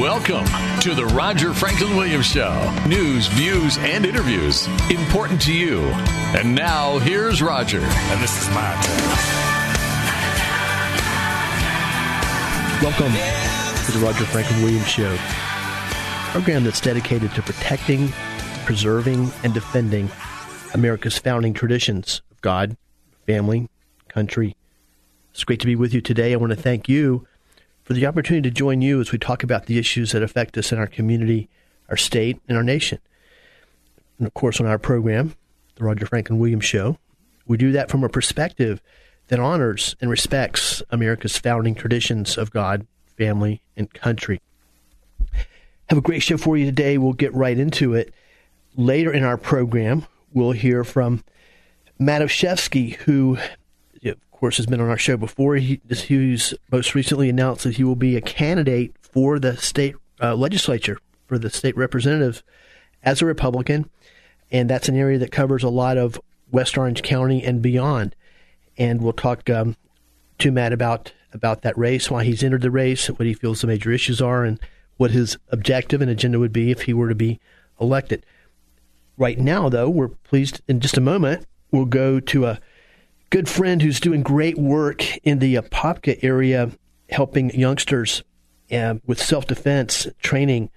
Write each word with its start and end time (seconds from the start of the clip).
Welcome 0.00 0.44
to 0.80 0.92
the 0.92 1.06
Roger 1.14 1.54
Franklin 1.54 1.94
Williams 1.94 2.26
Show. 2.26 2.74
News, 2.88 3.28
views, 3.28 3.78
and 3.78 4.04
interviews 4.04 4.66
important 4.90 5.40
to 5.42 5.54
you. 5.54 5.82
And 6.34 6.52
now, 6.52 6.98
here's 6.98 7.40
Roger. 7.40 7.78
And 7.78 8.20
this 8.20 8.42
is 8.42 8.48
my 8.48 8.72
turn. 8.82 8.98
Welcome 12.82 13.12
to 13.86 13.92
the 13.92 14.04
Roger 14.04 14.24
Franklin 14.24 14.64
Williams 14.64 14.88
Show, 14.88 15.16
program 16.32 16.64
that's 16.64 16.80
dedicated 16.80 17.30
to 17.30 17.42
protecting, 17.42 18.08
preserving, 18.64 19.30
and 19.44 19.54
defending 19.54 20.10
America's 20.74 21.18
founding 21.18 21.54
traditions 21.54 22.20
of 22.32 22.40
God, 22.40 22.76
family, 23.26 23.68
country. 24.08 24.56
It's 25.30 25.44
great 25.44 25.60
to 25.60 25.66
be 25.66 25.76
with 25.76 25.94
you 25.94 26.00
today. 26.00 26.32
I 26.32 26.36
want 26.36 26.50
to 26.50 26.60
thank 26.60 26.88
you 26.88 27.28
for 27.84 27.92
the 27.92 28.06
opportunity 28.06 28.48
to 28.48 28.54
join 28.54 28.82
you 28.82 29.00
as 29.00 29.12
we 29.12 29.18
talk 29.18 29.42
about 29.42 29.66
the 29.66 29.78
issues 29.78 30.12
that 30.12 30.22
affect 30.22 30.56
us 30.56 30.72
in 30.72 30.78
our 30.78 30.86
community, 30.86 31.48
our 31.88 31.96
state, 31.96 32.40
and 32.48 32.56
our 32.56 32.64
nation. 32.64 32.98
And 34.18 34.26
of 34.26 34.34
course, 34.34 34.60
on 34.60 34.66
our 34.66 34.78
program, 34.78 35.34
the 35.76 35.84
Roger 35.84 36.06
Franklin 36.06 36.38
Williams 36.38 36.64
Show, 36.64 36.98
we 37.46 37.56
do 37.56 37.72
that 37.72 37.90
from 37.90 38.02
a 38.02 38.08
perspective 38.08 38.80
that 39.28 39.38
honors 39.38 39.96
and 40.00 40.10
respects 40.10 40.82
America's 40.90 41.36
founding 41.36 41.74
traditions 41.74 42.38
of 42.38 42.50
God, 42.50 42.86
family, 43.18 43.62
and 43.76 43.92
country. 43.92 44.40
Have 45.88 45.98
a 45.98 46.02
great 46.02 46.22
show 46.22 46.38
for 46.38 46.56
you 46.56 46.64
today. 46.64 46.96
We'll 46.96 47.12
get 47.12 47.34
right 47.34 47.58
into 47.58 47.94
it. 47.94 48.12
Later 48.76 49.12
in 49.12 49.24
our 49.24 49.36
program, 49.36 50.06
we'll 50.32 50.52
hear 50.52 50.84
from 50.84 51.22
Matt 51.98 52.22
Olszewski, 52.22 52.94
who 52.94 53.38
course, 54.44 54.58
has 54.58 54.66
been 54.66 54.82
on 54.82 54.90
our 54.90 54.98
show 54.98 55.16
before. 55.16 55.56
He, 55.56 55.80
he's 55.88 56.52
most 56.70 56.94
recently 56.94 57.30
announced 57.30 57.64
that 57.64 57.76
he 57.76 57.84
will 57.84 57.96
be 57.96 58.14
a 58.14 58.20
candidate 58.20 58.94
for 59.00 59.38
the 59.38 59.56
state 59.56 59.94
uh, 60.20 60.34
legislature, 60.34 60.98
for 61.26 61.38
the 61.38 61.48
state 61.48 61.74
representative 61.78 62.42
as 63.02 63.22
a 63.22 63.26
Republican. 63.26 63.88
And 64.52 64.68
that's 64.68 64.86
an 64.86 64.96
area 64.96 65.16
that 65.16 65.32
covers 65.32 65.62
a 65.62 65.70
lot 65.70 65.96
of 65.96 66.20
West 66.50 66.76
Orange 66.76 67.02
County 67.02 67.42
and 67.42 67.62
beyond. 67.62 68.14
And 68.76 69.00
we'll 69.00 69.14
talk 69.14 69.48
um, 69.48 69.76
to 70.40 70.52
Matt 70.52 70.74
about, 70.74 71.14
about 71.32 71.62
that 71.62 71.78
race, 71.78 72.10
why 72.10 72.24
he's 72.24 72.44
entered 72.44 72.60
the 72.60 72.70
race, 72.70 73.06
what 73.06 73.24
he 73.24 73.32
feels 73.32 73.62
the 73.62 73.66
major 73.66 73.92
issues 73.92 74.20
are, 74.20 74.44
and 74.44 74.60
what 74.98 75.10
his 75.10 75.38
objective 75.48 76.02
and 76.02 76.10
agenda 76.10 76.38
would 76.38 76.52
be 76.52 76.70
if 76.70 76.82
he 76.82 76.92
were 76.92 77.08
to 77.08 77.14
be 77.14 77.40
elected. 77.80 78.26
Right 79.16 79.38
now, 79.38 79.70
though, 79.70 79.88
we're 79.88 80.08
pleased 80.08 80.60
in 80.68 80.80
just 80.80 80.98
a 80.98 81.00
moment, 81.00 81.46
we'll 81.70 81.86
go 81.86 82.20
to 82.20 82.44
a 82.44 82.60
good 83.34 83.48
friend 83.48 83.82
who's 83.82 83.98
doing 83.98 84.22
great 84.22 84.56
work 84.56 85.16
in 85.24 85.40
the 85.40 85.56
Apopka 85.56 86.22
area, 86.22 86.70
helping 87.10 87.50
youngsters 87.50 88.22
uh, 88.70 88.94
with 89.08 89.20
self 89.20 89.44
defense 89.44 90.06
training. 90.20 90.70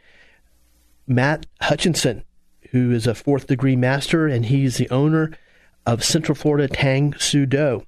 Matt 1.06 1.46
Hutchinson, 1.62 2.24
who 2.72 2.92
is 2.92 3.06
a 3.06 3.14
fourth 3.14 3.46
degree 3.46 3.76
master, 3.76 4.26
and 4.26 4.44
he's 4.44 4.78
the 4.78 4.90
owner 4.90 5.38
of 5.86 6.04
Central 6.04 6.34
Florida 6.34 6.68
Tang 6.68 7.14
Soo 7.20 7.46
Do. 7.46 7.84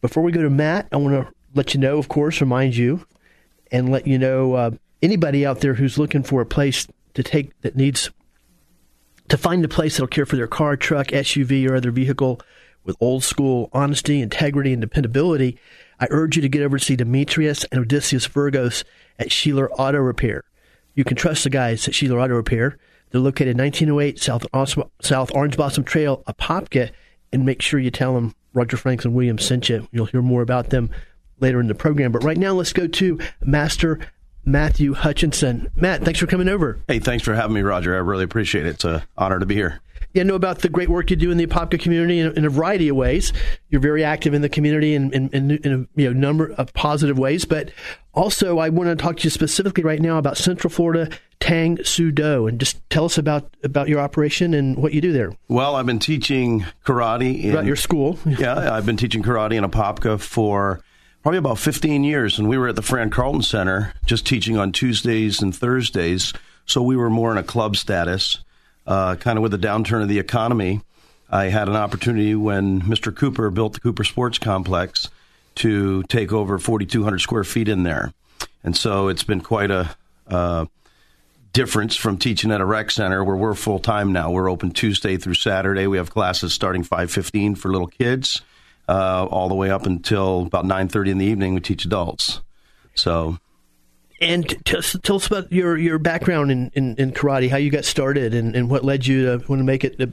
Before 0.00 0.24
we 0.24 0.32
go 0.32 0.42
to 0.42 0.50
Matt, 0.50 0.88
I 0.90 0.96
want 0.96 1.14
to 1.14 1.32
let 1.54 1.72
you 1.72 1.78
know, 1.78 1.96
of 1.96 2.08
course, 2.08 2.40
remind 2.40 2.74
you, 2.74 3.06
and 3.70 3.92
let 3.92 4.08
you 4.08 4.18
know 4.18 4.54
uh, 4.54 4.70
anybody 5.00 5.46
out 5.46 5.60
there 5.60 5.74
who's 5.74 5.98
looking 5.98 6.24
for 6.24 6.40
a 6.40 6.46
place 6.46 6.88
to 7.14 7.22
take 7.22 7.52
that 7.60 7.76
needs 7.76 8.10
to 9.28 9.38
find 9.38 9.64
a 9.64 9.68
place 9.68 9.94
that'll 9.94 10.08
care 10.08 10.26
for 10.26 10.34
their 10.34 10.48
car, 10.48 10.76
truck, 10.76 11.06
SUV, 11.06 11.70
or 11.70 11.76
other 11.76 11.92
vehicle 11.92 12.40
with 12.84 12.96
old 13.00 13.24
school 13.24 13.68
honesty, 13.72 14.20
integrity, 14.20 14.72
and 14.72 14.80
dependability, 14.80 15.58
I 15.98 16.06
urge 16.10 16.36
you 16.36 16.42
to 16.42 16.48
get 16.48 16.62
over 16.62 16.78
to 16.78 16.84
see 16.84 16.96
Demetrius 16.96 17.64
and 17.64 17.80
Odysseus 17.80 18.26
Virgos 18.26 18.84
at 19.18 19.28
Sheeler 19.28 19.68
Auto 19.72 19.98
Repair. 19.98 20.44
You 20.94 21.04
can 21.04 21.16
trust 21.16 21.44
the 21.44 21.50
guys 21.50 21.86
at 21.86 21.94
Sheeler 21.94 22.22
Auto 22.22 22.34
Repair. 22.34 22.78
They're 23.10 23.20
located 23.20 23.58
1908 23.58 24.18
South, 24.18 24.46
South 25.02 25.30
Orange 25.34 25.56
Blossom 25.56 25.84
Trail, 25.84 26.22
Apopka, 26.26 26.90
and 27.32 27.44
make 27.44 27.62
sure 27.62 27.80
you 27.80 27.90
tell 27.90 28.14
them 28.14 28.34
Roger 28.54 28.76
Franklin 28.76 29.14
Williams 29.14 29.44
sent 29.44 29.68
you. 29.68 29.88
You'll 29.92 30.06
hear 30.06 30.22
more 30.22 30.42
about 30.42 30.70
them 30.70 30.90
later 31.38 31.60
in 31.60 31.68
the 31.68 31.74
program. 31.74 32.12
But 32.12 32.24
right 32.24 32.36
now, 32.36 32.52
let's 32.52 32.72
go 32.72 32.86
to 32.86 33.18
Master 33.40 34.00
Matthew 34.44 34.94
Hutchinson. 34.94 35.70
Matt, 35.76 36.02
thanks 36.02 36.18
for 36.18 36.26
coming 36.26 36.48
over. 36.48 36.78
Hey, 36.88 36.98
thanks 36.98 37.24
for 37.24 37.34
having 37.34 37.54
me, 37.54 37.62
Roger. 37.62 37.94
I 37.94 37.98
really 37.98 38.24
appreciate 38.24 38.66
it. 38.66 38.70
It's 38.70 38.84
an 38.84 39.02
honor 39.16 39.38
to 39.38 39.46
be 39.46 39.54
here 39.54 39.80
yeah, 40.12 40.24
know 40.24 40.34
about 40.34 40.60
the 40.60 40.68
great 40.68 40.88
work 40.88 41.10
you 41.10 41.16
do 41.16 41.30
in 41.30 41.36
the 41.36 41.46
Apopka 41.46 41.78
community 41.80 42.18
in, 42.18 42.36
in, 42.36 42.44
a 42.44 42.50
variety 42.50 42.88
of 42.88 42.96
ways. 42.96 43.32
You're 43.68 43.80
very 43.80 44.02
active 44.02 44.34
in 44.34 44.42
the 44.42 44.48
community 44.48 44.94
in, 44.94 45.12
in, 45.12 45.28
in, 45.28 45.50
in 45.58 45.72
a 45.72 46.00
you 46.00 46.12
know, 46.12 46.12
number 46.12 46.50
of 46.52 46.72
positive 46.74 47.18
ways. 47.18 47.44
But 47.44 47.70
also, 48.12 48.58
I 48.58 48.70
want 48.70 48.90
to 48.90 48.96
talk 48.96 49.18
to 49.18 49.24
you 49.24 49.30
specifically 49.30 49.84
right 49.84 50.00
now 50.00 50.18
about 50.18 50.36
Central 50.36 50.70
Florida 50.70 51.10
Tang 51.38 51.82
Soo 51.84 52.10
Do, 52.10 52.48
and 52.48 52.58
just 52.58 52.78
tell 52.90 53.04
us 53.04 53.18
about 53.18 53.54
about 53.62 53.88
your 53.88 54.00
operation 54.00 54.52
and 54.52 54.76
what 54.76 54.92
you 54.92 55.00
do 55.00 55.12
there. 55.12 55.32
Well, 55.48 55.76
I've 55.76 55.86
been 55.86 56.00
teaching 56.00 56.66
karate 56.84 57.44
in, 57.44 57.64
your 57.64 57.76
school. 57.76 58.18
yeah, 58.26 58.74
I've 58.74 58.86
been 58.86 58.96
teaching 58.96 59.22
karate 59.22 59.54
in 59.54 59.64
Apopka 59.64 60.20
for 60.20 60.80
probably 61.22 61.38
about 61.38 61.58
15 61.58 62.02
years, 62.02 62.38
and 62.38 62.48
we 62.48 62.58
were 62.58 62.68
at 62.68 62.76
the 62.76 62.82
Fran 62.82 63.10
Carlton 63.10 63.42
Center 63.42 63.94
just 64.06 64.26
teaching 64.26 64.56
on 64.56 64.72
Tuesdays 64.72 65.40
and 65.40 65.54
Thursdays. 65.54 66.32
So 66.66 66.82
we 66.82 66.96
were 66.96 67.10
more 67.10 67.30
in 67.30 67.38
a 67.38 67.42
club 67.42 67.76
status 67.76 68.38
uh, 68.86 69.16
kind 69.16 69.38
of 69.38 69.42
with 69.42 69.52
the 69.52 69.58
downturn 69.58 70.02
of 70.02 70.08
the 70.08 70.18
economy, 70.18 70.80
I 71.30 71.44
had 71.44 71.68
an 71.68 71.76
opportunity 71.76 72.34
when 72.34 72.82
Mr. 72.82 73.14
Cooper 73.14 73.50
built 73.50 73.74
the 73.74 73.80
Cooper 73.80 74.04
Sports 74.04 74.38
Complex 74.38 75.08
to 75.56 76.02
take 76.04 76.32
over 76.32 76.58
4,200 76.58 77.18
square 77.18 77.44
feet 77.44 77.68
in 77.68 77.82
there. 77.82 78.12
And 78.64 78.76
so 78.76 79.08
it's 79.08 79.22
been 79.22 79.40
quite 79.40 79.70
a 79.70 79.94
uh, 80.28 80.66
difference 81.52 81.96
from 81.96 82.18
teaching 82.18 82.50
at 82.52 82.60
a 82.60 82.64
rec 82.64 82.90
center 82.90 83.24
where 83.24 83.36
we're 83.36 83.54
full 83.54 83.78
time 83.78 84.12
now. 84.12 84.30
We're 84.30 84.50
open 84.50 84.70
Tuesday 84.70 85.16
through 85.16 85.34
Saturday. 85.34 85.86
We 85.86 85.96
have 85.96 86.10
classes 86.10 86.52
starting 86.52 86.84
5:15 86.84 87.56
for 87.56 87.70
little 87.70 87.88
kids, 87.88 88.42
uh, 88.88 89.26
all 89.26 89.48
the 89.48 89.54
way 89.54 89.70
up 89.70 89.86
until 89.86 90.42
about 90.42 90.64
9:30 90.64 91.10
in 91.10 91.18
the 91.18 91.26
evening. 91.26 91.54
We 91.54 91.60
teach 91.60 91.84
adults. 91.84 92.40
So 92.94 93.38
and 94.20 94.48
tell, 94.64 94.82
tell 94.82 95.16
us 95.16 95.26
about 95.26 95.50
your, 95.50 95.76
your 95.76 95.98
background 95.98 96.50
in, 96.50 96.70
in, 96.74 96.96
in, 96.96 97.12
karate, 97.12 97.48
how 97.48 97.56
you 97.56 97.70
got 97.70 97.84
started, 97.84 98.34
and, 98.34 98.54
and 98.54 98.68
what 98.68 98.84
led 98.84 99.06
you 99.06 99.24
to 99.24 99.46
want 99.48 99.60
to 99.60 99.64
make 99.64 99.84
it 99.84 100.00
a, 100.00 100.12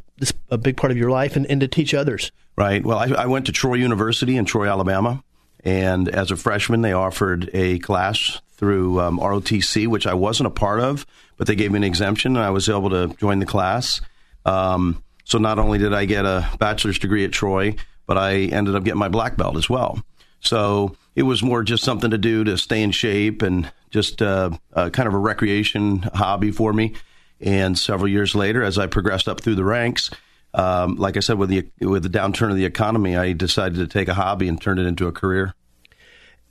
a 0.49 0.57
big 0.57 0.77
part 0.77 0.91
of 0.91 0.97
your 0.97 1.11
life 1.11 1.35
and, 1.35 1.45
and 1.47 1.61
to 1.61 1.67
teach 1.67 1.93
others. 1.93 2.31
Right. 2.55 2.83
Well, 2.83 2.97
I, 2.97 3.07
I 3.07 3.25
went 3.25 3.45
to 3.47 3.51
Troy 3.51 3.75
University 3.75 4.37
in 4.37 4.45
Troy, 4.45 4.67
Alabama. 4.67 5.23
And 5.63 6.07
as 6.07 6.31
a 6.31 6.37
freshman, 6.37 6.81
they 6.81 6.93
offered 6.93 7.49
a 7.53 7.79
class 7.79 8.41
through 8.51 8.99
um, 9.01 9.19
ROTC, 9.19 9.87
which 9.87 10.07
I 10.07 10.13
wasn't 10.13 10.47
a 10.47 10.51
part 10.51 10.79
of, 10.79 11.05
but 11.35 11.47
they 11.47 11.55
gave 11.55 11.71
me 11.71 11.77
an 11.77 11.83
exemption, 11.83 12.37
and 12.37 12.45
I 12.45 12.49
was 12.51 12.69
able 12.69 12.89
to 12.91 13.13
join 13.17 13.39
the 13.39 13.45
class. 13.45 14.01
Um, 14.45 15.03
so 15.25 15.37
not 15.37 15.59
only 15.59 15.77
did 15.77 15.93
I 15.93 16.05
get 16.05 16.25
a 16.25 16.49
bachelor's 16.57 16.99
degree 16.99 17.25
at 17.25 17.31
Troy, 17.31 17.75
but 18.05 18.17
I 18.17 18.43
ended 18.43 18.75
up 18.75 18.83
getting 18.83 18.99
my 18.99 19.09
black 19.09 19.35
belt 19.35 19.57
as 19.57 19.69
well. 19.69 20.01
So 20.39 20.95
it 21.17 21.23
was 21.23 21.41
more 21.41 21.63
just 21.63 21.83
something 21.83 22.11
to 22.11 22.17
do 22.19 22.43
to 22.43 22.55
stay 22.59 22.83
in 22.83 22.91
shape 22.91 23.41
and 23.41 23.71
just 23.89 24.21
uh, 24.21 24.51
uh, 24.73 24.91
kind 24.91 25.07
of 25.07 25.15
a 25.15 25.17
recreation 25.17 26.03
hobby 26.13 26.51
for 26.51 26.71
me. 26.71 26.93
And 27.41 27.75
several 27.75 28.07
years 28.07 28.35
later, 28.35 28.61
as 28.61 28.77
I 28.77 28.85
progressed 28.85 29.27
up 29.27 29.41
through 29.41 29.55
the 29.55 29.63
ranks, 29.63 30.11
um, 30.53 30.95
like 30.95 31.17
I 31.17 31.21
said, 31.21 31.39
with 31.39 31.49
the 31.49 31.67
with 31.81 32.03
the 32.03 32.09
downturn 32.09 32.51
of 32.51 32.55
the 32.55 32.65
economy, 32.65 33.17
I 33.17 33.33
decided 33.33 33.79
to 33.79 33.87
take 33.87 34.07
a 34.07 34.13
hobby 34.13 34.47
and 34.47 34.61
turn 34.61 34.77
it 34.77 34.85
into 34.85 35.07
a 35.07 35.11
career. 35.11 35.55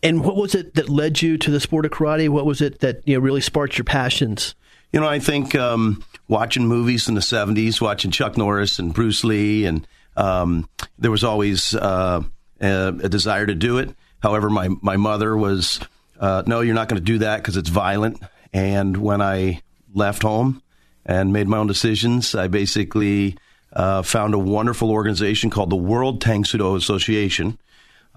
And 0.03 0.25
what 0.25 0.35
was 0.35 0.57
it 0.57 0.75
that 0.75 0.89
led 0.89 1.23
you 1.23 1.39
to 1.39 1.51
the 1.53 1.61
sport 1.61 1.85
of 1.85 1.93
karate? 1.93 2.29
What 2.29 2.45
was 2.45 2.61
it 2.61 2.81
that 2.81 3.07
you 3.07 3.15
know 3.15 3.21
really 3.21 3.41
sparked 3.41 3.79
your 3.79 3.85
passions? 3.85 4.57
You 4.93 4.99
know, 4.99 5.07
I 5.07 5.21
think 5.21 5.55
um, 5.55 6.03
watching 6.27 6.67
movies 6.67 7.09
in 7.09 7.15
the 7.15 7.21
'70s, 7.21 7.81
watching 7.81 8.11
Chuck 8.11 8.37
Norris 8.37 8.81
and 8.81 8.93
Bruce 8.93 9.23
Lee, 9.23 9.65
and 9.65 9.87
um, 10.17 10.69
there 10.99 11.12
was 11.12 11.23
always 11.23 11.73
uh, 11.73 12.23
a, 12.61 12.89
a 12.89 13.09
desire 13.09 13.47
to 13.47 13.55
do 13.55 13.79
it. 13.79 13.95
However, 14.26 14.50
my 14.50 14.69
my 14.82 14.96
mother 14.96 15.37
was 15.37 15.78
uh, 16.19 16.43
no, 16.46 16.61
you're 16.61 16.75
not 16.75 16.88
going 16.88 16.99
to 16.99 17.05
do 17.05 17.19
that 17.19 17.37
because 17.37 17.56
it's 17.56 17.69
violent. 17.69 18.20
And 18.52 18.96
when 18.96 19.23
I 19.23 19.62
left 19.94 20.23
home 20.23 20.62
and 21.05 21.32
made 21.32 21.46
my 21.46 21.58
own 21.58 21.69
decisions, 21.69 22.34
I 22.34 22.49
basically 22.49 23.38
uh, 23.73 24.02
found 24.02 24.34
a 24.34 24.38
wonderful 24.38 24.90
organization 24.90 25.49
called 25.49 25.70
the 25.70 25.76
World 25.76 26.20
Tang 26.20 26.44
Soo 26.44 26.58
Do 26.58 26.75
Association. 26.75 27.56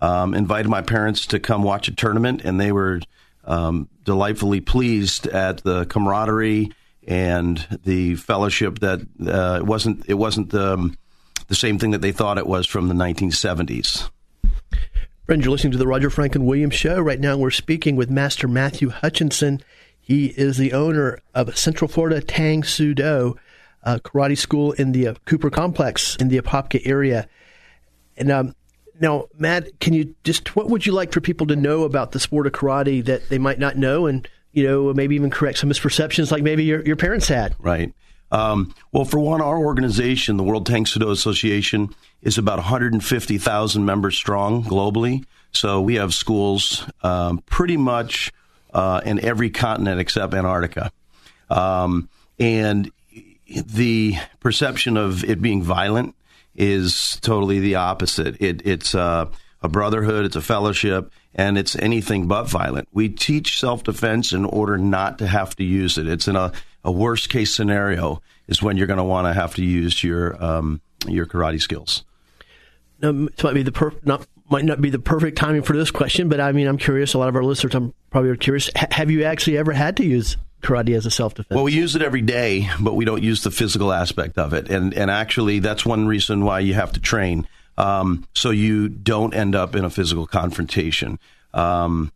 Um, 0.02 0.34
invited 0.34 0.68
my 0.68 0.82
parents 0.82 1.28
to 1.28 1.40
come 1.40 1.62
watch 1.62 1.88
a 1.88 1.94
tournament, 1.94 2.42
and 2.44 2.60
they 2.60 2.72
were 2.72 3.02
um, 3.44 3.88
delightfully 4.04 4.62
pleased 4.62 5.28
at 5.28 5.62
the 5.64 5.86
camaraderie 5.86 6.72
and 7.08 7.80
the 7.84 8.16
fellowship 8.16 8.80
that 8.80 9.02
uh, 9.28 9.58
it 9.60 9.66
wasn't 9.68 10.10
it 10.10 10.16
wasn't 10.16 10.50
the, 10.50 10.74
um, 10.74 10.98
the 11.50 11.56
same 11.56 11.78
thing 11.78 11.92
that 11.92 12.02
they 12.02 12.14
thought 12.14 12.40
it 12.40 12.48
was 12.48 12.66
from 12.66 12.88
the 12.88 12.96
1970s. 12.96 14.10
Friends, 15.30 15.46
you're 15.46 15.52
listening 15.52 15.74
to 15.74 15.78
the 15.78 15.86
Roger 15.86 16.10
Franklin 16.10 16.48
Williams 16.48 16.74
Show. 16.74 17.00
Right 17.00 17.20
now, 17.20 17.38
we're 17.38 17.52
speaking 17.52 17.96
with 17.96 18.10
Master 18.10 18.48
Matthew 18.48 18.90
Hutchinson. 18.90 19.62
He 20.02 20.30
is 20.30 20.58
the 20.58 20.74
owner 20.74 21.20
of 21.36 21.56
Central 21.56 21.88
Florida 21.88 22.20
Tang 22.20 22.64
Soo 22.64 22.96
Do 22.96 23.38
Karate 23.86 24.36
School 24.36 24.72
in 24.72 24.92
the 24.92 25.10
uh, 25.10 25.14
Cooper 25.26 25.52
Complex 25.52 26.16
in 26.16 26.30
the 26.30 26.42
Apopka 26.42 26.82
area. 26.84 27.30
And 28.18 28.32
um, 28.32 28.56
now, 29.00 29.28
Matt, 29.38 29.80
can 29.80 29.94
you 29.94 30.16
just 30.24 30.56
what 30.56 30.68
would 30.68 30.88
you 30.88 30.94
like 30.94 31.12
for 31.12 31.22
people 31.22 31.46
to 31.46 31.56
know 31.56 31.84
about 31.84 32.12
the 32.12 32.20
sport 32.20 32.48
of 32.48 32.54
karate 32.54 33.06
that 33.06 33.30
they 33.30 33.38
might 33.38 33.60
not 33.60 33.78
know, 33.78 34.08
and 34.08 34.28
you 34.54 34.64
know 34.64 34.92
maybe 34.96 35.14
even 35.14 35.30
correct 35.30 35.60
some 35.60 35.70
misperceptions 35.70 36.32
like 36.32 36.42
maybe 36.42 36.64
your 36.64 36.84
your 36.88 36.96
parents 36.96 37.28
had? 37.28 37.56
Right. 37.60 37.94
Um, 38.32 38.74
well, 38.92 39.06
for 39.06 39.20
one, 39.20 39.42
our 39.42 39.58
organization, 39.58 40.38
the 40.38 40.44
World 40.44 40.66
Tang 40.66 40.86
Soo 40.86 41.00
Do 41.00 41.12
Association, 41.12 41.90
is 42.22 42.38
about 42.38 42.58
150,000 42.58 43.86
members 43.86 44.16
strong 44.16 44.64
globally. 44.64 45.26
So 45.52 45.82
we 45.82 45.96
have 45.96 46.14
schools 46.14 46.86
um, 47.02 47.40
pretty 47.46 47.78
much 47.78 48.32
uh, 48.74 49.02
in 49.04 49.20
every 49.24 49.50
continent 49.50 50.00
except 50.00 50.34
Antarctica. 50.34 50.92
Um, 51.50 52.10
and 52.40 52.92
the 53.48 54.16
perception 54.40 54.96
of 54.98 55.24
it 55.24 55.42
being 55.42 55.64
violent 55.64 56.16
is 56.56 57.18
totally 57.22 57.60
the 57.60 57.76
opposite. 57.76 58.40
It, 58.42 58.66
it's 58.66 58.94
uh, 58.94 59.26
a 59.62 59.70
brotherhood, 59.70 60.26
it's 60.26 60.36
a 60.36 60.42
fellowship, 60.42 61.12
and 61.34 61.58
it's 61.58 61.76
anything 61.76 62.28
but 62.28 62.44
violent. 62.44 62.88
We 62.92 63.10
teach 63.10 63.60
self 63.60 63.84
defense 63.84 64.34
in 64.34 64.46
order 64.46 64.78
not 64.78 65.20
to 65.20 65.28
have 65.28 65.56
to 65.56 65.64
use 65.64 65.98
it. 65.98 66.08
It's 66.08 66.28
in 66.28 66.36
a, 66.36 66.52
a 66.84 66.92
worst 66.92 67.30
case 67.30 67.54
scenario 67.54 68.22
is 68.48 68.62
when 68.62 68.78
you're 68.78 68.88
going 68.88 68.98
to 68.98 69.04
want 69.04 69.28
to 69.28 69.34
have 69.34 69.56
to 69.56 69.64
use 69.64 70.04
your 70.04 70.42
um, 70.44 70.82
your 71.08 71.26
karate 71.26 71.62
skills. 71.62 72.04
Now, 73.02 73.12
this 73.12 73.44
might 73.44 73.54
be 73.54 73.64
the 73.64 73.96
not 74.04 74.28
might 74.50 74.66
not 74.66 74.82
be 74.82 74.90
the 74.90 75.00
perfect 75.00 75.38
timing 75.38 75.62
for 75.62 75.78
this 75.78 75.92
question, 75.92 76.28
but 76.30 76.40
I 76.40 76.52
mean, 76.52 76.68
I'm 76.68 76.78
curious. 76.78 77.14
A 77.14 77.18
lot 77.18 77.30
of 77.30 77.36
our 77.36 77.44
listeners, 77.44 77.76
I'm 77.76 77.94
probably 78.10 78.36
curious. 78.38 78.70
H- 78.76 78.92
have 78.92 79.12
you 79.12 79.24
actually 79.24 79.58
ever 79.58 79.72
had 79.72 79.98
to 79.98 80.06
use 80.06 80.38
karate 80.62 80.96
as 80.96 81.06
a 81.06 81.12
self 81.12 81.36
defense? 81.36 81.56
Well, 81.56 81.64
we 81.64 81.74
use 81.74 81.96
it 81.96 82.02
every 82.02 82.22
day, 82.22 82.70
but 82.80 82.96
we 82.96 83.06
don't 83.06 83.24
use 83.24 83.44
the 83.44 83.52
physical 83.52 83.94
aspect 83.94 84.38
of 84.38 84.54
it, 84.54 84.70
and 84.70 84.94
and 84.94 85.12
actually, 85.12 85.60
that's 85.60 85.86
one 85.86 86.08
reason 86.08 86.44
why 86.44 86.60
you 86.60 86.74
have 86.74 86.92
to 86.94 87.00
train, 87.00 87.48
um, 87.78 88.28
so 88.34 88.50
you 88.50 88.90
don't 88.90 89.34
end 89.34 89.56
up 89.56 89.76
in 89.76 89.86
a 89.86 89.90
physical 89.90 90.28
confrontation. 90.28 91.20
Um, 91.54 92.12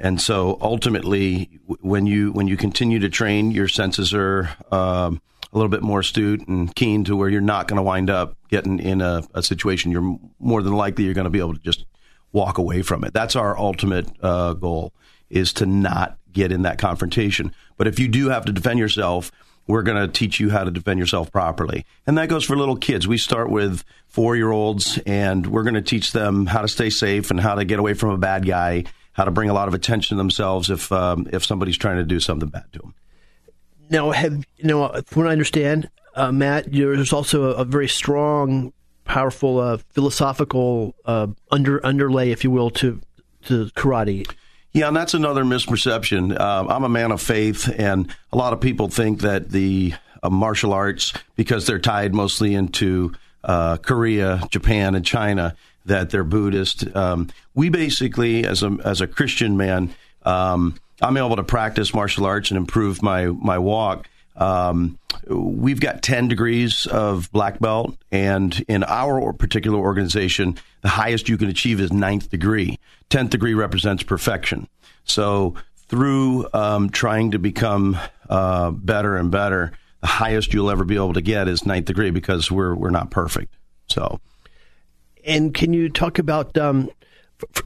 and 0.00 0.20
so 0.20 0.58
ultimately, 0.60 1.60
when 1.80 2.06
you 2.06 2.32
when 2.32 2.48
you 2.48 2.56
continue 2.56 2.98
to 3.00 3.08
train, 3.08 3.50
your 3.50 3.68
senses 3.68 4.12
are 4.12 4.50
um, 4.72 5.20
a 5.52 5.56
little 5.56 5.68
bit 5.68 5.82
more 5.82 6.00
astute 6.00 6.46
and 6.48 6.74
keen 6.74 7.04
to 7.04 7.16
where 7.16 7.28
you're 7.28 7.40
not 7.40 7.68
going 7.68 7.76
to 7.76 7.82
wind 7.82 8.10
up 8.10 8.36
getting 8.48 8.80
in 8.80 9.00
a, 9.00 9.22
a, 9.34 9.42
situation. 9.42 9.92
You're 9.92 10.18
more 10.40 10.62
than 10.62 10.72
likely 10.72 11.04
you're 11.04 11.14
going 11.14 11.26
to 11.26 11.30
be 11.30 11.38
able 11.38 11.54
to 11.54 11.60
just 11.60 11.84
walk 12.32 12.58
away 12.58 12.82
from 12.82 13.04
it. 13.04 13.12
That's 13.12 13.36
our 13.36 13.56
ultimate 13.56 14.08
uh, 14.20 14.54
goal 14.54 14.92
is 15.30 15.52
to 15.54 15.66
not 15.66 16.18
get 16.32 16.50
in 16.50 16.62
that 16.62 16.78
confrontation. 16.78 17.54
But 17.76 17.86
if 17.86 17.98
you 17.98 18.08
do 18.08 18.28
have 18.28 18.44
to 18.46 18.52
defend 18.52 18.80
yourself, 18.80 19.30
we're 19.66 19.82
going 19.82 20.04
to 20.04 20.12
teach 20.12 20.40
you 20.40 20.50
how 20.50 20.64
to 20.64 20.70
defend 20.70 20.98
yourself 20.98 21.32
properly. 21.32 21.86
And 22.06 22.18
that 22.18 22.28
goes 22.28 22.44
for 22.44 22.56
little 22.56 22.76
kids. 22.76 23.08
We 23.08 23.16
start 23.16 23.50
with 23.50 23.84
four 24.08 24.36
year 24.36 24.50
olds 24.50 24.98
and 25.06 25.46
we're 25.46 25.62
going 25.62 25.74
to 25.74 25.82
teach 25.82 26.12
them 26.12 26.46
how 26.46 26.62
to 26.62 26.68
stay 26.68 26.90
safe 26.90 27.30
and 27.30 27.40
how 27.40 27.54
to 27.54 27.64
get 27.64 27.78
away 27.78 27.94
from 27.94 28.10
a 28.10 28.18
bad 28.18 28.46
guy, 28.46 28.84
how 29.14 29.24
to 29.24 29.30
bring 29.30 29.48
a 29.48 29.54
lot 29.54 29.66
of 29.66 29.74
attention 29.74 30.16
to 30.16 30.20
themselves 30.20 30.70
if, 30.70 30.92
um, 30.92 31.26
if 31.32 31.44
somebody's 31.44 31.78
trying 31.78 31.96
to 31.96 32.04
do 32.04 32.20
something 32.20 32.48
bad 32.48 32.70
to 32.72 32.80
them. 32.80 32.94
Now, 33.90 34.10
have 34.10 34.44
you 34.56 34.64
know? 34.64 34.88
From 35.06 35.22
what 35.22 35.28
I 35.28 35.32
understand, 35.32 35.90
uh, 36.14 36.32
Matt, 36.32 36.70
there's 36.72 37.12
also 37.12 37.44
a, 37.44 37.54
a, 37.56 37.64
very 37.64 37.88
strong, 37.88 38.72
powerful 39.04 39.58
uh, 39.58 39.78
philosophical 39.90 40.94
uh, 41.04 41.28
under 41.50 41.84
underlay, 41.84 42.30
if 42.30 42.44
you 42.44 42.50
will, 42.50 42.70
to 42.70 43.00
to 43.44 43.66
karate. 43.76 44.30
Yeah, 44.72 44.88
and 44.88 44.96
that's 44.96 45.14
another 45.14 45.44
misperception. 45.44 46.38
Uh, 46.38 46.66
I'm 46.68 46.82
a 46.82 46.88
man 46.88 47.12
of 47.12 47.20
faith, 47.20 47.72
and 47.78 48.12
a 48.32 48.36
lot 48.36 48.52
of 48.52 48.60
people 48.60 48.88
think 48.88 49.20
that 49.20 49.50
the 49.50 49.94
uh, 50.22 50.30
martial 50.30 50.72
arts, 50.72 51.12
because 51.36 51.66
they're 51.66 51.78
tied 51.78 52.14
mostly 52.14 52.54
into 52.54 53.12
uh, 53.44 53.76
Korea, 53.76 54.42
Japan, 54.50 54.94
and 54.94 55.04
China, 55.04 55.54
that 55.84 56.10
they're 56.10 56.24
Buddhist. 56.24 56.94
Um, 56.96 57.28
we 57.54 57.68
basically, 57.68 58.46
as 58.46 58.62
a 58.62 58.76
as 58.84 59.00
a 59.00 59.06
Christian 59.06 59.56
man. 59.56 59.94
Um, 60.22 60.76
I'm 61.02 61.16
able 61.16 61.36
to 61.36 61.42
practice 61.42 61.92
martial 61.92 62.24
arts 62.24 62.50
and 62.50 62.58
improve 62.58 63.02
my 63.02 63.26
my 63.26 63.58
walk. 63.58 64.08
Um, 64.36 64.98
we've 65.28 65.80
got 65.80 66.02
10 66.02 66.28
degrees 66.28 66.86
of 66.86 67.30
black 67.30 67.60
belt, 67.60 67.96
and 68.10 68.64
in 68.66 68.82
our 68.84 69.32
particular 69.32 69.78
organization, 69.78 70.58
the 70.82 70.88
highest 70.88 71.28
you 71.28 71.36
can 71.36 71.48
achieve 71.48 71.80
is 71.80 71.92
ninth 71.92 72.30
degree. 72.30 72.78
10th 73.10 73.30
degree 73.30 73.54
represents 73.54 74.02
perfection. 74.02 74.66
So, 75.04 75.54
through 75.86 76.48
um, 76.52 76.90
trying 76.90 77.32
to 77.32 77.38
become 77.38 77.96
uh, 78.28 78.70
better 78.72 79.16
and 79.16 79.30
better, 79.30 79.72
the 80.00 80.06
highest 80.06 80.52
you'll 80.52 80.70
ever 80.70 80.84
be 80.84 80.96
able 80.96 81.12
to 81.12 81.22
get 81.22 81.46
is 81.46 81.64
ninth 81.64 81.86
degree 81.86 82.10
because 82.10 82.50
we're 82.50 82.74
we're 82.74 82.90
not 82.90 83.10
perfect. 83.10 83.54
So, 83.88 84.20
and 85.24 85.54
can 85.54 85.72
you 85.72 85.88
talk 85.88 86.18
about 86.18 86.56
um, 86.58 86.90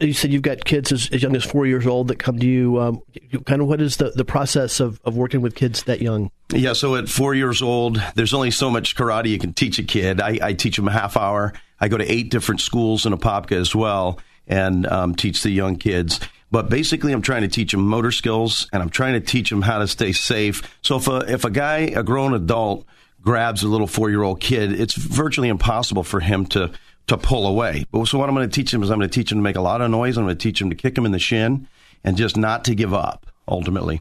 you 0.01 0.13
said 0.13 0.33
you've 0.33 0.43
got 0.43 0.65
kids 0.65 0.93
as, 0.93 1.09
as, 1.11 1.23
young 1.23 1.37
as 1.37 1.45
four 1.45 1.67
years 1.67 1.87
old 1.87 2.09
that 2.09 2.19
come 2.19 2.39
to 2.39 2.47
you. 2.47 2.81
Um, 2.81 3.03
kind 3.45 3.61
of 3.61 3.69
what 3.69 3.81
is 3.81 3.97
the, 3.97 4.11
the 4.11 4.25
process 4.25 4.81
of, 4.81 5.01
of 5.05 5.17
working 5.17 5.41
with 5.41 5.55
kids 5.55 5.85
that 5.85 6.01
young? 6.01 6.31
Yeah, 6.53 6.73
so 6.73 6.97
at 6.97 7.09
four 7.09 7.35
years 7.35 7.63
old, 7.63 8.03
there's 8.15 8.35
only 8.35 8.51
so 8.51 8.71
much 8.71 8.97
karate 8.97 9.29
you 9.29 9.39
can 9.39 9.53
teach 9.53 9.79
a 9.79 9.83
kid. 9.83 10.21
I, 10.21 10.39
I 10.43 10.53
teach 10.55 10.77
them 10.77 10.89
a 10.89 10.93
half 10.93 11.17
hour. 11.17 11.53
I 11.81 11.89
go 11.89 11.99
to 11.99 12.13
eight 12.13 12.31
different 12.31 12.61
schools 12.61 13.07
in 13.07 13.13
Apopka 13.13 13.57
as 13.57 13.75
well 13.75 14.19
and 14.47 14.87
um, 14.87 15.15
teach 15.15 15.43
the 15.43 15.51
young 15.51 15.77
kids. 15.77 16.21
But 16.51 16.71
basically, 16.71 17.13
I'm 17.13 17.23
trying 17.23 17.43
to 17.43 17.49
teach 17.49 17.73
them 17.73 17.87
motor 17.87 18.11
skills 18.11 18.69
and 18.73 18.83
I'm 18.83 18.89
trying 18.89 19.13
to 19.15 19.21
teach 19.21 19.51
them 19.51 19.63
how 19.63 19.79
to 19.79 19.87
stay 19.87 20.13
safe. 20.13 20.79
So 20.81 20.97
if 20.97 21.07
a, 21.07 21.19
if 21.31 21.45
a 21.45 21.51
guy, 21.51 21.79
a 21.95 22.03
grown 22.03 22.33
adult, 22.33 22.87
grabs 23.21 23.63
a 23.63 23.69
little 23.69 23.87
four 23.87 24.09
year 24.09 24.23
old 24.23 24.41
kid, 24.41 24.73
it's 24.73 24.95
virtually 24.95 25.49
impossible 25.49 26.03
for 26.03 26.21
him 26.21 26.47
to 26.47 26.73
to 27.09 27.19
pull 27.19 27.47
away. 27.47 27.85
But 27.91 28.07
so 28.07 28.19
what 28.19 28.29
I'm 28.29 28.35
going 28.35 28.49
to 28.49 28.55
teach 28.55 28.71
them 28.71 28.83
is 28.83 28.91
I'm 28.91 28.99
going 28.99 29.09
to 29.09 29.15
teach 29.15 29.31
them 29.31 29.39
to 29.39 29.43
make 29.43 29.57
a 29.57 29.61
lot 29.61 29.81
of 29.81 29.91
noise. 29.91 30.17
I'm 30.17 30.25
going 30.25 30.37
to 30.37 30.43
teach 30.43 30.61
them 30.61 30.71
to 30.71 30.77
kick 30.77 30.95
them 30.95 31.05
in 31.05 31.13
the 31.13 31.19
shin 31.19 31.67
and 32.05 32.17
just 32.17 32.37
not 32.37 32.65
to 32.67 32.75
give 32.75 32.95
up 32.95 33.27
ultimately. 33.47 34.01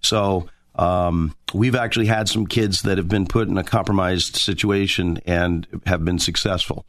So 0.00 0.48
um, 0.74 1.34
we've 1.54 1.74
actually 1.74 2.06
had 2.06 2.28
some 2.28 2.46
kids 2.46 2.82
that 2.82 2.98
have 2.98 3.08
been 3.08 3.26
put 3.26 3.48
in 3.48 3.56
a 3.58 3.64
compromised 3.64 4.36
situation 4.36 5.20
and 5.26 5.66
have 5.86 6.04
been 6.04 6.18
successful. 6.18 6.86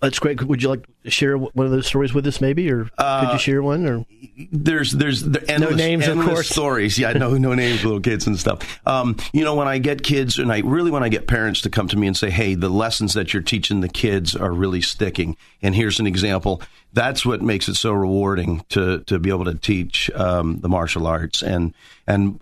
That's 0.00 0.20
great. 0.20 0.40
Would 0.40 0.62
you 0.62 0.68
like 0.68 0.86
to 1.02 1.10
share 1.10 1.36
one 1.36 1.66
of 1.66 1.72
those 1.72 1.86
stories 1.86 2.14
with 2.14 2.24
us, 2.26 2.40
maybe, 2.40 2.70
or 2.70 2.88
uh, 2.98 3.26
could 3.26 3.32
you 3.32 3.38
share 3.40 3.62
one? 3.62 3.84
Or 3.84 4.06
there's 4.52 4.92
there's 4.92 5.22
the 5.22 5.40
endless, 5.50 5.70
no 5.70 5.76
names, 5.76 6.06
endless 6.06 6.26
of 6.28 6.34
course. 6.34 6.48
stories. 6.48 6.98
Yeah, 6.98 7.14
no 7.14 7.36
no 7.36 7.52
names, 7.54 7.84
little 7.84 8.00
kids 8.00 8.26
and 8.28 8.38
stuff. 8.38 8.78
Um, 8.86 9.16
you 9.32 9.42
know, 9.42 9.56
when 9.56 9.66
I 9.66 9.78
get 9.78 10.04
kids, 10.04 10.38
and 10.38 10.52
I 10.52 10.60
really 10.60 10.92
when 10.92 11.02
I 11.02 11.08
get 11.08 11.26
parents 11.26 11.62
to 11.62 11.70
come 11.70 11.88
to 11.88 11.96
me 11.96 12.06
and 12.06 12.16
say, 12.16 12.30
"Hey, 12.30 12.54
the 12.54 12.68
lessons 12.68 13.14
that 13.14 13.34
you're 13.34 13.42
teaching 13.42 13.80
the 13.80 13.88
kids 13.88 14.36
are 14.36 14.52
really 14.52 14.82
sticking," 14.82 15.36
and 15.62 15.74
here's 15.74 15.98
an 15.98 16.06
example. 16.06 16.62
That's 16.92 17.26
what 17.26 17.42
makes 17.42 17.68
it 17.68 17.74
so 17.74 17.92
rewarding 17.92 18.64
to 18.68 19.00
to 19.00 19.18
be 19.18 19.30
able 19.30 19.46
to 19.46 19.54
teach 19.54 20.10
um, 20.12 20.60
the 20.60 20.68
martial 20.68 21.08
arts 21.08 21.42
and 21.42 21.74
and 22.06 22.40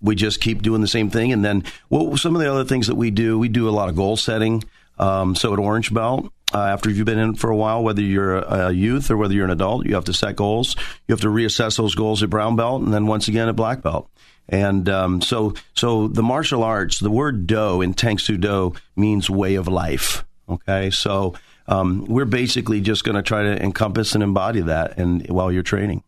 we 0.00 0.14
just 0.14 0.40
keep 0.40 0.62
doing 0.62 0.80
the 0.80 0.88
same 0.88 1.10
thing. 1.10 1.32
And 1.32 1.44
then, 1.44 1.64
well, 1.90 2.16
some 2.16 2.34
of 2.34 2.42
the 2.42 2.50
other 2.50 2.64
things 2.64 2.86
that 2.86 2.94
we 2.94 3.10
do, 3.10 3.38
we 3.38 3.48
do 3.48 3.68
a 3.68 3.70
lot 3.70 3.88
of 3.88 3.96
goal 3.96 4.16
setting. 4.16 4.62
Um, 4.98 5.34
so 5.34 5.52
at 5.52 5.58
Orange 5.58 5.92
Belt, 5.92 6.32
uh, 6.54 6.62
after 6.62 6.90
you've 6.90 7.06
been 7.06 7.18
in 7.18 7.34
for 7.34 7.50
a 7.50 7.56
while, 7.56 7.82
whether 7.82 8.00
you're 8.00 8.38
a, 8.38 8.70
youth 8.70 9.10
or 9.10 9.16
whether 9.16 9.34
you're 9.34 9.44
an 9.44 9.50
adult, 9.50 9.86
you 9.86 9.94
have 9.94 10.04
to 10.04 10.12
set 10.12 10.36
goals. 10.36 10.76
You 11.06 11.12
have 11.12 11.20
to 11.22 11.28
reassess 11.28 11.76
those 11.76 11.94
goals 11.94 12.22
at 12.22 12.30
brown 12.30 12.56
belt, 12.56 12.82
and 12.82 12.94
then 12.94 13.06
once 13.06 13.28
again 13.28 13.48
at 13.48 13.56
black 13.56 13.82
belt. 13.82 14.08
And 14.48 14.88
um, 14.88 15.20
so, 15.20 15.54
so 15.74 16.06
the 16.06 16.22
martial 16.22 16.62
arts, 16.62 17.00
the 17.00 17.10
word 17.10 17.48
do 17.48 17.82
in 17.82 17.94
Tang 17.94 18.18
Soo 18.18 18.36
Do 18.36 18.74
means 18.94 19.28
way 19.28 19.56
of 19.56 19.66
life. 19.66 20.24
Okay, 20.48 20.90
so 20.90 21.34
um, 21.66 22.04
we're 22.04 22.24
basically 22.24 22.80
just 22.80 23.02
going 23.02 23.16
to 23.16 23.22
try 23.22 23.42
to 23.42 23.60
encompass 23.60 24.14
and 24.14 24.22
embody 24.22 24.60
that, 24.60 24.98
and 24.98 25.28
while 25.28 25.50
you're 25.50 25.64
training. 25.64 26.04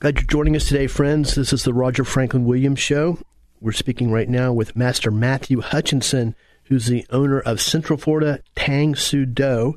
Glad 0.00 0.16
you're 0.16 0.26
joining 0.26 0.56
us 0.56 0.68
today, 0.68 0.88
friends. 0.88 1.36
This 1.36 1.54
is 1.54 1.62
the 1.64 1.72
Roger 1.72 2.04
Franklin 2.04 2.44
Williams 2.44 2.80
Show. 2.80 3.18
We're 3.62 3.72
speaking 3.72 4.10
right 4.10 4.28
now 4.28 4.52
with 4.52 4.76
Master 4.76 5.10
Matthew 5.10 5.62
Hutchinson 5.62 6.34
who's 6.64 6.86
the 6.86 7.06
owner 7.10 7.40
of 7.40 7.60
Central 7.60 7.98
Florida 7.98 8.40
Tang 8.54 8.94
Soo 8.94 9.26
Do 9.26 9.74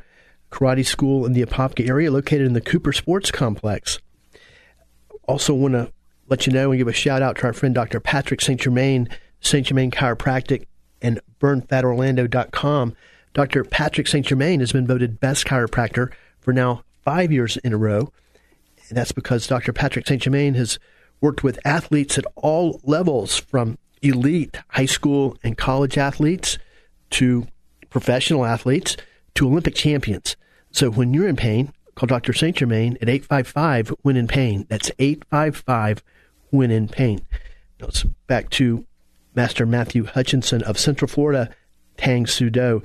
Karate 0.51 0.85
School 0.85 1.25
in 1.25 1.33
the 1.33 1.43
Apopka 1.43 1.87
area, 1.87 2.11
located 2.11 2.45
in 2.45 2.53
the 2.53 2.61
Cooper 2.61 2.93
Sports 2.93 3.31
Complex. 3.31 3.99
Also, 5.27 5.53
want 5.53 5.73
to 5.73 5.91
let 6.27 6.47
you 6.47 6.53
know 6.53 6.71
and 6.71 6.77
give 6.77 6.87
a 6.87 6.93
shout 6.93 7.21
out 7.21 7.37
to 7.37 7.43
our 7.45 7.53
friend 7.53 7.75
Dr. 7.75 7.99
Patrick 7.99 8.41
St. 8.41 8.59
Germain, 8.59 9.09
St. 9.41 9.65
Germain 9.67 9.91
Chiropractic, 9.91 10.65
and 11.01 11.19
BurnFatOrlando.com. 11.39 12.95
Dr. 13.33 13.63
Patrick 13.65 14.07
St. 14.07 14.25
Germain 14.25 14.61
has 14.61 14.71
been 14.71 14.87
voted 14.87 15.19
best 15.19 15.45
chiropractor 15.45 16.11
for 16.39 16.53
now 16.53 16.83
five 17.03 17.31
years 17.31 17.57
in 17.57 17.73
a 17.73 17.77
row. 17.77 18.11
And 18.87 18.97
that's 18.97 19.11
because 19.11 19.47
Dr. 19.47 19.73
Patrick 19.73 20.07
St. 20.07 20.21
Germain 20.21 20.53
has 20.53 20.79
worked 21.21 21.43
with 21.43 21.59
athletes 21.65 22.17
at 22.17 22.25
all 22.35 22.79
levels 22.83 23.37
from 23.37 23.77
elite 24.01 24.57
high 24.69 24.85
school 24.85 25.37
and 25.43 25.57
college 25.57 25.97
athletes 25.97 26.57
to 27.15 27.47
professional 27.89 28.45
athletes 28.45 28.97
to 29.35 29.47
Olympic 29.47 29.75
champions. 29.75 30.35
So 30.71 30.89
when 30.89 31.13
you're 31.13 31.27
in 31.27 31.35
pain, 31.35 31.71
call 31.95 32.07
Dr. 32.07 32.33
St. 32.33 32.55
Germain 32.55 32.97
at 33.01 33.09
855 33.09 33.89
when 34.01 34.17
in 34.17 34.27
pain. 34.27 34.65
That's 34.69 34.91
855 34.99 36.03
when 36.49 36.71
in 36.71 36.87
pain. 36.87 37.21
Now 37.79 37.87
it's 37.87 38.03
back 38.27 38.49
to 38.51 38.85
Master 39.33 39.65
Matthew 39.65 40.05
Hutchinson 40.05 40.63
of 40.63 40.77
Central 40.77 41.07
Florida 41.07 41.49
Tang 41.97 42.25
Soo 42.25 42.49
Do. 42.49 42.81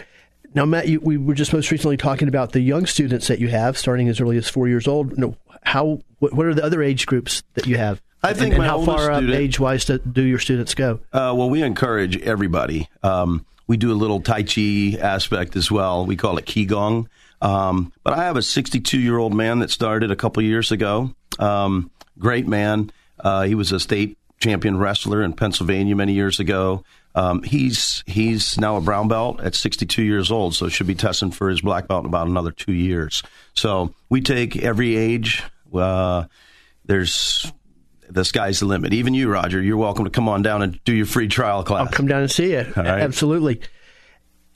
Now, 0.55 0.65
Matt, 0.65 0.89
you, 0.89 1.01
we 1.01 1.17
were 1.17 1.35
just 1.35 1.53
most 1.53 1.71
recently 1.71 1.97
talking 1.97 2.27
about 2.27 2.53
the 2.53 2.61
young 2.61 2.87
students 2.87 3.29
that 3.29 3.39
you 3.39 3.49
have, 3.49 3.79
starting 3.79 4.09
as 4.09 4.21
early 4.21 4.37
as 4.37 4.49
four 4.49 4.67
years 4.67 4.89
old. 4.89 5.13
You 5.13 5.19
know, 5.19 5.37
how 5.63 6.01
what, 6.19 6.35
what 6.35 6.47
are 6.47 6.55
the 6.55 6.65
other 6.65 6.83
age 6.83 7.07
groups 7.07 7.43
that 7.55 7.67
you 7.67 7.77
have? 7.77 8.03
I 8.23 8.35
think 8.35 8.55
and, 8.55 8.63
and 8.63 8.71
how 8.71 8.85
far 8.85 9.15
student, 9.15 9.33
age 9.33 9.59
wise 9.59 9.85
do 9.85 10.23
your 10.23 10.39
students 10.39 10.75
go? 10.75 11.01
Uh, 11.13 11.33
well, 11.37 11.49
we 11.49 11.63
encourage 11.63 12.21
everybody. 12.21 12.89
Um, 13.03 13.47
we 13.71 13.77
do 13.77 13.93
a 13.93 13.95
little 13.95 14.21
Tai 14.21 14.43
Chi 14.43 14.99
aspect 15.01 15.55
as 15.55 15.71
well. 15.71 16.05
We 16.05 16.17
call 16.17 16.39
it 16.39 16.45
Qigong. 16.45 17.07
Um, 17.41 17.93
but 18.03 18.15
I 18.15 18.25
have 18.25 18.37
a 18.37 18.43
62 18.43 18.99
year 18.99 19.17
old 19.17 19.33
man 19.33 19.61
that 19.61 19.71
started 19.71 20.11
a 20.11 20.17
couple 20.17 20.43
years 20.43 20.73
ago. 20.73 21.15
Um, 21.39 21.93
great 22.19 22.49
man. 22.49 22.91
Uh, 23.21 23.45
he 23.45 23.55
was 23.55 23.71
a 23.71 23.79
state 23.79 24.19
champion 24.41 24.77
wrestler 24.77 25.23
in 25.23 25.35
Pennsylvania 25.35 25.95
many 25.95 26.15
years 26.15 26.41
ago. 26.41 26.83
Um, 27.15 27.45
he's 27.45 28.03
he's 28.09 28.59
now 28.59 28.77
a 28.77 28.81
brown 28.81 29.07
belt 29.07 29.39
at 29.39 29.55
62 29.55 30.03
years 30.03 30.33
old, 30.33 30.57
so 30.57 30.69
should 30.69 30.89
be 30.89 30.97
testing 30.97 31.31
for 31.31 31.49
his 31.49 31.61
black 31.61 31.87
belt 31.87 32.03
in 32.03 32.09
about 32.09 32.27
another 32.27 32.51
two 32.51 32.73
years. 32.73 33.23
So 33.55 33.95
we 34.09 34.21
take 34.21 34.57
every 34.57 34.97
age. 34.97 35.45
Uh, 35.73 36.25
there's 36.87 37.53
the 38.13 38.25
sky's 38.25 38.61
the 38.61 38.67
limit. 38.67 38.93
Even 38.93 39.15
you, 39.15 39.31
Roger, 39.31 39.63
you're 39.63 39.77
welcome 39.77 40.05
to 40.05 40.11
come 40.11 40.29
on 40.29 40.43
down 40.43 40.63
and 40.63 40.83
do 40.85 40.93
your 40.93 41.07
free 41.07 41.29
trial 41.29 41.65
class. 41.65 41.87
I'll 41.87 41.93
come 41.93 42.07
down 42.07 42.23
and 42.23 42.31
see 42.31 42.53
you. 42.53 42.73
right. 42.77 42.87
Absolutely. 42.87 43.61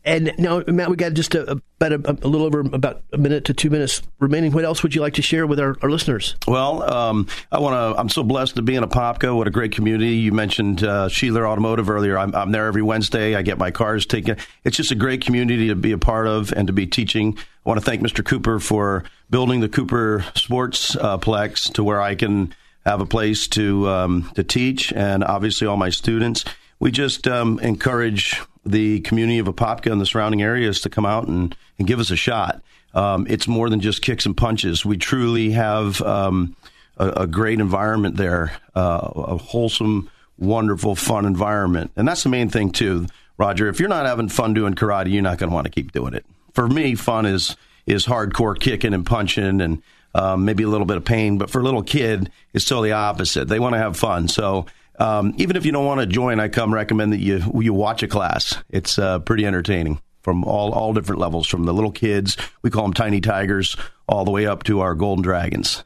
And 0.07 0.35
now, 0.37 0.63
Matt, 0.67 0.91
we 0.91 0.97
got 0.97 1.15
just 1.15 1.35
a, 1.35 1.63
about 1.81 1.93
a, 1.93 2.11
a, 2.11 2.29
little 2.29 2.47
over 2.47 2.61
about 2.61 3.03
a 3.15 3.19
minute 3.19 3.47
to 3.47 3.55
two 3.55 3.71
minutes 3.71 4.03
remaining. 4.19 4.53
What 4.53 4.65
else 4.65 4.83
would 4.83 4.95
you 4.95 5.01
like 5.01 5.15
to 5.15 5.23
share 5.23 5.47
with 5.47 5.59
our, 5.59 5.77
our 5.81 5.89
listeners? 5.89 6.37
Well, 6.47 6.83
um, 6.83 7.27
I 7.51 7.59
want 7.59 7.73
to. 7.73 7.99
I'm 7.99 8.11
so 8.11 8.23
blessed 8.23 8.57
to 8.57 8.63
be 8.63 8.75
in 8.75 8.83
a 8.83 8.87
Apopka. 8.89 9.35
What 9.35 9.49
a 9.49 9.51
great 9.51 9.73
community! 9.73 10.17
You 10.17 10.33
mentioned 10.33 10.85
uh, 10.85 11.09
Sheeler 11.09 11.49
Automotive 11.49 11.89
earlier. 11.89 12.19
I'm, 12.19 12.35
I'm, 12.35 12.53
there 12.53 12.67
every 12.67 12.83
Wednesday. 12.83 13.35
I 13.35 13.41
get 13.41 13.57
my 13.57 13.71
cars 13.71 14.05
taken. 14.05 14.37
It's 14.63 14.77
just 14.77 14.91
a 14.91 14.95
great 14.95 15.23
community 15.23 15.69
to 15.69 15.75
be 15.75 15.93
a 15.93 15.99
part 15.99 16.27
of 16.27 16.53
and 16.53 16.67
to 16.67 16.75
be 16.75 16.87
teaching. 16.87 17.39
I 17.65 17.69
want 17.69 17.81
to 17.81 17.85
thank 17.85 18.03
Mr. 18.03 18.23
Cooper 18.23 18.61
for 18.61 19.05
building 19.31 19.61
the 19.61 19.71
Cooper 19.71 20.23
Sports 20.35 20.97
uh, 20.97 21.17
Plex 21.17 21.73
to 21.73 21.83
where 21.83 22.03
I 22.03 22.15
can 22.15 22.55
have 22.85 23.01
a 23.01 23.07
place 23.07 23.49
to 23.49 23.89
um, 23.89 24.31
to 24.35 24.45
teach, 24.45 24.93
and 24.93 25.25
obviously 25.25 25.67
all 25.67 25.77
my 25.77 25.91
students. 25.91 26.45
We 26.81 26.91
just 26.91 27.27
um, 27.29 27.59
encourage 27.61 28.41
the 28.67 29.01
community 29.01 29.39
of 29.39 29.47
Apopka 29.47 29.91
and 29.91 30.01
the 30.01 30.07
surrounding 30.07 30.43
areas 30.43 30.81
to 30.83 30.91
come 30.91 31.07
out 31.07 31.29
and, 31.29 31.57
and 31.79 31.87
give 31.87 32.01
us 32.01 32.11
a 32.11 32.17
shot. 32.17 32.63
Um, 32.95 33.27
it's 33.29 33.49
more 33.49 33.69
than 33.69 33.81
just 33.81 34.03
kicks 34.03 34.25
and 34.27 34.37
punches. 34.37 34.85
We 34.85 34.97
truly 34.97 35.51
have 35.51 36.01
um, 36.03 36.57
a, 36.97 37.09
a, 37.09 37.27
great 37.27 37.61
environment 37.61 38.17
there, 38.17 38.53
uh, 38.75 39.11
a 39.15 39.37
wholesome, 39.37 40.11
wonderful, 40.39 40.95
fun 40.95 41.27
environment. 41.27 41.91
And 41.97 42.07
that's 42.07 42.23
the 42.23 42.29
main 42.29 42.49
thing, 42.51 42.71
too, 42.71 43.07
Roger. 43.37 43.69
If 43.69 43.81
you're 43.81 43.89
not 43.89 44.07
having 44.07 44.29
fun 44.29 44.55
doing 44.55 44.75
karate, 44.75 45.13
you're 45.13 45.23
not 45.23 45.39
going 45.39 45.51
to 45.51 45.55
want 45.55 45.67
to 45.67 45.73
keep 45.73 45.93
doing 45.93 46.15
it. 46.15 46.25
For 46.53 46.69
me, 46.69 46.95
fun 46.95 47.27
is 47.27 47.57
is 47.87 48.07
hardcore 48.07 48.59
kicking 48.59 48.95
and 48.95 49.05
punching 49.05 49.61
and 49.61 49.83
um, 50.15 50.45
maybe 50.45 50.63
a 50.63 50.69
little 50.69 50.87
bit 50.87 50.97
of 50.97 51.05
pain. 51.05 51.39
But 51.39 51.51
for 51.51 51.61
a 51.61 51.65
little 51.65 51.83
kid, 51.83 52.31
it's 52.53 52.65
totally 52.65 52.93
opposite. 52.93 53.49
They 53.49 53.59
want 53.59 53.75
to 53.75 53.79
have 53.79 53.97
fun. 53.97 54.29
So 54.29 54.67
um, 54.99 55.35
even 55.39 55.57
if 55.57 55.67
you 55.67 55.73
don't 55.73 55.87
want 55.87 56.01
to 56.01 56.07
join, 56.07 56.41
I 56.41 56.49
come 56.49 56.73
recommend 56.73 57.13
that 57.13 57.19
you 57.19 57.43
you 57.61 57.75
watch 57.75 58.03
a 58.03 58.09
class. 58.09 58.57
It's 58.71 58.99
uh, 58.99 59.19
pretty 59.19 59.45
entertaining 59.45 60.01
from 60.23 60.45
all 60.45 60.73
all 60.73 60.93
different 60.93 61.21
levels, 61.21 61.47
from 61.47 61.65
the 61.65 61.75
little 61.75 61.93
kids 61.93 62.37
we 62.63 62.71
call 62.71 62.85
them 62.85 62.95
tiny 62.95 63.21
tigers, 63.21 63.77
all 64.09 64.25
the 64.25 64.31
way 64.31 64.47
up 64.47 64.63
to 64.65 64.81
our 64.81 64.95
golden 64.95 65.23
dragons, 65.23 65.85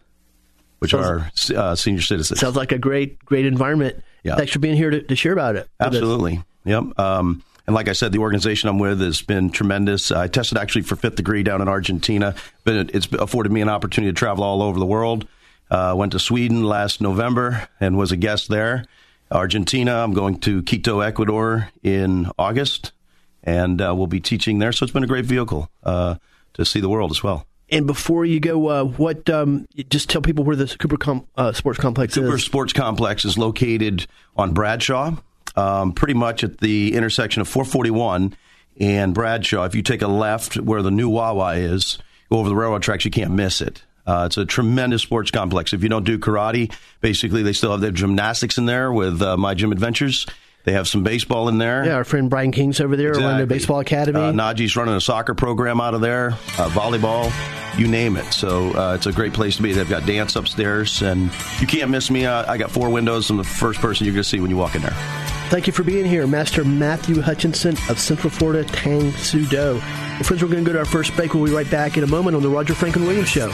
which 0.78 0.90
sounds, 0.92 1.50
are 1.50 1.56
uh, 1.56 1.74
senior 1.74 2.02
citizens. 2.02 2.38
Sounds 2.38 2.56
like 2.56 2.72
a 2.72 2.78
great 2.78 3.24
great 3.24 3.46
environment. 3.46 4.02
Yeah. 4.24 4.36
Thanks 4.36 4.52
for 4.52 4.58
being 4.58 4.76
here 4.76 4.90
to, 4.90 5.02
to 5.02 5.16
share 5.16 5.32
about 5.32 5.56
it. 5.56 5.68
Absolutely. 5.80 6.42
Yep. 6.64 6.98
Um, 6.98 7.42
and 7.68 7.74
like 7.74 7.86
I 7.86 7.92
said, 7.92 8.12
the 8.12 8.20
organization 8.20 8.70
I'm 8.70 8.78
with 8.78 8.98
has 9.02 9.20
been 9.20 9.50
tremendous. 9.50 10.10
I 10.10 10.26
tested 10.26 10.56
actually 10.56 10.82
for 10.82 10.96
fifth 10.96 11.16
degree 11.16 11.42
down 11.42 11.60
in 11.60 11.68
Argentina. 11.68 12.34
But 12.64 12.94
it's 12.94 13.06
afforded 13.12 13.52
me 13.52 13.60
an 13.60 13.68
opportunity 13.68 14.10
to 14.10 14.18
travel 14.18 14.42
all 14.42 14.62
over 14.62 14.78
the 14.78 14.86
world. 14.86 15.28
Uh, 15.70 15.92
went 15.94 16.12
to 16.12 16.18
Sweden 16.18 16.64
last 16.64 17.02
November 17.02 17.68
and 17.78 17.98
was 17.98 18.10
a 18.10 18.16
guest 18.16 18.48
there. 18.48 18.86
Argentina. 19.30 20.02
I'm 20.02 20.14
going 20.14 20.40
to 20.40 20.62
Quito, 20.62 21.00
Ecuador 21.00 21.68
in 21.82 22.30
August, 22.38 22.92
and 23.44 23.82
uh, 23.82 23.94
we'll 23.94 24.06
be 24.06 24.20
teaching 24.20 24.60
there. 24.60 24.72
So 24.72 24.84
it's 24.84 24.92
been 24.94 25.04
a 25.04 25.06
great 25.06 25.26
vehicle 25.26 25.70
uh, 25.84 26.14
to 26.54 26.64
see 26.64 26.80
the 26.80 26.88
world 26.88 27.10
as 27.10 27.22
well. 27.22 27.46
And 27.68 27.86
before 27.86 28.24
you 28.24 28.40
go, 28.40 28.66
uh, 28.68 28.84
what? 28.84 29.28
Um, 29.28 29.68
just 29.90 30.08
tell 30.08 30.22
people 30.22 30.42
where 30.42 30.56
the 30.56 30.74
Cooper 30.78 30.96
Com- 30.96 31.26
uh, 31.36 31.52
Sports 31.52 31.78
Complex 31.78 32.14
Cooper 32.14 32.28
is. 32.28 32.30
Cooper 32.30 32.38
Sports 32.38 32.72
Complex 32.72 33.26
is 33.26 33.36
located 33.36 34.06
on 34.38 34.54
Bradshaw, 34.54 35.16
um, 35.56 35.92
pretty 35.92 36.14
much 36.14 36.44
at 36.44 36.58
the 36.58 36.94
intersection 36.94 37.40
of 37.40 37.48
441 37.48 38.34
and 38.80 39.14
Bradshaw. 39.14 39.64
If 39.64 39.74
you 39.74 39.82
take 39.82 40.02
a 40.02 40.08
left 40.08 40.56
where 40.56 40.82
the 40.82 40.90
new 40.90 41.08
Wawa 41.08 41.54
is, 41.54 41.98
go 42.30 42.38
over 42.38 42.48
the 42.48 42.56
railroad 42.56 42.82
tracks, 42.82 43.04
you 43.04 43.10
can't 43.10 43.32
miss 43.32 43.60
it. 43.60 43.82
Uh, 44.06 44.24
it's 44.26 44.38
a 44.38 44.46
tremendous 44.46 45.02
sports 45.02 45.30
complex. 45.30 45.74
If 45.74 45.82
you 45.82 45.90
don't 45.90 46.04
do 46.04 46.18
karate, 46.18 46.72
basically 47.00 47.42
they 47.42 47.52
still 47.52 47.72
have 47.72 47.82
their 47.82 47.90
gymnastics 47.90 48.56
in 48.56 48.64
there 48.64 48.90
with 48.90 49.20
uh, 49.20 49.36
My 49.36 49.52
Gym 49.52 49.70
Adventures. 49.70 50.26
They 50.64 50.72
have 50.72 50.88
some 50.88 51.02
baseball 51.02 51.48
in 51.48 51.58
there. 51.58 51.84
Yeah, 51.84 51.94
our 51.94 52.04
friend 52.04 52.28
Brian 52.28 52.52
King's 52.52 52.80
over 52.80 52.96
there 52.96 53.08
exactly. 53.08 53.24
running 53.26 53.46
the 53.46 53.54
baseball 53.54 53.80
academy. 53.80 54.20
Uh, 54.20 54.32
Najee's 54.32 54.76
running 54.76 54.94
a 54.94 55.00
soccer 55.00 55.34
program 55.34 55.80
out 55.80 55.94
of 55.94 56.00
there, 56.00 56.30
uh, 56.30 56.68
volleyball, 56.70 57.32
you 57.78 57.86
name 57.86 58.16
it. 58.16 58.32
So 58.32 58.72
uh, 58.78 58.94
it's 58.94 59.06
a 59.06 59.12
great 59.12 59.32
place 59.32 59.56
to 59.56 59.62
be. 59.62 59.72
They've 59.72 59.88
got 59.88 60.04
dance 60.04 60.36
upstairs, 60.36 61.00
and 61.02 61.30
you 61.60 61.66
can't 61.66 61.90
miss 61.90 62.10
me. 62.10 62.26
Uh, 62.26 62.50
I 62.50 62.58
got 62.58 62.70
four 62.70 62.90
windows. 62.90 63.30
I'm 63.30 63.36
the 63.36 63.44
first 63.44 63.80
person 63.80 64.04
you're 64.06 64.14
going 64.14 64.24
to 64.24 64.28
see 64.28 64.40
when 64.40 64.50
you 64.50 64.56
walk 64.56 64.74
in 64.74 64.82
there. 64.82 65.37
Thank 65.48 65.66
you 65.66 65.72
for 65.72 65.82
being 65.82 66.04
here, 66.04 66.26
Master 66.26 66.62
Matthew 66.62 67.22
Hutchinson 67.22 67.74
of 67.88 67.98
Central 67.98 68.30
Florida 68.30 68.64
Tang 68.64 69.12
Soo 69.12 69.46
Do. 69.46 69.76
Well, 69.76 70.22
friends, 70.22 70.42
we're 70.42 70.50
going 70.50 70.62
to 70.62 70.68
go 70.68 70.74
to 70.74 70.80
our 70.80 70.84
first 70.84 71.16
break. 71.16 71.32
We'll 71.32 71.46
be 71.46 71.52
right 71.52 71.70
back 71.70 71.96
in 71.96 72.04
a 72.04 72.06
moment 72.06 72.36
on 72.36 72.42
the 72.42 72.50
Roger 72.50 72.74
Franklin 72.74 73.06
Williams 73.06 73.30
Show. 73.30 73.48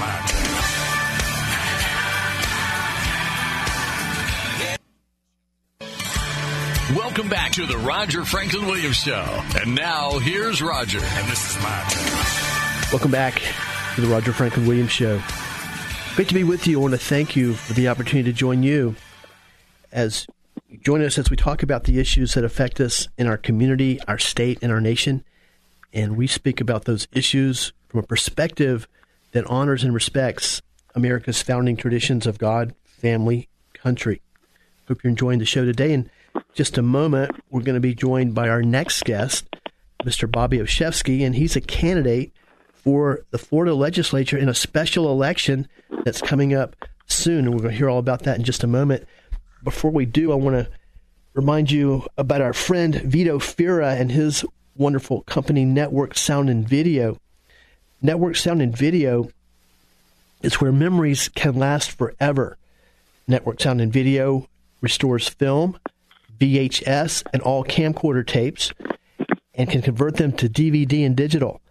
Welcome 6.96 7.28
back 7.28 7.52
to 7.52 7.64
the 7.64 7.78
Roger 7.78 8.24
Franklin 8.24 8.66
Williams 8.66 8.96
Show. 8.96 9.24
And 9.56 9.76
now, 9.76 10.18
here's 10.18 10.60
Roger. 10.60 10.98
And 10.98 11.28
this 11.30 11.48
is 11.48 11.62
my 11.62 11.84
turn. 11.90 12.90
Welcome 12.90 13.12
back 13.12 13.40
to 13.94 14.00
the 14.00 14.08
Roger 14.08 14.32
Franklin 14.32 14.66
Williams 14.66 14.90
Show. 14.90 15.22
Great 16.16 16.26
to 16.26 16.34
be 16.34 16.42
with 16.42 16.66
you. 16.66 16.80
I 16.80 16.82
want 16.82 16.94
to 16.94 16.98
thank 16.98 17.36
you 17.36 17.54
for 17.54 17.72
the 17.74 17.86
opportunity 17.86 18.32
to 18.32 18.36
join 18.36 18.64
you 18.64 18.96
as 19.92 20.26
you 20.28 20.33
join 20.82 21.02
us 21.02 21.18
as 21.18 21.30
we 21.30 21.36
talk 21.36 21.62
about 21.62 21.84
the 21.84 21.98
issues 21.98 22.34
that 22.34 22.44
affect 22.44 22.80
us 22.80 23.08
in 23.18 23.26
our 23.26 23.36
community, 23.36 24.00
our 24.08 24.18
state, 24.18 24.58
and 24.62 24.72
our 24.72 24.80
nation. 24.80 25.24
And 25.92 26.16
we 26.16 26.26
speak 26.26 26.60
about 26.60 26.84
those 26.84 27.06
issues 27.12 27.72
from 27.88 28.00
a 28.00 28.06
perspective 28.06 28.88
that 29.32 29.46
honors 29.46 29.84
and 29.84 29.94
respects 29.94 30.62
America's 30.94 31.42
founding 31.42 31.76
traditions 31.76 32.26
of 32.26 32.38
God, 32.38 32.74
family, 32.84 33.48
country. 33.74 34.20
Hope 34.88 35.02
you're 35.02 35.10
enjoying 35.10 35.38
the 35.38 35.44
show 35.44 35.64
today. 35.64 35.92
And 35.92 36.10
just 36.52 36.78
a 36.78 36.82
moment, 36.82 37.32
we're 37.50 37.62
going 37.62 37.74
to 37.74 37.80
be 37.80 37.94
joined 37.94 38.34
by 38.34 38.48
our 38.48 38.62
next 38.62 39.04
guest, 39.04 39.46
Mr. 40.04 40.30
Bobby 40.30 40.58
Olszewski, 40.58 41.24
and 41.24 41.34
he's 41.34 41.56
a 41.56 41.60
candidate 41.60 42.32
for 42.72 43.24
the 43.30 43.38
Florida 43.38 43.74
legislature 43.74 44.36
in 44.36 44.48
a 44.48 44.54
special 44.54 45.10
election 45.10 45.68
that's 46.04 46.20
coming 46.20 46.54
up 46.54 46.76
soon. 47.06 47.46
And 47.46 47.54
we're 47.54 47.62
going 47.62 47.72
to 47.72 47.76
hear 47.76 47.88
all 47.88 47.98
about 47.98 48.22
that 48.24 48.38
in 48.38 48.44
just 48.44 48.64
a 48.64 48.68
moment. 48.68 49.06
Before 49.64 49.90
we 49.90 50.04
do, 50.04 50.30
I 50.30 50.35
want 50.35 50.56
to 50.56 50.71
remind 51.33 51.71
you 51.71 52.06
about 52.18 52.42
our 52.42 52.52
friend 52.52 52.97
Vito 52.97 53.38
Fira 53.38 53.99
and 53.99 54.12
his 54.12 54.44
wonderful 54.76 55.23
company, 55.23 55.64
Network 55.64 56.18
Sound 56.18 56.50
and 56.50 56.68
Video. 56.68 57.16
Network 58.02 58.37
Sound 58.37 58.61
and 58.61 58.76
Video 58.76 59.30
is 60.42 60.61
where 60.61 60.71
memories 60.71 61.30
can 61.30 61.54
last 61.54 61.92
forever. 61.92 62.59
Network 63.26 63.59
Sound 63.59 63.80
and 63.80 63.90
Video 63.90 64.47
restores 64.83 65.30
film, 65.30 65.78
VHS, 66.38 67.25
and 67.33 67.40
all 67.40 67.64
camcorder 67.64 68.26
tapes 68.26 68.71
and 69.54 69.71
can 69.71 69.80
convert 69.80 70.16
them 70.16 70.33
to 70.33 70.47
DVD 70.47 71.06
and 71.06 71.16
digital. 71.16 71.62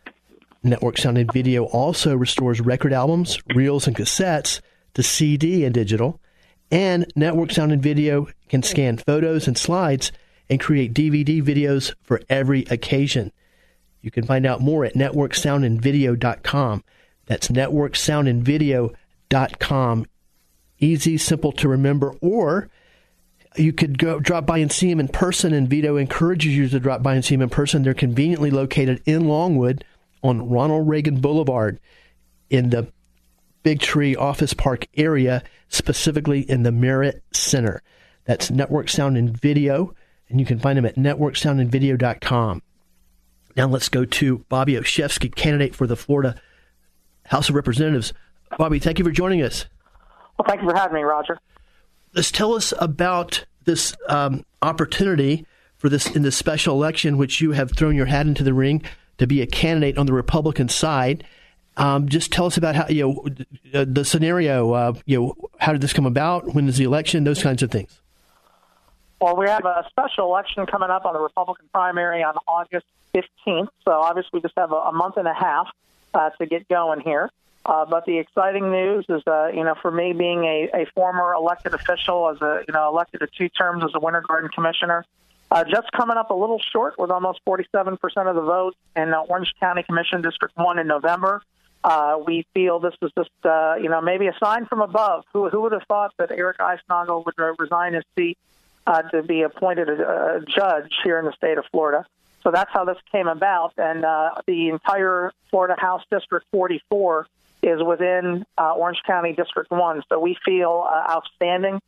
Network 0.64 0.98
Sound 0.98 1.20
and 1.20 1.32
Video 1.32 1.66
also 1.66 2.16
restores 2.16 2.60
record 2.60 2.92
albums, 2.92 3.40
reels, 3.54 3.86
and 3.86 3.96
cassettes 3.96 4.62
to 4.96 5.04
CD 5.04 5.64
and 5.64 5.76
digital. 5.76 6.20
And 6.74 7.10
Network 7.16 7.52
Sound 7.52 7.72
and 7.72 7.82
Video 7.84 8.28
can 8.50 8.64
scan 8.64 8.98
photos 8.98 9.48
and 9.48 9.56
slides 9.56 10.12
and 10.50 10.60
create 10.60 10.96
DVD 10.96 11.44
videos 11.44 11.94
for 12.02 12.20
every 12.30 12.64
occasion. 12.64 13.32
You 14.02 14.10
can 14.10 14.26
find 14.26 14.48
out 14.48 14.60
more 14.60 14.84
at 14.84 14.96
networksoundandvideo.com. 14.96 16.84
That's 17.28 17.50
networksoundandvideo.com. 17.50 20.06
easy, 20.80 21.18
simple 21.20 21.52
to 21.52 21.70
remember, 21.70 22.16
or 22.22 22.72
you 23.56 23.72
could 23.72 24.00
go 24.00 24.20
drop 24.20 24.48
by 24.48 24.58
and 24.58 24.72
see 24.72 24.90
him 24.90 25.00
in 25.00 25.10
person. 25.10 25.54
And 25.54 25.70
Vito 25.70 25.96
encourages 25.96 26.58
you 26.58 26.68
to 26.70 26.80
drop 26.80 27.04
by 27.04 27.14
and 27.14 27.24
see 27.24 27.36
him 27.36 27.44
in 27.44 27.50
person. 27.50 27.84
They're 27.84 27.94
conveniently 27.94 28.50
located 28.50 29.04
in 29.06 29.28
Longwood 29.28 29.86
on 30.24 30.50
Ronald 30.50 30.90
Reagan 30.90 31.22
Boulevard 31.22 31.80
in 32.50 32.72
the 32.72 32.92
Big 33.64 33.80
Tree 33.80 34.16
Office 34.16 34.54
Park 34.54 34.88
area, 34.96 35.44
specifically 35.70 36.42
in 36.42 36.64
the 36.64 36.72
Merritt 36.72 37.24
Center. 37.32 37.82
That's 38.26 38.52
Network 38.52 38.90
Sound 38.90 39.18
and 39.18 39.36
Video, 39.36 39.96
and 40.30 40.40
you 40.40 40.46
can 40.46 40.60
find 40.60 40.78
them 40.78 40.86
at 40.86 40.96
networksoundandvideo.com. 40.96 42.62
Now 43.56 43.68
let's 43.68 43.90
go 43.90 44.06
to 44.06 44.40
Bobby 44.50 44.74
Olszewski, 44.74 45.34
candidate 45.34 45.76
for 45.76 45.88
the 45.88 45.96
Florida 45.96 46.36
House 47.26 47.50
of 47.50 47.56
Representatives. 47.56 48.14
Bobby, 48.58 48.80
thank 48.80 49.00
you 49.00 49.06
for 49.06 49.12
joining 49.12 49.42
us. 49.42 49.66
Well, 50.38 50.46
thank 50.48 50.62
you 50.62 50.70
for 50.70 50.76
having 50.76 50.96
me, 50.96 51.02
Roger. 51.04 51.38
Let's 52.14 52.32
tell 52.32 52.54
us 52.54 52.74
about 52.80 53.46
this 53.66 53.96
um, 54.10 54.46
opportunity 54.62 55.46
for 55.78 55.90
this 55.90 56.14
in 56.16 56.22
this 56.22 56.36
special 56.36 56.76
election, 56.76 57.18
which 57.18 57.42
you 57.42 57.52
have 57.52 57.72
thrown 57.72 57.96
your 57.96 58.06
hat 58.06 58.26
into 58.26 58.44
the 58.44 58.54
ring 58.54 58.84
to 59.18 59.28
be 59.28 59.42
a 59.42 59.48
candidate 59.48 59.98
on 59.98 60.06
the 60.06 60.14
Republican 60.14 60.70
side. 60.70 61.24
Um, 61.76 62.08
just 62.08 62.32
tell 62.32 62.46
us 62.46 62.58
about 62.58 62.76
how 62.76 62.88
you 62.88 63.04
know 63.04 63.26
uh, 63.74 63.86
the 63.88 64.06
scenario. 64.06 64.72
Uh, 64.72 64.94
you 65.06 65.20
know, 65.20 65.50
how 65.60 65.72
did 65.72 65.82
this 65.82 65.94
come 65.94 66.06
about? 66.06 66.54
When 66.54 66.68
is 66.68 66.78
the 66.78 66.84
election? 66.84 67.24
Those 67.24 67.42
kinds 67.42 67.64
of 67.64 67.72
things. 67.72 68.00
Well, 69.20 69.38
we 69.38 69.48
have 69.48 69.66
a 69.66 69.86
special 69.90 70.26
election 70.26 70.66
coming 70.66 70.90
up 70.90 71.06
on 71.06 71.14
the 71.14 71.20
Republican 71.20 71.68
primary 71.72 72.24
on 72.24 72.36
August 72.48 72.86
15th. 73.16 73.70
So 73.86 73.92
obviously, 73.92 74.32
we 74.34 74.42
just 74.42 74.58
have 74.58 74.72
a, 74.72 74.76
a 74.76 74.92
month 74.92 75.18
and 75.18 75.28
a 75.28 75.34
half 75.34 75.68
uh, 76.14 76.30
to 76.32 76.46
get 76.46 76.68
going 76.68 77.00
here. 77.00 77.32
Uh, 77.66 77.86
but 77.86 78.06
the 78.06 78.18
exciting 78.18 78.70
news 78.72 79.06
is, 79.08 79.24
uh, 79.26 79.48
you 79.48 79.64
know, 79.64 79.76
for 79.82 79.90
me 79.90 80.12
being 80.12 80.44
a, 80.44 80.70
a 80.74 80.86
former 80.94 81.34
elected 81.34 81.74
official, 81.74 82.30
as 82.30 82.42
a 82.42 82.64
you 82.68 82.74
know 82.74 82.90
elected 82.90 83.22
to 83.22 83.28
two 83.28 83.48
terms 83.48 83.84
as 83.84 83.92
a 83.96 84.00
Winter 84.00 84.22
Garden 84.28 84.50
Commissioner, 84.54 85.06
uh, 85.50 85.64
just 85.64 85.92
coming 85.94 86.18
up 86.18 86.30
a 86.30 86.34
little 86.34 86.60
short 86.60 86.96
with 86.98 87.10
almost 87.10 87.40
47% 87.48 87.94
of 88.28 88.36
the 88.36 88.42
vote 88.42 88.76
in 88.96 89.14
uh, 89.14 89.22
Orange 89.22 89.54
County 89.60 89.84
Commission 89.84 90.22
District 90.22 90.58
1 90.58 90.80
in 90.80 90.88
November. 90.88 91.42
Uh, 91.84 92.18
we 92.26 92.46
feel 92.54 92.80
this 92.80 92.94
is 93.02 93.12
just, 93.18 93.30
uh, 93.44 93.76
you 93.76 93.90
know, 93.90 94.00
maybe 94.00 94.28
a 94.28 94.36
sign 94.42 94.66
from 94.66 94.82
above. 94.82 95.26
Who, 95.34 95.50
who 95.50 95.62
would 95.62 95.74
have 95.74 95.84
thought 95.88 96.14
that 96.18 96.32
Eric 96.32 96.58
Eisnaugle 96.60 97.26
would 97.26 97.36
uh, 97.38 97.54
resign 97.60 97.94
his 97.94 98.04
seat 98.18 98.38
uh, 98.88 99.02
to 99.04 99.22
be 99.22 99.42
appointed 99.42 99.90
a, 99.90 100.38
a 100.38 100.42
judge 100.46 100.94
here 101.04 101.20
in 101.20 101.26
the 101.26 101.34
state 101.34 101.58
of 101.58 101.66
Florida? 101.72 102.06
So 102.42 102.52
that's 102.52 102.72
how 102.72 102.86
this 102.86 102.98
came 103.12 103.28
about. 103.28 103.74
And 103.78 104.06
uh, 104.06 104.32
the 104.46 104.70
entire 104.70 105.32
Florida 105.50 105.76
House 105.78 106.04
District 106.10 106.46
44 106.52 107.28
is 107.62 107.82
within 107.82 108.46
uh, 108.58 108.74
Orange 108.74 109.02
County 109.08 109.34
District 109.34 109.72
1. 109.72 110.04
So 110.10 110.20
we 110.20 110.38
feel 110.46 110.86
uh, 110.90 111.16
outstanding 111.16 111.82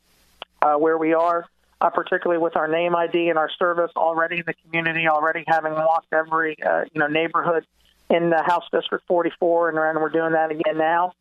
uh, 0.62 0.76
where 0.76 0.98
we 0.98 1.14
are, 1.14 1.46
uh, 1.82 1.90
particularly 1.90 2.42
with 2.42 2.56
our 2.56 2.68
name 2.68 2.96
ID 2.96 3.30
and 3.30 3.38
our 3.38 3.50
service 3.60 3.92
already 3.96 4.38
in 4.38 4.44
the 4.48 4.54
community, 4.54 5.08
already 5.08 5.44
having 5.46 5.74
walked 5.74 6.12
every 6.14 6.58
uh, 6.64 6.86
you 6.94 7.00
know 7.00 7.08
neighborhood 7.08 7.66
in 8.10 8.30
the 8.30 8.42
House 8.44 8.66
District 8.72 9.06
44, 9.08 9.70
and, 9.70 10.02
we're 10.02 10.10
doing 10.10 10.34
that 10.34 10.52
again 10.52 10.78
now. 10.78 11.14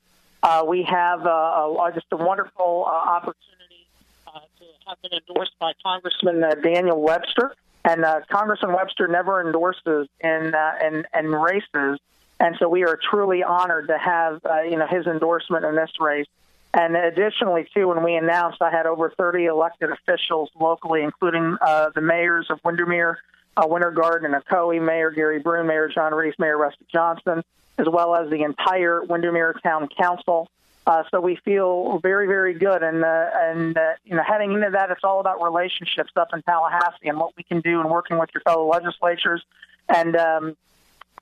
Uh, 0.42 0.64
we 0.66 0.82
have 0.82 1.24
uh, 1.24 1.30
a, 1.30 1.90
just 1.94 2.06
a 2.12 2.16
wonderful 2.16 2.84
uh, 2.86 2.90
opportunity 2.90 3.86
uh, 4.26 4.40
to 4.58 4.64
have 4.86 5.00
been 5.00 5.18
endorsed 5.26 5.58
by 5.58 5.72
Congressman 5.82 6.44
uh, 6.44 6.54
Daniel 6.54 7.00
Webster. 7.00 7.54
And 7.86 8.04
uh, 8.04 8.20
Congressman 8.30 8.72
Webster 8.72 9.08
never 9.08 9.44
endorses 9.44 10.08
in, 10.20 10.54
in, 10.82 11.06
in 11.18 11.26
races 11.26 11.98
and 12.40 12.56
so 12.58 12.68
we 12.68 12.84
are 12.84 12.98
truly 13.10 13.44
honored 13.44 13.88
to 13.88 13.96
have 13.96 14.40
you 14.68 14.76
know 14.76 14.86
his 14.88 15.06
endorsement 15.06 15.64
in 15.64 15.76
this 15.76 15.90
race. 16.00 16.26
And 16.74 16.96
additionally, 16.96 17.68
too, 17.72 17.86
when 17.86 18.02
we 18.02 18.16
announced, 18.16 18.60
I 18.60 18.70
had 18.70 18.86
over 18.86 19.08
30 19.16 19.44
elected 19.44 19.90
officials 19.90 20.50
locally, 20.58 21.02
including 21.02 21.56
the 21.60 22.00
mayors 22.02 22.48
of 22.50 22.58
Windermere, 22.64 23.18
uh, 23.56 23.66
Winter 23.66 23.90
Garden, 23.90 24.32
and 24.32 24.44
Ocoee, 24.44 24.82
Mayor 24.82 25.10
Gary 25.10 25.42
Bruhn, 25.42 25.66
Mayor 25.66 25.88
John 25.88 26.14
Rees, 26.14 26.34
Mayor 26.38 26.56
Rusty 26.56 26.86
Johnson, 26.92 27.42
as 27.78 27.86
well 27.88 28.14
as 28.14 28.30
the 28.30 28.42
entire 28.42 29.02
Windermere 29.02 29.54
Town 29.62 29.88
Council. 29.88 30.48
Uh, 30.86 31.02
so 31.10 31.20
we 31.20 31.36
feel 31.36 31.98
very, 32.00 32.26
very 32.26 32.52
good, 32.52 32.82
and 32.82 33.02
uh, 33.04 33.30
and 33.34 33.78
uh, 33.78 33.92
you 34.04 34.14
know, 34.14 34.22
heading 34.22 34.52
into 34.52 34.70
that, 34.70 34.90
it's 34.90 35.02
all 35.02 35.18
about 35.18 35.42
relationships 35.42 36.12
up 36.16 36.28
in 36.34 36.42
Tallahassee 36.42 37.08
and 37.08 37.18
what 37.18 37.34
we 37.36 37.42
can 37.42 37.60
do, 37.60 37.80
and 37.80 37.88
working 37.88 38.18
with 38.18 38.28
your 38.34 38.42
fellow 38.42 38.66
legislatures, 38.66 39.42
and 39.88 40.14
um, 40.14 40.56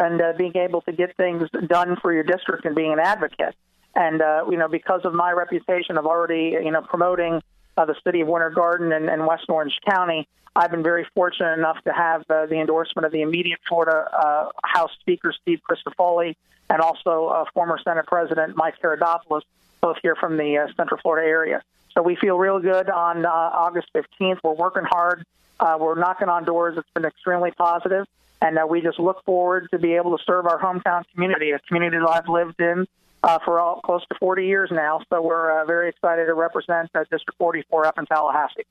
and 0.01 0.21
uh, 0.21 0.33
being 0.37 0.57
able 0.57 0.81
to 0.83 0.92
get 0.92 1.16
things 1.16 1.49
done 1.68 1.97
for 1.97 2.12
your 2.12 2.25
district 2.25 2.64
and 2.64 2.75
being 2.75 2.92
an 2.92 2.99
advocate. 2.99 3.55
And 3.95 4.21
uh, 4.21 4.47
you 4.51 4.57
know, 4.57 4.66
because 4.66 5.05
of 5.05 5.14
my 5.14 5.31
reputation 5.31 5.97
of 5.97 6.07
already 6.07 6.57
you 6.61 6.73
know 6.73 6.83
promoting 6.83 7.40
uh, 7.76 7.85
the 7.85 7.96
city 8.04 8.20
of 8.20 8.28
Winter 8.28 8.50
Garden 8.50 8.92
and, 8.92 9.08
and 9.08 9.26
West 9.26 9.44
Orange 9.48 9.78
County, 9.88 10.28
I've 10.54 10.70
been 10.70 10.82
very 10.82 11.06
fortunate 11.14 11.54
enough 11.54 11.82
to 11.85 11.92
have 11.92 12.24
uh, 12.28 12.46
the 12.46 12.61
endorsement 12.61 13.06
of 13.06 13.12
the 13.12 13.22
immediate 13.22 13.61
Florida 13.68 14.08
uh, 14.12 14.50
House 14.62 14.90
Speaker 15.00 15.32
Steve 15.32 15.61
Crisafulli 15.68 16.37
and 16.68 16.80
also 16.80 17.26
uh, 17.26 17.44
former 17.54 17.78
Senate 17.82 18.06
President 18.06 18.56
Mike 18.56 18.74
Haridopolos, 18.82 19.42
both 19.80 19.96
here 20.02 20.14
from 20.14 20.37
the 20.37 20.58
uh, 20.58 20.66
Central 20.76 21.00
Florida 21.00 21.26
area. 21.26 21.62
So 21.92 22.02
we 22.02 22.16
feel 22.16 22.38
real 22.38 22.61
good 22.61 22.88
on 22.90 23.24
uh, 23.24 23.28
August 23.28 23.88
15th. 23.94 24.38
We're 24.42 24.52
working 24.52 24.85
hard. 24.85 25.24
Uh, 25.58 25.78
we're 25.80 25.94
knocking 25.94 26.28
on 26.28 26.44
doors. 26.44 26.76
It's 26.76 26.88
been 26.94 27.04
extremely 27.04 27.50
positive 27.52 28.06
and 28.42 28.58
uh, 28.58 28.66
we 28.68 28.80
just 28.80 28.98
look 28.98 29.24
forward 29.24 29.68
to 29.70 29.78
be 29.78 29.94
able 29.94 30.18
to 30.18 30.24
serve 30.24 30.46
our 30.46 30.58
hometown 30.58 31.04
community, 31.14 31.52
a 31.52 31.61
community 31.61 31.96
that 31.98 32.08
I've 32.08 32.28
lived 32.28 32.61
in 32.61 32.87
uh, 33.22 33.38
for 33.44 33.61
all, 33.61 33.80
close 33.80 34.04
to 34.06 34.14
40 34.18 34.46
years 34.46 34.70
now. 34.70 35.00
So 35.11 35.22
we're 35.22 35.61
uh, 35.61 35.64
very 35.64 35.88
excited 35.88 36.26
to 36.26 36.35
represent 36.35 36.90
uh, 36.94 37.04
District 37.11 37.37
44 37.38 37.87
up 37.87 37.98
in 37.98 38.06
Tallahassee. 38.06 38.66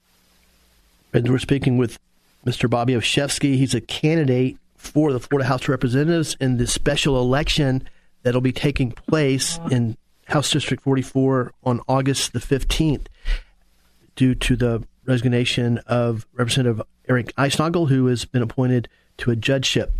And 1.14 1.30
we're 1.30 1.40
speaking 1.40 1.78
with 1.78 2.00
Mr. 2.46 2.70
Bobby 2.70 2.94
Olszewski. 2.94 3.56
He's 3.56 3.74
a 3.74 3.82
candidate 3.82 4.58
for 4.76 5.14
the 5.14 5.20
Florida 5.20 5.48
House 5.48 5.64
of 5.64 5.70
Representatives 5.70 6.36
in 6.40 6.58
the 6.58 6.68
special 6.68 7.20
election 7.20 7.88
that'll 8.24 8.42
be 8.42 8.54
taking 8.54 8.92
place 8.92 9.60
in 9.70 9.98
House 10.26 10.52
District 10.52 10.82
44 10.82 11.52
on 11.64 11.82
August 11.88 12.34
the 12.34 12.40
15th 12.40 13.08
due 14.16 14.36
to 14.36 14.56
the 14.56 14.84
resignation 15.06 15.80
of 15.88 16.26
Representative 16.34 16.82
Eric 17.10 17.34
Eisnaugle, 17.36 17.90
who 17.90 18.08
has 18.08 18.26
been 18.26 18.42
appointed– 18.42 18.88
to 19.22 19.32
a 19.32 19.36
judgeship. 19.36 19.94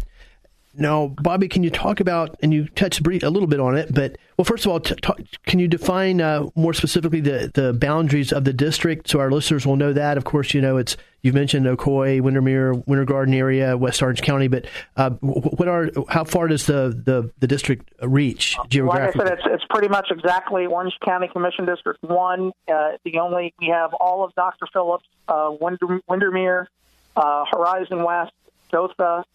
Now, 0.74 1.08
Bobby, 1.22 1.50
can 1.50 1.64
you 1.64 1.70
talk 1.70 2.00
about, 2.00 2.38
and 2.42 2.54
you 2.54 2.68
touched 2.70 3.06
a 3.06 3.30
little 3.30 3.48
bit 3.48 3.60
on 3.60 3.78
it, 3.78 3.94
but, 3.94 4.18
well, 4.38 4.46
first 4.46 4.66
of 4.66 4.72
all, 4.72 4.80
t- 4.80 4.96
talk, 4.96 5.20
can 5.46 5.60
you 5.60 5.68
define 5.68 6.22
uh, 6.22 6.48
more 6.56 6.74
specifically 6.74 7.20
the, 7.20 7.52
the 7.54 7.74
boundaries 7.74 8.32
of 8.32 8.46
the 8.46 8.54
district 8.54 9.10
so 9.10 9.20
our 9.20 9.30
listeners 9.30 9.68
will 9.68 9.76
know 9.76 9.92
that? 9.92 10.18
Of 10.18 10.24
course, 10.24 10.54
you 10.54 10.62
know, 10.62 10.78
it's, 10.78 10.96
you've 11.24 11.36
mentioned 11.36 11.66
Ocoee, 11.66 12.22
Windermere, 12.22 12.74
Winter 12.74 13.04
Garden 13.04 13.34
area, 13.34 13.78
West 13.78 14.02
Orange 14.02 14.22
County, 14.22 14.48
but 14.48 14.66
uh, 14.96 15.10
what 15.20 15.68
are, 15.68 15.90
how 16.08 16.24
far 16.24 16.48
does 16.48 16.66
the, 16.68 16.98
the, 17.06 17.30
the 17.40 17.48
district 17.48 17.92
reach 18.02 18.56
geographically? 18.70 19.26
Like 19.26 19.34
I 19.34 19.36
said, 19.36 19.40
it's, 19.40 19.56
it's 19.56 19.66
pretty 19.70 19.90
much 19.90 20.08
exactly 20.10 20.68
Orange 20.68 20.98
County 21.04 21.28
Commission 21.28 21.66
District 21.66 22.02
1. 22.02 22.52
Uh, 22.68 22.92
the 23.04 23.20
only, 23.20 23.54
we 23.60 23.68
have 23.68 23.94
all 23.94 24.24
of 24.24 24.34
Dr. 24.36 24.68
Phillips, 24.72 25.06
uh, 25.28 25.52
Winder, 25.60 26.00
Windermere, 26.08 26.70
uh, 27.18 27.44
Horizon 27.52 28.04
West, 28.04 28.32
Gotha, 28.72 29.26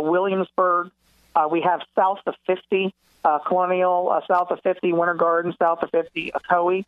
Williamsburg. 0.00 0.90
Uh, 1.34 1.48
we 1.50 1.60
have 1.62 1.80
south 1.94 2.20
of 2.26 2.34
50, 2.46 2.94
uh, 3.24 3.38
Colonial, 3.40 4.10
uh, 4.10 4.20
south 4.26 4.50
of 4.50 4.60
50, 4.62 4.92
Winter 4.92 5.14
Garden, 5.14 5.54
south 5.58 5.82
of 5.82 5.90
50, 5.90 6.32
Ocoee. 6.32 6.84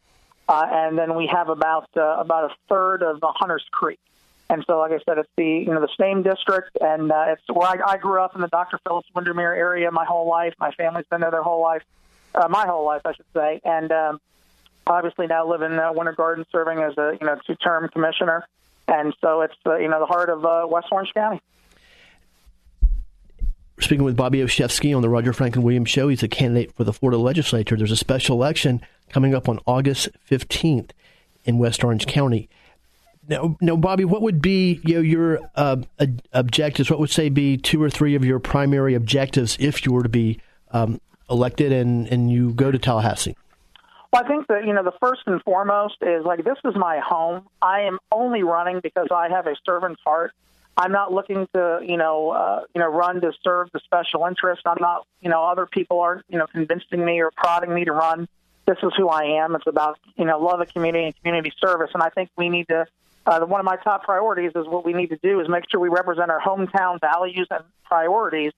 Uh, 0.49 0.67
and 0.71 0.97
then 0.97 1.17
we 1.17 1.27
have 1.27 1.49
about 1.49 1.89
uh, 1.97 2.17
about 2.19 2.53
a 2.53 2.55
third 2.69 3.03
of 3.03 3.23
uh, 3.23 3.33
Hunters 3.35 3.65
Creek. 3.73 3.99
And 4.49 4.65
so, 4.65 4.79
like 4.79 4.93
I 4.93 5.01
said, 5.05 5.19
it's 5.19 5.29
the 5.37 5.45
you 5.45 5.75
know 5.75 5.81
the 5.81 5.89
same 5.99 6.23
district, 6.23 6.79
and 6.81 7.11
uh, 7.11 7.25
it's 7.31 7.43
where 7.53 7.67
I, 7.67 7.95
I 7.95 7.97
grew 7.97 8.21
up 8.21 8.37
in 8.37 8.41
the 8.43 8.47
Dr. 8.47 8.79
Phillips 8.87 9.09
Windermere 9.13 9.55
area 9.55 9.91
my 9.91 10.05
whole 10.05 10.29
life. 10.29 10.55
My 10.61 10.71
family's 10.71 11.07
been 11.07 11.21
there 11.21 11.33
their 11.33 11.43
whole 11.43 11.61
life, 11.61 11.83
uh, 12.33 12.47
my 12.49 12.65
whole 12.65 12.87
life, 12.87 13.03
I 13.05 13.15
should 13.15 13.27
say. 13.35 13.61
And 13.65 13.91
um, 13.91 14.21
obviously 14.87 15.27
now 15.27 15.49
live 15.49 15.63
in 15.63 15.79
uh, 15.79 15.93
Winter 15.93 16.13
Garden, 16.13 16.47
serving 16.53 16.79
as 16.79 16.97
a 16.97 17.17
you 17.21 17.27
know 17.27 17.39
two-term 17.47 17.89
commissioner. 17.89 18.47
And 18.89 19.15
so 19.21 19.41
it's 19.41 19.57
uh, 19.67 19.77
you 19.77 19.89
know 19.89 19.99
the 19.99 20.07
heart 20.07 20.29
of 20.29 20.45
uh, 20.45 20.67
West 20.69 20.89
Orange 20.93 21.13
County 21.13 21.41
speaking 23.81 24.05
with 24.05 24.17
Bobby 24.17 24.39
Olszewski 24.39 24.95
on 24.95 25.03
the 25.03 25.09
Roger 25.09 25.33
Franklin 25.33 25.65
Williams 25.65 25.91
Show. 25.91 26.09
He's 26.09 26.23
a 26.23 26.29
candidate 26.29 26.73
for 26.75 26.85
the 26.85 26.93
Florida 26.93 27.19
legislature. 27.19 27.77
There's 27.77 27.93
a 27.93 27.97
special 27.97 28.37
election 28.37 28.81
coming 29.09 29.35
up 29.35 29.49
on 29.49 29.61
August 29.67 30.09
15th 30.29 30.91
in 31.45 31.59
West 31.59 31.85
Orange 31.85 32.07
County. 32.07 32.49
Now, 33.29 33.57
now 33.61 33.77
Bobby, 33.77 34.05
what 34.05 34.23
would 34.23 34.41
be 34.41 34.81
you 34.85 34.95
know, 34.95 35.01
your 35.01 35.41
uh, 35.57 35.77
objectives? 36.33 36.91
What 36.91 37.01
would 37.01 37.11
say 37.11 37.29
be 37.29 37.57
two 37.57 37.83
or 37.83 37.91
three 37.91 38.15
of 38.15 38.25
your 38.25 38.39
primary 38.39 38.95
objectives 38.95 39.57
if 39.59 39.85
you 39.85 39.93
were 39.93 40.03
to 40.03 40.09
be 40.09 40.41
um, 40.71 41.01
elected 41.29 41.73
and, 41.73 42.07
and 42.09 42.31
you 42.31 42.53
go 42.53 42.71
to 42.71 42.79
Tallahassee? 42.79 43.37
Well, 44.13 44.25
I 44.25 44.29
think 44.29 44.47
that 44.47 44.65
you 44.65 44.73
know 44.73 44.85
the 44.85 44.93
first 45.01 45.23
and 45.27 45.43
foremost 45.43 45.97
is 46.01 46.25
like 46.25 46.45
this 46.45 46.59
is 46.65 46.75
my 46.77 47.01
home. 47.05 47.47
I 47.61 47.83
am 47.83 47.99
only 48.13 48.43
running 48.45 48.81
because 48.81 49.09
I 49.11 49.29
have 49.29 49.47
a 49.47 49.57
servant's 49.65 50.01
heart. 50.07 50.33
I'm 50.77 50.93
not 50.93 51.13
looking 51.13 51.49
to, 51.55 51.81
you 51.83 51.97
know, 51.97 52.31
uh, 52.31 52.61
you 52.75 52.81
know, 52.81 52.89
run 52.89 53.21
to 53.23 53.33
serve 53.43 53.71
the 53.73 53.81
special 53.81 54.27
interest. 54.27 54.63
I'm 54.67 54.77
not, 54.79 55.07
you 55.21 55.31
know, 55.31 55.43
other 55.43 55.67
people 55.67 56.01
aren't, 56.01 56.25
you 56.29 56.39
know, 56.39 56.47
convincing 56.47 57.05
me 57.05 57.21
or 57.21 57.31
prodding 57.35 57.73
me 57.73 57.85
to 57.87 57.93
run. 57.93 58.29
this 58.67 58.77
is 58.83 58.93
who 58.97 59.09
I 59.09 59.43
am. 59.45 59.55
It's 59.55 59.67
about 59.67 59.99
you 60.17 60.25
know 60.25 60.39
love 60.39 60.61
of 60.61 60.73
community 60.73 61.07
and 61.07 61.17
community 61.17 61.53
service, 61.65 61.91
and 61.95 62.03
I 62.03 62.11
think 62.11 62.31
we 62.37 62.49
need 62.49 62.69
to. 62.69 62.87
Uh, 63.25 63.41
one 63.41 63.59
of 63.59 63.65
my 63.65 63.77
top 63.77 64.05
priorities 64.05 64.53
is 64.55 64.67
what 64.69 64.85
we 64.85 64.93
need 64.93 65.09
to 65.09 65.17
do 65.17 65.41
is 65.41 65.49
make 65.49 65.65
sure 65.71 65.81
we 65.81 65.89
represent 65.89 66.31
our 66.31 66.41
hometown 66.41 67.01
values 67.01 67.49
and 67.51 67.65
priorities, 67.85 68.53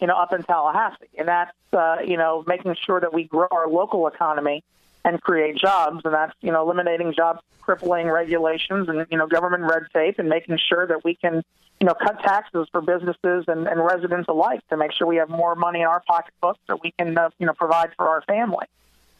you 0.00 0.08
know, 0.08 0.16
up 0.16 0.32
in 0.32 0.42
Tallahassee, 0.42 1.06
and 1.18 1.28
that's 1.28 1.52
uh, 1.72 1.98
you 2.06 2.16
know 2.16 2.44
making 2.46 2.74
sure 2.86 3.00
that 3.00 3.12
we 3.12 3.24
grow 3.24 3.48
our 3.50 3.68
local 3.68 4.06
economy 4.06 4.64
and 5.04 5.20
create 5.20 5.56
jobs, 5.56 6.00
and 6.04 6.14
that's 6.14 6.34
you 6.40 6.52
know 6.52 6.62
eliminating 6.62 7.12
job 7.14 7.40
crippling 7.60 8.08
regulations 8.08 8.88
and 8.88 9.06
you 9.10 9.18
know 9.18 9.26
government 9.26 9.62
red 9.64 9.82
tape, 9.92 10.18
and 10.18 10.28
making 10.28 10.58
sure 10.68 10.86
that 10.86 11.04
we 11.04 11.14
can 11.14 11.42
you 11.80 11.86
know 11.86 11.94
cut 11.94 12.20
taxes 12.20 12.66
for 12.72 12.80
businesses 12.80 13.44
and, 13.48 13.66
and 13.66 13.84
residents 13.84 14.28
alike 14.28 14.60
to 14.68 14.76
make 14.76 14.92
sure 14.92 15.06
we 15.06 15.16
have 15.16 15.28
more 15.28 15.54
money 15.54 15.80
in 15.80 15.86
our 15.86 16.02
pocketbook 16.06 16.56
so 16.66 16.78
we 16.82 16.92
can 16.98 17.16
uh, 17.16 17.30
you 17.38 17.46
know 17.46 17.52
provide 17.54 17.90
for 17.96 18.08
our 18.08 18.22
family. 18.22 18.66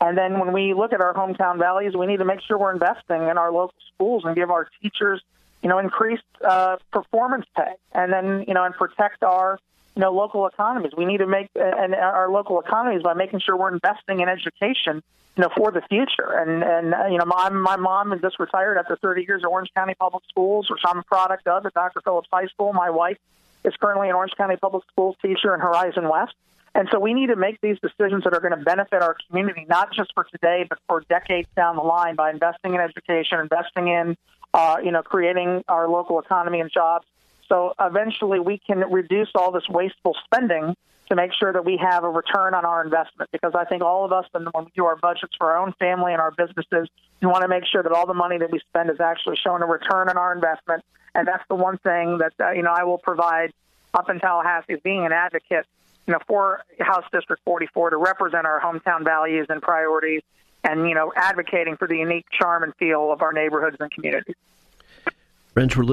And 0.01 0.17
then 0.17 0.38
when 0.38 0.53
we 0.53 0.75
look 0.75 0.93
at 0.93 1.01
our 1.01 1.12
hometown 1.12 1.59
values, 1.59 1.97
we 1.97 2.07
need 2.07 2.19
to 2.19 2.25
make 2.25 2.41
sure 2.41 2.57
we're 2.57 2.73
investing 2.73 3.23
in 3.23 3.37
our 3.37 3.51
local 3.51 3.75
schools 3.95 4.23
and 4.25 4.37
give 4.37 4.49
our 4.49 4.69
teachers, 4.81 5.21
you 5.61 5.69
know, 5.69 5.79
increased 5.79 6.23
uh, 6.45 6.77
performance 6.93 7.47
pay, 7.57 7.73
and 7.93 8.12
then 8.12 8.45
you 8.47 8.55
know, 8.55 8.64
and 8.64 8.75
protect 8.75 9.23
our 9.23 9.59
you 9.99 10.05
know 10.05 10.13
local 10.13 10.47
economies. 10.47 10.93
We 10.97 11.05
need 11.07 11.19
to 11.19 11.27
make 11.27 11.49
and 11.57 11.93
our 11.93 12.31
local 12.31 12.61
economies 12.61 13.03
by 13.03 13.15
making 13.15 13.41
sure 13.41 13.57
we're 13.57 13.75
investing 13.75 14.21
in 14.21 14.29
education, 14.29 15.03
you 15.37 15.43
know, 15.43 15.51
for 15.57 15.73
the 15.73 15.83
future. 15.89 16.39
And 16.39 16.63
and 16.63 16.95
uh, 16.95 17.07
you 17.07 17.19
know, 17.19 17.25
my 17.27 17.49
my 17.49 17.75
mom 17.75 18.13
is 18.13 18.21
just 18.21 18.39
retired 18.39 18.79
after 18.79 18.97
30 18.97 19.25
years 19.27 19.43
at 19.43 19.49
Orange 19.49 19.71
County 19.75 19.95
Public 19.99 20.23
Schools, 20.29 20.71
which 20.71 20.83
I'm 20.87 21.01
a 21.01 21.03
product 21.03 21.49
of 21.49 21.67
at 21.67 21.75
Dr. 21.75 22.01
Phillips 22.01 22.29
High 22.33 22.47
School. 22.47 22.73
My 22.73 22.91
wife 22.91 23.19
is 23.65 23.75
currently 23.81 24.09
an 24.09 24.15
Orange 24.15 24.35
County 24.37 24.55
Public 24.55 24.85
Schools 24.93 25.17
teacher 25.21 25.53
in 25.53 25.59
Horizon 25.59 26.09
West. 26.09 26.35
And 26.77 26.87
so 26.93 27.01
we 27.01 27.13
need 27.13 27.27
to 27.29 27.37
make 27.37 27.61
these 27.61 27.79
decisions 27.81 28.23
that 28.23 28.35
are 28.35 28.41
going 28.41 28.57
to 28.57 28.65
benefit 28.65 29.03
our 29.03 29.17
community, 29.27 29.67
not 29.69 29.93
just 29.93 30.15
for 30.15 30.23
today, 30.31 30.65
but 30.69 30.79
for 30.87 31.03
decades 31.09 31.49
down 31.57 31.75
the 31.75 31.83
line 31.83 32.15
by 32.15 32.31
investing 32.31 32.75
in 32.75 32.81
education, 32.81 33.41
investing 33.41 33.89
in, 33.89 34.17
uh, 34.55 34.77
you 34.81 34.93
know, 34.93 35.03
creating 35.03 35.65
our 35.67 35.89
local 35.89 36.21
economy 36.21 36.61
and 36.61 36.71
jobs. 36.71 37.05
So 37.49 37.75
eventually 37.81 38.41
we 38.41 38.59
can 38.59 38.81
reduce 38.91 39.31
all 39.35 39.53
this 39.53 39.69
wasteful 39.69 40.17
spending 40.25 40.77
to 41.09 41.17
make 41.17 41.33
sure 41.33 41.53
that 41.53 41.65
we 41.65 41.79
have 41.79 42.05
a 42.05 42.09
return 42.09 42.55
on 42.55 42.65
our 42.65 42.85
investment. 42.85 43.31
Because 43.33 43.53
I 43.55 43.65
think 43.65 43.83
all 43.83 44.05
of 44.05 44.13
us, 44.13 44.27
when 44.33 44.45
we 44.55 44.71
do 44.77 44.85
our 44.85 44.97
budgets 44.97 45.35
for 45.39 45.51
our 45.51 45.59
own 45.59 45.73
family 45.79 46.13
and 46.13 46.21
our 46.21 46.31
businesses, 46.31 46.89
we 47.21 47.29
want 47.29 47.43
to 47.43 47.49
make 47.49 47.65
sure 47.65 47.83
that 47.83 47.93
all 47.93 48.07
the 48.07 48.15
money 48.15 48.39
that 48.39 48.51
we 48.51 48.59
spend 48.61 48.91
is 48.91 49.01
actually 49.01 49.37
showing 49.37 49.63
a 49.63 49.67
return 49.67 50.09
on 50.09 50.19
our 50.19 50.35
investment. 50.35 50.85
And 51.15 51.27
that's 51.27 51.45
the 51.49 51.55
one 51.55 51.79
thing 51.79 52.19
that, 52.19 52.33
uh, 52.39 52.51
you 52.53 52.63
know, 52.63 52.73
I 52.73 52.85
will 52.85 52.99
provide 52.99 53.53
up 53.95 54.11
in 54.11 54.21
Tallahassee 54.21 54.75
as 54.75 54.81
being 54.81 55.07
an 55.07 55.13
advocate 55.13 55.67
you 56.07 56.13
know, 56.13 56.21
for 56.27 56.63
House 56.81 57.05
District 57.13 57.43
44 57.45 57.91
to 57.91 57.97
represent 57.97 58.47
our 58.47 58.61
hometown 58.61 59.05
values 59.05 59.47
and 59.51 59.61
priorities 59.61 60.23
and, 60.65 60.89
you 60.89 60.95
know, 60.95 61.13
advocating 61.15 61.77
for 61.77 61.87
the 61.87 61.97
unique 61.97 62.27
charm 62.31 62.63
and 62.63 62.75
feel 62.77 63.13
of 63.13 63.23
our 63.23 63.33
neighborhoods 63.33 63.77
and 63.79 63.91
communities. 63.91 64.35
Friends, 65.53 65.77
we're 65.77 65.85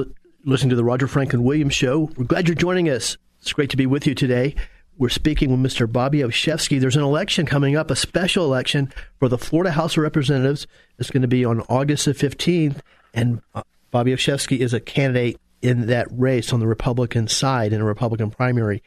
listening 0.46 0.70
to 0.70 0.76
the 0.76 0.84
Roger 0.84 1.08
Franklin 1.08 1.42
Williams 1.42 1.74
Show. 1.74 2.08
We're 2.16 2.24
glad 2.24 2.46
you're 2.46 2.54
joining 2.54 2.88
us. 2.88 3.18
It's 3.40 3.52
great 3.52 3.68
to 3.70 3.76
be 3.76 3.84
with 3.84 4.06
you 4.06 4.14
today. 4.14 4.54
We're 4.96 5.08
speaking 5.08 5.50
with 5.50 5.72
Mr. 5.72 5.90
Bobby 5.90 6.20
Olszewski. 6.20 6.80
There's 6.80 6.96
an 6.96 7.02
election 7.02 7.46
coming 7.46 7.74
up, 7.74 7.90
a 7.90 7.96
special 7.96 8.44
election 8.44 8.92
for 9.18 9.28
the 9.28 9.38
Florida 9.38 9.72
House 9.72 9.96
of 9.96 10.04
Representatives. 10.04 10.68
It's 11.00 11.10
going 11.10 11.22
to 11.22 11.28
be 11.28 11.44
on 11.44 11.62
August 11.62 12.04
the 12.04 12.12
15th, 12.12 12.78
and 13.12 13.42
uh, 13.56 13.64
Bobby 13.90 14.12
Olszewski 14.12 14.60
is 14.60 14.72
a 14.72 14.78
candidate 14.78 15.40
in 15.62 15.88
that 15.88 16.06
race 16.12 16.52
on 16.52 16.60
the 16.60 16.68
Republican 16.68 17.26
side 17.26 17.72
in 17.72 17.80
a 17.80 17.84
Republican 17.84 18.30
primary. 18.30 18.84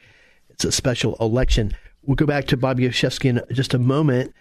It's 0.48 0.64
a 0.64 0.72
special 0.72 1.14
election. 1.20 1.76
We'll 2.02 2.16
go 2.16 2.26
back 2.26 2.46
to 2.46 2.56
Bobby 2.56 2.88
Olszewski 2.88 3.26
in 3.26 3.42
just 3.52 3.74
a 3.74 3.78
moment. 3.78 4.34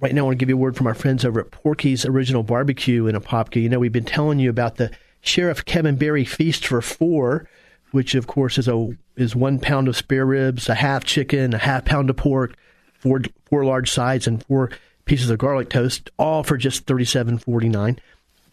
Right 0.00 0.14
now, 0.14 0.20
I 0.20 0.24
want 0.24 0.38
to 0.38 0.42
give 0.42 0.50
you 0.50 0.56
a 0.56 0.60
word 0.60 0.76
from 0.76 0.86
our 0.86 0.94
friends 0.94 1.24
over 1.24 1.40
at 1.40 1.50
Porky's 1.50 2.04
Original 2.04 2.42
Barbecue 2.42 3.06
in 3.06 3.16
Apopka. 3.16 3.62
You 3.62 3.70
know, 3.70 3.78
we've 3.78 3.90
been 3.90 4.04
telling 4.04 4.38
you 4.38 4.50
about 4.50 4.76
the 4.76 4.90
Sheriff 5.20 5.64
Kevin 5.64 5.96
Beary 5.96 6.24
Feast 6.24 6.66
for 6.66 6.80
Four, 6.80 7.48
which 7.90 8.14
of 8.14 8.26
course 8.26 8.58
is 8.58 8.68
a 8.68 8.96
is 9.16 9.34
one 9.34 9.58
pound 9.58 9.88
of 9.88 9.96
spare 9.96 10.26
ribs, 10.26 10.68
a 10.68 10.74
half 10.74 11.04
chicken, 11.04 11.54
a 11.54 11.58
half 11.58 11.84
pound 11.84 12.10
of 12.10 12.16
pork, 12.16 12.54
four 12.98 13.22
four 13.46 13.64
large 13.64 13.90
sides, 13.90 14.26
and 14.26 14.44
four 14.44 14.70
pieces 15.04 15.30
of 15.30 15.38
garlic 15.38 15.70
toast, 15.70 16.10
all 16.18 16.42
for 16.42 16.56
just 16.56 16.86
thirty 16.86 17.04
seven 17.04 17.38
forty 17.38 17.68
nine. 17.68 17.98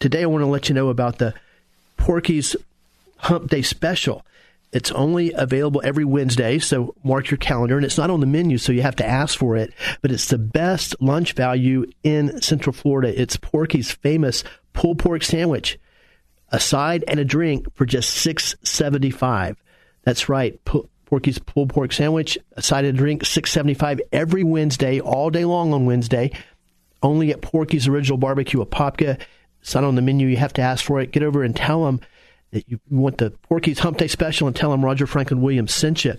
Today, 0.00 0.22
I 0.22 0.26
want 0.26 0.42
to 0.42 0.46
let 0.46 0.68
you 0.68 0.74
know 0.74 0.88
about 0.88 1.18
the 1.18 1.34
Porky's 1.96 2.56
Hump 3.18 3.50
Day 3.50 3.62
Special. 3.62 4.24
It's 4.72 4.90
only 4.90 5.32
available 5.32 5.80
every 5.84 6.04
Wednesday, 6.04 6.58
so 6.58 6.96
mark 7.04 7.30
your 7.30 7.38
calendar. 7.38 7.76
And 7.76 7.86
it's 7.86 7.96
not 7.96 8.10
on 8.10 8.18
the 8.18 8.26
menu, 8.26 8.58
so 8.58 8.72
you 8.72 8.82
have 8.82 8.96
to 8.96 9.06
ask 9.06 9.38
for 9.38 9.56
it. 9.56 9.72
But 10.02 10.10
it's 10.10 10.26
the 10.26 10.36
best 10.36 10.96
lunch 11.00 11.34
value 11.34 11.86
in 12.02 12.42
Central 12.42 12.72
Florida. 12.72 13.18
It's 13.20 13.36
Porky's 13.36 13.92
famous 13.92 14.42
pulled 14.72 14.98
pork 14.98 15.22
sandwich, 15.22 15.78
a 16.54 16.60
side 16.60 17.04
and 17.08 17.18
a 17.18 17.24
drink 17.24 17.66
for 17.74 17.84
just 17.84 18.10
six 18.10 18.54
seventy 18.62 19.10
five. 19.10 19.60
That's 20.04 20.28
right, 20.28 20.58
Porky's 21.04 21.40
pulled 21.40 21.70
pork 21.70 21.92
sandwich, 21.92 22.38
a 22.52 22.62
side 22.62 22.84
and 22.84 22.96
a 22.96 22.98
drink, 22.98 23.24
six 23.24 23.50
seventy 23.50 23.74
five 23.74 24.00
every 24.12 24.44
Wednesday, 24.44 25.00
all 25.00 25.30
day 25.30 25.44
long 25.44 25.72
on 25.72 25.84
Wednesday. 25.84 26.30
Only 27.02 27.32
at 27.32 27.42
Porky's 27.42 27.88
Original 27.88 28.18
Barbecue 28.18 28.64
Apopka. 28.64 29.20
It's 29.60 29.74
not 29.74 29.82
on 29.82 29.96
the 29.96 30.02
menu. 30.02 30.28
You 30.28 30.36
have 30.36 30.52
to 30.52 30.62
ask 30.62 30.84
for 30.84 31.00
it. 31.00 31.10
Get 31.10 31.24
over 31.24 31.42
and 31.42 31.56
tell 31.56 31.84
them 31.84 32.00
that 32.52 32.68
you 32.68 32.78
want 32.88 33.18
the 33.18 33.30
Porky's 33.30 33.80
Hump 33.80 33.98
Day 33.98 34.06
Special 34.06 34.46
and 34.46 34.54
tell 34.54 34.70
them 34.70 34.84
Roger 34.84 35.08
Franklin 35.08 35.42
Williams 35.42 35.74
sent 35.74 36.04
you. 36.04 36.14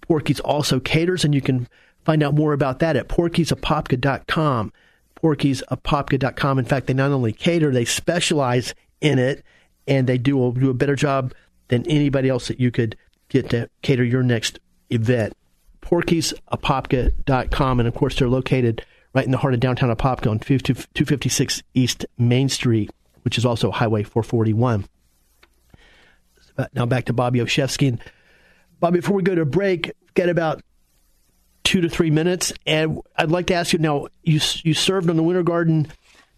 Porky's 0.00 0.40
also 0.40 0.80
caters, 0.80 1.26
and 1.26 1.34
you 1.34 1.42
can 1.42 1.68
find 2.06 2.22
out 2.22 2.34
more 2.34 2.54
about 2.54 2.78
that 2.78 2.96
at 2.96 3.08
porkysapopka.com. 3.08 4.72
Porkysapopka.com. 5.22 6.58
In 6.58 6.64
fact, 6.64 6.86
they 6.86 6.94
not 6.94 7.10
only 7.10 7.32
cater, 7.32 7.70
they 7.70 7.84
specialize 7.84 8.74
in 9.02 9.18
it, 9.18 9.44
and 9.86 10.06
they 10.06 10.18
do 10.18 10.46
a, 10.46 10.52
do 10.52 10.70
a 10.70 10.74
better 10.74 10.96
job 10.96 11.32
than 11.68 11.86
anybody 11.88 12.28
else 12.28 12.48
that 12.48 12.60
you 12.60 12.70
could 12.70 12.96
get 13.28 13.50
to 13.50 13.68
cater 13.82 14.04
your 14.04 14.22
next 14.22 14.58
event. 14.90 15.34
Porkysapopka.com. 15.80 17.80
And 17.80 17.88
of 17.88 17.94
course, 17.94 18.18
they're 18.18 18.28
located 18.28 18.84
right 19.14 19.24
in 19.24 19.30
the 19.30 19.38
heart 19.38 19.54
of 19.54 19.60
downtown 19.60 19.94
Apopka 19.94 20.30
on 20.30 20.38
256 20.38 21.62
East 21.74 22.06
Main 22.18 22.48
Street, 22.48 22.90
which 23.22 23.38
is 23.38 23.44
also 23.44 23.70
Highway 23.70 24.02
441. 24.02 24.86
Uh, 26.56 26.66
now 26.74 26.86
back 26.86 27.06
to 27.06 27.12
Bobby 27.12 27.40
Olszewski. 27.40 27.88
And 27.88 28.00
Bobby, 28.80 29.00
before 29.00 29.16
we 29.16 29.22
go 29.22 29.34
to 29.34 29.44
break, 29.44 29.92
get 30.14 30.28
about 30.28 30.62
two 31.64 31.80
to 31.80 31.88
three 31.88 32.10
minutes, 32.10 32.52
and 32.66 33.00
I'd 33.16 33.30
like 33.30 33.46
to 33.46 33.54
ask 33.54 33.72
you 33.72 33.78
now. 33.78 34.08
You 34.22 34.40
you 34.62 34.74
served 34.74 35.08
on 35.08 35.16
the 35.16 35.22
Winter 35.22 35.42
Garden, 35.42 35.88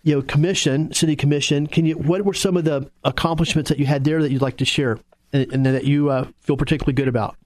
you 0.05 0.15
know, 0.15 0.23
commission, 0.23 0.93
city 0.93 1.17
commission. 1.17 1.67
Can 1.67 1.87
you? 1.87 1.95
What 1.97 2.23
were 2.23 2.35
some 2.35 2.57
of 2.57 2.65
the 2.65 2.91
accomplishments 3.03 3.71
that 3.71 3.79
you 3.79 3.87
had 3.87 4.05
there 4.05 4.23
that 4.23 4.31
you'd 4.31 4.43
like 4.43 4.59
to 4.59 4.65
share, 4.65 4.99
and, 5.33 5.53
and 5.53 5.67
that 5.67 5.85
you 5.85 6.11
uh, 6.11 6.29
feel 6.41 6.57
particularly 6.57 6.93
good 6.93 7.09
about? 7.09 7.37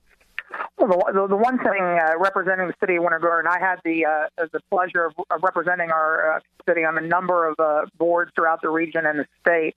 Well, 0.77 1.03
the, 1.13 1.27
the 1.27 1.37
one 1.37 1.59
thing 1.59 1.83
uh, 1.83 2.19
representing 2.19 2.69
the 2.69 2.75
city 2.81 2.97
of 2.97 3.03
Winter 3.03 3.19
Garden, 3.19 3.51
I 3.51 3.59
had 3.59 3.81
the 3.85 4.05
uh, 4.05 4.47
the 4.53 4.61
pleasure 4.71 5.07
of, 5.07 5.15
of 5.31 5.43
representing 5.43 5.91
our 5.91 6.37
uh, 6.37 6.41
city 6.69 6.85
on 6.85 6.99
a 6.99 7.01
number 7.01 7.49
of 7.49 7.59
uh, 7.59 7.87
boards 7.97 8.33
throughout 8.35 8.61
the 8.61 8.71
region 8.71 9.07
and 9.07 9.21
the 9.21 9.27
state. 9.41 9.75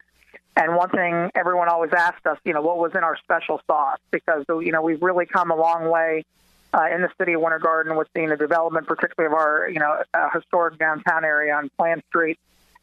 And 0.57 0.75
one 0.75 0.89
thing 0.89 1.31
everyone 1.33 1.69
always 1.69 1.91
asked 1.95 2.27
us, 2.27 2.37
you 2.43 2.53
know, 2.53 2.61
what 2.61 2.77
was 2.77 2.91
in 2.93 3.03
our 3.03 3.15
special 3.17 3.61
sauce? 3.67 3.99
Because, 4.11 4.43
you 4.49 4.71
know, 4.71 4.81
we've 4.81 5.01
really 5.01 5.25
come 5.25 5.49
a 5.49 5.55
long 5.55 5.89
way 5.89 6.25
uh, 6.73 6.87
in 6.93 7.01
the 7.01 7.09
city 7.17 7.33
of 7.33 7.41
Winter 7.41 7.59
Garden 7.59 7.95
with 7.95 8.09
the 8.13 8.35
development, 8.37 8.85
particularly 8.85 9.33
of 9.33 9.39
our, 9.39 9.69
you 9.69 9.79
know, 9.79 10.03
uh, 10.13 10.29
historic 10.33 10.77
downtown 10.77 11.23
area 11.23 11.53
on 11.55 11.69
Plant 11.77 12.03
Street. 12.09 12.37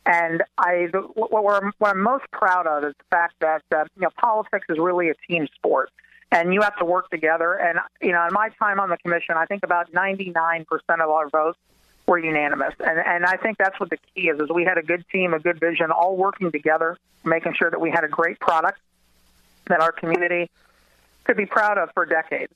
And 0.07 0.43
I, 0.57 0.89
what, 1.15 1.45
we're, 1.45 1.71
what 1.79 1.91
I'm 1.91 2.03
most 2.03 2.25
proud 2.33 2.67
of 2.67 2.85
is 2.85 2.95
the 2.97 3.05
fact 3.11 3.35
that, 3.41 3.63
uh, 3.75 3.85
you 3.97 4.03
know, 4.03 4.11
politics 4.17 4.67
is 4.69 4.79
really 4.79 5.11
a 5.11 5.15
team 5.29 5.47
sport. 5.55 5.91
And 6.31 6.53
you 6.53 6.61
have 6.63 6.77
to 6.79 6.85
work 6.85 7.11
together. 7.11 7.55
And, 7.55 7.79
you 8.01 8.13
know, 8.13 8.27
in 8.27 8.33
my 8.33 8.51
time 8.59 8.81
on 8.81 8.91
the 8.91 8.99
commission, 8.99 9.35
I 9.37 9.47
think 9.47 9.63
about 9.65 9.93
99% 9.93 10.65
of 10.91 11.11
our 11.11 11.29
votes 11.29 11.59
were 12.09 12.19
unanimous. 12.19 12.75
And 12.81 12.99
and 12.99 13.25
I 13.25 13.37
think 13.37 13.59
that's 13.59 13.79
what 13.79 13.91
the 13.91 13.99
key 14.15 14.29
is 14.29 14.41
is 14.41 14.49
we 14.49 14.65
had 14.65 14.79
a 14.79 14.83
good 14.83 15.05
team, 15.13 15.35
a 15.35 15.39
good 15.39 15.61
vision, 15.61 15.91
all 15.91 16.17
working 16.17 16.51
together, 16.51 16.97
making 17.25 17.55
sure 17.55 17.71
that 17.71 17.81
we 17.81 17.91
had 17.91 18.03
a 18.03 18.09
great 18.09 18.41
product 18.41 18.81
that 19.67 19.81
our 19.81 19.93
community 19.93 20.51
could 21.25 21.37
be 21.37 21.47
proud 21.47 21.79
of 21.79 21.91
for 21.93 22.07
decades. 22.07 22.53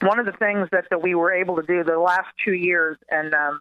One 0.00 0.18
of 0.18 0.26
the 0.26 0.32
things 0.32 0.68
that, 0.72 0.86
that 0.90 1.02
we 1.02 1.14
were 1.14 1.32
able 1.32 1.56
to 1.56 1.62
do 1.62 1.84
the 1.84 1.98
last 1.98 2.28
two 2.42 2.54
years 2.54 2.96
and 3.10 3.34
um, 3.34 3.60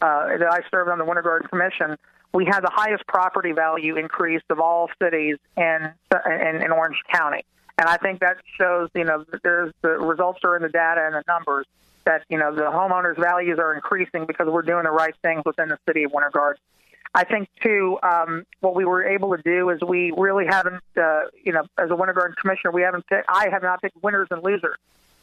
uh, 0.00 0.38
that 0.38 0.48
I 0.50 0.60
served 0.70 0.90
on 0.90 0.98
the 0.98 1.04
Winter 1.04 1.42
Commission, 1.48 1.96
we 2.32 2.44
had 2.44 2.60
the 2.60 2.70
highest 2.72 3.06
property 3.06 3.52
value 3.52 3.96
increase 3.96 4.42
of 4.50 4.60
all 4.60 4.88
cities 5.02 5.36
in, 5.56 5.92
in, 6.26 6.62
in 6.62 6.70
Orange 6.72 6.98
County. 7.12 7.44
And 7.78 7.88
I 7.88 7.96
think 7.96 8.20
that 8.20 8.36
shows, 8.58 8.90
you 8.94 9.04
know, 9.04 9.24
there's 9.42 9.72
the 9.82 9.90
results 9.90 10.40
are 10.44 10.54
in 10.56 10.62
the 10.62 10.68
data 10.68 11.02
and 11.04 11.14
the 11.14 11.24
numbers 11.26 11.66
that 12.04 12.24
you 12.28 12.38
know 12.38 12.54
the 12.54 12.62
homeowners' 12.62 13.16
values 13.16 13.58
are 13.58 13.74
increasing 13.74 14.26
because 14.26 14.48
we're 14.48 14.62
doing 14.62 14.84
the 14.84 14.90
right 14.90 15.14
things 15.22 15.42
within 15.44 15.68
the 15.68 15.78
city 15.86 16.04
of 16.04 16.12
Winter. 16.12 16.56
I 17.14 17.24
think 17.24 17.48
too, 17.62 17.98
um, 18.02 18.44
what 18.60 18.74
we 18.74 18.84
were 18.84 19.04
able 19.04 19.36
to 19.36 19.42
do 19.42 19.70
is 19.70 19.80
we 19.80 20.12
really 20.16 20.46
haven't, 20.46 20.82
uh, 20.96 21.22
you 21.42 21.52
know, 21.52 21.64
as 21.76 21.90
a 21.90 21.96
Winter 21.96 22.34
commissioner, 22.40 22.70
we 22.70 22.82
haven't. 22.82 23.06
Picked, 23.06 23.26
I 23.28 23.48
have 23.50 23.62
not 23.62 23.82
picked 23.82 24.00
winners 24.02 24.28
and 24.30 24.42
losers. 24.42 24.76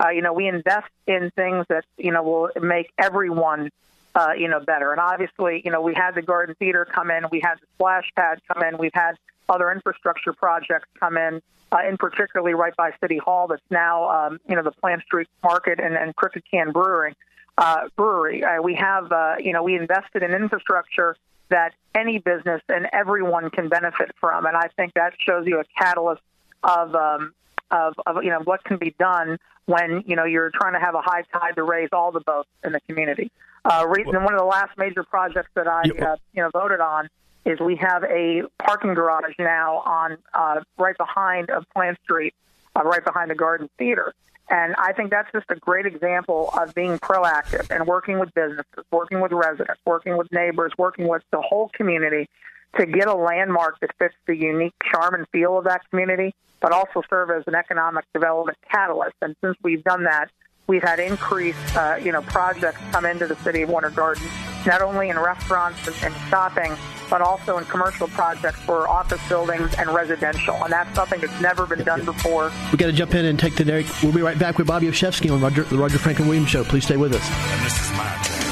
Uh, 0.04 0.10
you 0.10 0.22
know, 0.22 0.34
we 0.34 0.48
invest 0.48 0.90
in 1.06 1.32
things 1.36 1.66
that 1.70 1.86
you 1.98 2.12
know 2.12 2.24
will 2.24 2.50
make 2.60 2.92
everyone 2.98 3.70
uh, 4.16 4.34
you 4.38 4.48
know, 4.48 4.60
better. 4.60 4.92
And 4.92 5.00
obviously, 5.00 5.62
you 5.64 5.72
know, 5.72 5.82
we 5.82 5.94
had 5.94 6.16
the 6.16 6.22
Garden 6.22 6.56
Theater 6.58 6.86
come 6.86 7.12
in, 7.12 7.26
we 7.32 7.40
had 7.40 7.56
the 7.56 7.68
splash 7.76 8.12
pad 8.16 8.40
come 8.52 8.64
in, 8.64 8.78
we've 8.78 8.94
had 8.94 9.18
other 9.50 9.72
infrastructure 9.72 10.34
projects 10.34 10.90
come 11.00 11.18
in, 11.18 11.42
uh, 11.72 11.80
in 11.88 11.98
particularly 11.98 12.54
right 12.54 12.76
by 12.76 12.92
City 13.02 13.18
Hall. 13.18 13.48
That's 13.48 13.62
now, 13.70 14.10
um, 14.10 14.40
you 14.48 14.56
know, 14.56 14.64
the 14.64 14.72
Plant 14.72 15.04
Street 15.04 15.28
Market 15.44 15.80
and, 15.80 15.96
and 15.96 16.16
Crooked 16.16 16.44
Can 16.50 16.72
Brewing 16.72 17.16
uh, 17.58 17.90
Brewery. 17.96 18.44
Uh, 18.44 18.62
we 18.62 18.76
have, 18.76 19.12
uh, 19.12 19.36
you 19.40 19.54
know, 19.54 19.64
we 19.64 19.76
invested 19.76 20.24
in 20.24 20.34
infrastructure 20.34 21.16
that 21.50 21.74
any 21.96 22.20
business 22.20 22.62
and 22.68 22.88
everyone 22.92 23.50
can 23.50 23.70
benefit 23.70 24.12
from, 24.20 24.46
and 24.46 24.58
I 24.58 24.68
think 24.76 24.94
that 24.96 25.14
shows 25.20 25.48
you 25.48 25.60
a 25.60 25.64
catalyst 25.78 26.22
of. 26.64 26.96
Um, 26.96 27.34
of, 27.72 27.96
of 28.06 28.24
you 28.24 28.30
know 28.30 28.40
what 28.44 28.64
can 28.64 28.78
be 28.78 28.96
done 28.98 29.38
when 29.66 30.04
you 30.06 30.16
know 30.16 30.24
you're 30.24 30.52
trying 30.52 30.74
to 30.74 30.80
have 30.80 30.96
a 30.96 31.02
high 31.02 31.24
tide 31.34 31.56
to 31.56 31.64
raise 31.64 31.90
all 31.92 32.12
the 32.12 32.22
boats 32.22 32.50
in 32.64 32.72
the 32.72 32.80
community. 32.82 33.32
Uh, 33.68 33.86
reason, 33.86 34.24
one 34.24 34.34
of 34.34 34.40
the 34.40 34.46
last 34.46 34.78
major 34.78 35.04
projects 35.04 35.50
that 35.56 35.68
I 35.68 35.82
uh, 35.82 36.16
you 36.34 36.42
know 36.42 36.50
voted 36.54 36.80
on 36.80 37.10
is 37.46 37.60
we 37.60 37.76
have 37.76 38.04
a 38.06 38.44
parking 38.60 38.94
garage 38.94 39.34
now 39.38 39.80
on 39.86 40.18
uh, 40.34 40.62
right 40.78 40.98
behind 40.98 41.50
of 41.50 41.66
Plant 41.74 41.98
Street, 42.04 42.34
uh, 42.78 42.84
right 42.84 43.04
behind 43.04 43.30
the 43.30 43.36
Garden 43.36 43.70
Theater. 43.78 44.14
And 44.50 44.74
I 44.78 44.94
think 44.94 45.10
that's 45.10 45.30
just 45.34 45.48
a 45.50 45.56
great 45.56 45.86
example 45.86 46.50
of 46.58 46.74
being 46.74 46.98
proactive 47.00 47.70
and 47.70 47.86
working 47.86 48.20
with 48.20 48.34
businesses, 48.34 48.86
working 48.90 49.20
with 49.20 49.34
residents, 49.34 49.82
working 49.86 50.16
with 50.16 50.32
neighbors, 50.32 50.72
working 50.78 51.10
with 51.10 51.24
the 51.32 51.42
whole 51.42 51.70
community 51.74 52.30
to 52.78 52.86
get 52.86 53.10
a 53.10 53.16
landmark 53.16 53.82
that 53.82 53.92
fits 54.00 54.16
the 54.28 54.36
unique 54.36 54.74
charm 54.90 55.14
and 55.14 55.28
feel 55.34 55.58
of 55.58 55.66
that 55.66 55.82
community, 55.90 56.34
but 56.62 56.72
also 56.72 57.02
serve 57.10 57.32
as 57.32 57.44
an 57.48 57.56
economic 57.56 58.06
development 58.14 58.58
catalyst. 58.72 59.16
And 59.22 59.36
since 59.44 59.58
we've 59.62 59.84
done 59.84 60.06
that, 60.06 60.30
we've 60.68 60.84
had 60.84 61.00
increased, 61.00 61.76
uh, 61.76 61.96
you 62.02 62.12
know, 62.12 62.22
projects 62.22 62.80
come 62.92 63.06
into 63.06 63.26
the 63.26 63.36
city 63.38 63.62
of 63.62 63.70
Winter 63.70 63.90
Garden, 63.90 64.28
not 64.66 64.82
only 64.82 65.10
in 65.10 65.18
restaurants 65.18 65.88
and, 65.88 65.96
and 66.04 66.30
shopping, 66.30 66.76
but 67.10 67.22
also 67.22 67.58
in 67.58 67.64
commercial 67.66 68.08
projects 68.10 68.60
for 68.60 68.88
office 68.88 69.22
buildings 69.30 69.74
and 69.78 69.90
residential. 69.90 70.56
And 70.56 70.72
that's 70.72 70.94
something 70.94 71.22
that's 71.22 71.42
never 71.42 71.66
been 71.66 71.84
done 71.84 72.04
before. 72.04 72.52
We've 72.72 72.78
got 72.78 72.88
to 72.88 72.92
jump 72.92 73.16
in 73.16 73.26
and 73.26 73.40
take 73.40 73.56
the 73.56 73.64
break. 73.64 73.88
We'll 74.04 74.14
be 74.14 74.22
right 74.22 74.38
back 74.38 74.58
with 74.58 74.68
Bobby 74.68 74.88
Olszewski 74.88 75.32
on 75.32 75.40
Roger, 75.40 75.64
the 75.64 75.78
Roger 75.78 75.98
Franklin 75.98 76.28
Williams 76.28 76.50
Show. 76.50 76.66
Please 76.66 76.84
stay 76.84 76.98
with 76.98 77.14
us. 77.14 78.47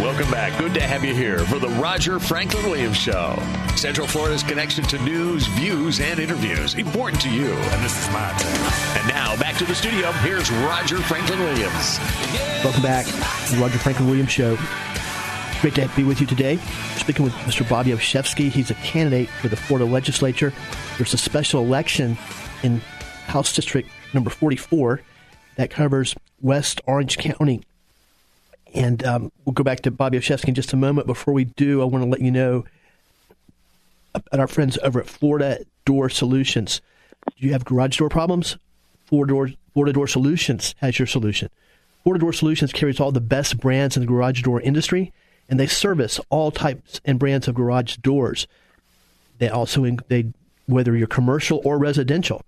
Welcome 0.00 0.30
back. 0.30 0.56
Good 0.60 0.74
to 0.74 0.80
have 0.80 1.04
you 1.04 1.12
here 1.12 1.40
for 1.40 1.58
the 1.58 1.68
Roger 1.70 2.20
Franklin 2.20 2.64
Williams 2.66 2.96
Show. 2.96 3.36
Central 3.74 4.06
Florida's 4.06 4.44
connection 4.44 4.84
to 4.84 4.98
news, 5.02 5.48
views, 5.48 5.98
and 5.98 6.20
interviews. 6.20 6.74
Important 6.74 7.20
to 7.22 7.28
you. 7.28 7.50
And 7.50 7.84
this 7.84 8.00
is 8.00 8.08
my 8.12 8.30
turn. 8.38 9.00
And 9.00 9.08
now 9.08 9.36
back 9.38 9.56
to 9.58 9.64
the 9.64 9.74
studio. 9.74 10.12
Here's 10.12 10.52
Roger 10.52 10.98
Franklin 10.98 11.40
Williams. 11.40 11.98
Welcome 12.62 12.82
back 12.82 13.06
to 13.06 13.56
the 13.56 13.60
Roger 13.60 13.78
Franklin 13.78 14.08
Williams 14.08 14.30
Show. 14.30 14.56
Great 15.60 15.74
to 15.74 15.90
be 15.96 16.04
with 16.04 16.20
you 16.20 16.28
today. 16.28 16.54
We're 16.56 16.98
speaking 17.00 17.24
with 17.24 17.34
Mr. 17.34 17.68
Bobby 17.68 17.90
Olszewski. 17.90 18.50
He's 18.50 18.70
a 18.70 18.74
candidate 18.74 19.28
for 19.28 19.48
the 19.48 19.56
Florida 19.56 19.90
legislature. 19.90 20.52
There's 20.96 21.12
a 21.12 21.18
special 21.18 21.64
election 21.64 22.16
in 22.62 22.78
House 23.26 23.52
District 23.52 23.90
number 24.14 24.30
44 24.30 25.00
that 25.56 25.70
covers 25.70 26.14
West 26.40 26.80
Orange 26.86 27.18
County. 27.18 27.62
And 28.74 29.04
um, 29.04 29.32
we'll 29.44 29.54
go 29.54 29.64
back 29.64 29.80
to 29.80 29.90
Bobby 29.90 30.18
Olszewski 30.18 30.48
in 30.48 30.54
just 30.54 30.72
a 30.72 30.76
moment. 30.76 31.06
Before 31.06 31.32
we 31.32 31.44
do, 31.44 31.80
I 31.80 31.84
want 31.84 32.04
to 32.04 32.10
let 32.10 32.20
you 32.20 32.30
know 32.30 32.64
about 34.14 34.40
our 34.40 34.46
friends 34.46 34.78
over 34.82 35.00
at 35.00 35.08
Florida 35.08 35.64
Door 35.84 36.10
Solutions. 36.10 36.80
Do 37.38 37.46
you 37.46 37.52
have 37.52 37.64
garage 37.64 37.98
door 37.98 38.08
problems? 38.08 38.56
Florida 39.06 39.32
Door, 39.32 39.50
Florida 39.72 39.92
Door 39.92 40.08
Solutions 40.08 40.74
has 40.78 40.98
your 40.98 41.06
solution. 41.06 41.50
Florida 42.02 42.20
Door 42.20 42.34
Solutions 42.34 42.72
carries 42.72 43.00
all 43.00 43.12
the 43.12 43.20
best 43.20 43.58
brands 43.58 43.96
in 43.96 44.02
the 44.02 44.06
garage 44.06 44.42
door 44.42 44.60
industry, 44.60 45.12
and 45.48 45.58
they 45.58 45.66
service 45.66 46.20
all 46.30 46.50
types 46.50 47.00
and 47.04 47.18
brands 47.18 47.48
of 47.48 47.54
garage 47.54 47.96
doors. 47.96 48.46
They 49.38 49.48
also 49.48 49.84
they 50.08 50.32
whether 50.66 50.94
you're 50.94 51.06
commercial 51.06 51.62
or 51.64 51.78
residential, 51.78 52.42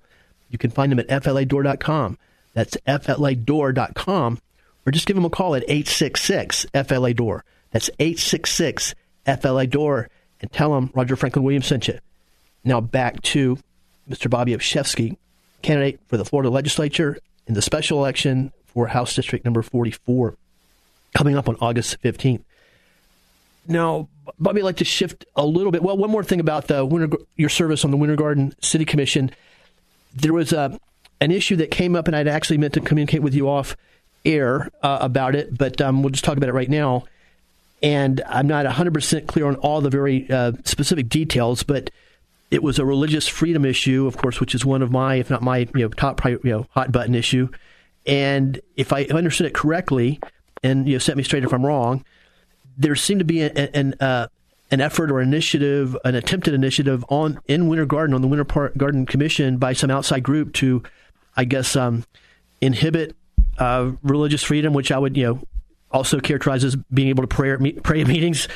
you 0.50 0.58
can 0.58 0.70
find 0.70 0.92
them 0.92 0.98
at 0.98 1.08
fladoor.com. 1.08 2.18
That's 2.52 2.76
fladoor.com 2.86 4.38
or 4.86 4.92
just 4.92 5.06
give 5.06 5.16
them 5.16 5.24
a 5.24 5.30
call 5.30 5.54
at 5.54 5.62
866 5.64 6.66
FLA 6.86 7.14
Door. 7.14 7.44
That's 7.70 7.90
866 7.98 8.94
FLA 9.40 9.66
Door 9.66 10.08
and 10.40 10.50
tell 10.52 10.72
them 10.74 10.90
Roger 10.94 11.16
Franklin 11.16 11.44
Williams 11.44 11.66
sent 11.66 11.88
you. 11.88 11.98
Now 12.64 12.80
back 12.80 13.20
to 13.22 13.58
Mr. 14.08 14.28
Bobby 14.28 14.54
Olszewski, 14.54 15.16
candidate 15.62 16.00
for 16.08 16.16
the 16.16 16.24
Florida 16.24 16.50
legislature 16.50 17.18
in 17.46 17.54
the 17.54 17.62
special 17.62 17.98
election 17.98 18.52
for 18.66 18.86
House 18.86 19.14
District 19.14 19.44
number 19.44 19.62
44, 19.62 20.36
coming 21.14 21.36
up 21.36 21.48
on 21.48 21.56
August 21.60 22.00
15th. 22.02 22.42
Now, 23.66 24.08
Bobby, 24.38 24.60
I'd 24.60 24.64
like 24.64 24.76
to 24.78 24.84
shift 24.84 25.26
a 25.36 25.44
little 25.44 25.70
bit. 25.70 25.82
Well, 25.82 25.96
one 25.96 26.10
more 26.10 26.24
thing 26.24 26.40
about 26.40 26.68
the 26.68 26.84
Winter, 26.84 27.16
your 27.36 27.48
service 27.48 27.84
on 27.84 27.90
the 27.90 27.96
Winter 27.96 28.16
Garden 28.16 28.54
City 28.60 28.84
Commission. 28.84 29.30
There 30.14 30.32
was 30.32 30.52
a 30.52 30.78
an 31.20 31.30
issue 31.30 31.56
that 31.56 31.70
came 31.70 31.94
up, 31.94 32.06
and 32.06 32.16
I'd 32.16 32.28
actually 32.28 32.58
meant 32.58 32.74
to 32.74 32.80
communicate 32.80 33.22
with 33.22 33.34
you 33.34 33.48
off 33.48 33.76
air 34.24 34.70
uh, 34.82 34.98
about 35.00 35.34
it, 35.34 35.56
but 35.56 35.80
um, 35.80 36.02
we'll 36.02 36.10
just 36.10 36.24
talk 36.24 36.36
about 36.36 36.48
it 36.48 36.54
right 36.54 36.70
now. 36.70 37.04
And 37.82 38.22
I'm 38.26 38.46
not 38.46 38.66
100% 38.66 39.26
clear 39.26 39.46
on 39.46 39.56
all 39.56 39.80
the 39.80 39.90
very 39.90 40.30
uh, 40.30 40.52
specific 40.64 41.08
details, 41.08 41.62
but 41.62 41.90
it 42.50 42.62
was 42.62 42.78
a 42.78 42.84
religious 42.84 43.26
freedom 43.26 43.64
issue, 43.64 44.06
of 44.06 44.16
course, 44.16 44.40
which 44.40 44.54
is 44.54 44.64
one 44.64 44.82
of 44.82 44.90
my, 44.90 45.14
if 45.14 45.30
not 45.30 45.42
my, 45.42 45.58
you 45.58 45.68
know, 45.74 45.88
top 45.88 46.22
you 46.24 46.40
know, 46.44 46.66
hot 46.70 46.92
button 46.92 47.14
issue. 47.14 47.48
And 48.06 48.60
if 48.76 48.92
I 48.92 49.04
understood 49.04 49.46
it 49.46 49.54
correctly, 49.54 50.20
and 50.62 50.86
you 50.86 50.94
know, 50.94 50.98
set 50.98 51.16
me 51.16 51.22
straight 51.22 51.44
if 51.44 51.52
I'm 51.52 51.64
wrong, 51.64 52.04
there 52.76 52.94
seemed 52.96 53.20
to 53.20 53.24
be 53.24 53.42
an 53.42 53.56
an, 53.56 53.94
uh, 54.00 54.26
an 54.70 54.80
effort 54.80 55.10
or 55.10 55.20
initiative, 55.20 55.96
an 56.04 56.14
attempted 56.14 56.54
initiative 56.54 57.04
on 57.08 57.40
in 57.46 57.68
Winter 57.68 57.86
Garden 57.86 58.14
on 58.14 58.22
the 58.22 58.28
Winter 58.28 58.44
Park 58.44 58.76
Garden 58.76 59.06
Commission 59.06 59.58
by 59.58 59.72
some 59.72 59.90
outside 59.90 60.22
group 60.22 60.52
to, 60.54 60.82
I 61.36 61.44
guess, 61.44 61.76
um, 61.76 62.04
inhibit 62.60 63.16
uh, 63.60 63.92
religious 64.02 64.42
freedom, 64.42 64.72
which 64.72 64.90
I 64.90 64.98
would 64.98 65.16
you 65.16 65.24
know 65.24 65.40
also 65.90 66.18
characterize 66.20 66.64
as 66.64 66.76
being 66.92 67.08
able 67.08 67.22
to 67.22 67.28
pray 67.28 67.56
pray 67.72 68.00
at 68.00 68.08
meetings. 68.08 68.48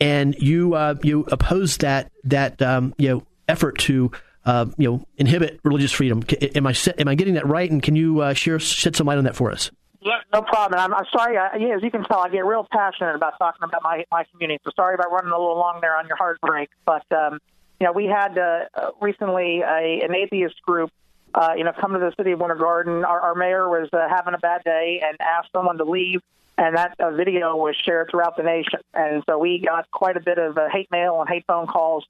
And 0.00 0.34
you 0.38 0.74
uh, 0.74 0.94
you 1.02 1.26
oppose 1.30 1.76
that 1.78 2.10
that 2.24 2.60
um, 2.62 2.94
you 2.98 3.08
know 3.08 3.26
effort 3.48 3.78
to 3.80 4.10
uh, 4.44 4.66
you 4.78 4.90
know 4.90 5.06
inhibit 5.16 5.60
religious 5.64 5.92
freedom. 5.92 6.22
Am 6.54 6.66
I 6.66 6.74
am 6.98 7.08
I 7.08 7.14
getting 7.14 7.34
that 7.34 7.46
right? 7.46 7.70
And 7.70 7.82
can 7.82 7.96
you 7.96 8.20
uh, 8.20 8.34
share 8.34 8.58
shed 8.58 8.96
some 8.96 9.06
light 9.06 9.18
on 9.18 9.24
that 9.24 9.36
for 9.36 9.52
us? 9.52 9.70
Yeah, 10.04 10.18
no 10.34 10.42
problem. 10.42 10.80
I'm, 10.80 10.92
I'm 10.92 11.04
sorry. 11.16 11.38
I, 11.38 11.56
yeah, 11.56 11.76
as 11.76 11.82
you 11.82 11.90
can 11.90 12.02
tell, 12.02 12.18
I 12.18 12.28
get 12.28 12.44
real 12.44 12.66
passionate 12.72 13.14
about 13.14 13.34
talking 13.38 13.62
about 13.62 13.82
my 13.84 14.04
my 14.10 14.24
community. 14.32 14.60
So 14.64 14.72
sorry 14.74 14.94
about 14.94 15.12
running 15.12 15.30
a 15.30 15.38
little 15.38 15.58
long 15.58 15.78
there 15.80 15.96
on 15.96 16.08
your 16.08 16.16
heartbreak. 16.16 16.70
But 16.84 17.04
um, 17.12 17.38
you 17.78 17.86
know, 17.86 17.92
we 17.92 18.06
had 18.06 18.36
uh, 18.36 18.90
recently 19.00 19.60
a, 19.60 20.00
an 20.04 20.14
atheist 20.14 20.60
group. 20.62 20.90
Uh, 21.34 21.54
you 21.56 21.64
know, 21.64 21.72
come 21.72 21.92
to 21.92 21.98
the 21.98 22.12
city 22.16 22.32
of 22.32 22.40
Winter 22.40 22.56
Garden. 22.56 23.04
Our, 23.04 23.20
our 23.20 23.34
mayor 23.34 23.68
was 23.68 23.88
uh, 23.92 24.06
having 24.08 24.34
a 24.34 24.38
bad 24.38 24.64
day 24.64 25.02
and 25.02 25.16
asked 25.20 25.50
someone 25.52 25.78
to 25.78 25.84
leave, 25.84 26.20
and 26.58 26.76
that 26.76 26.94
uh, 27.00 27.10
video 27.10 27.56
was 27.56 27.74
shared 27.76 28.10
throughout 28.10 28.36
the 28.36 28.42
nation. 28.42 28.80
And 28.92 29.22
so 29.26 29.38
we 29.38 29.58
got 29.58 29.90
quite 29.90 30.16
a 30.16 30.20
bit 30.20 30.38
of 30.38 30.58
uh, 30.58 30.68
hate 30.68 30.90
mail 30.90 31.20
and 31.20 31.28
hate 31.28 31.44
phone 31.46 31.66
calls 31.66 32.04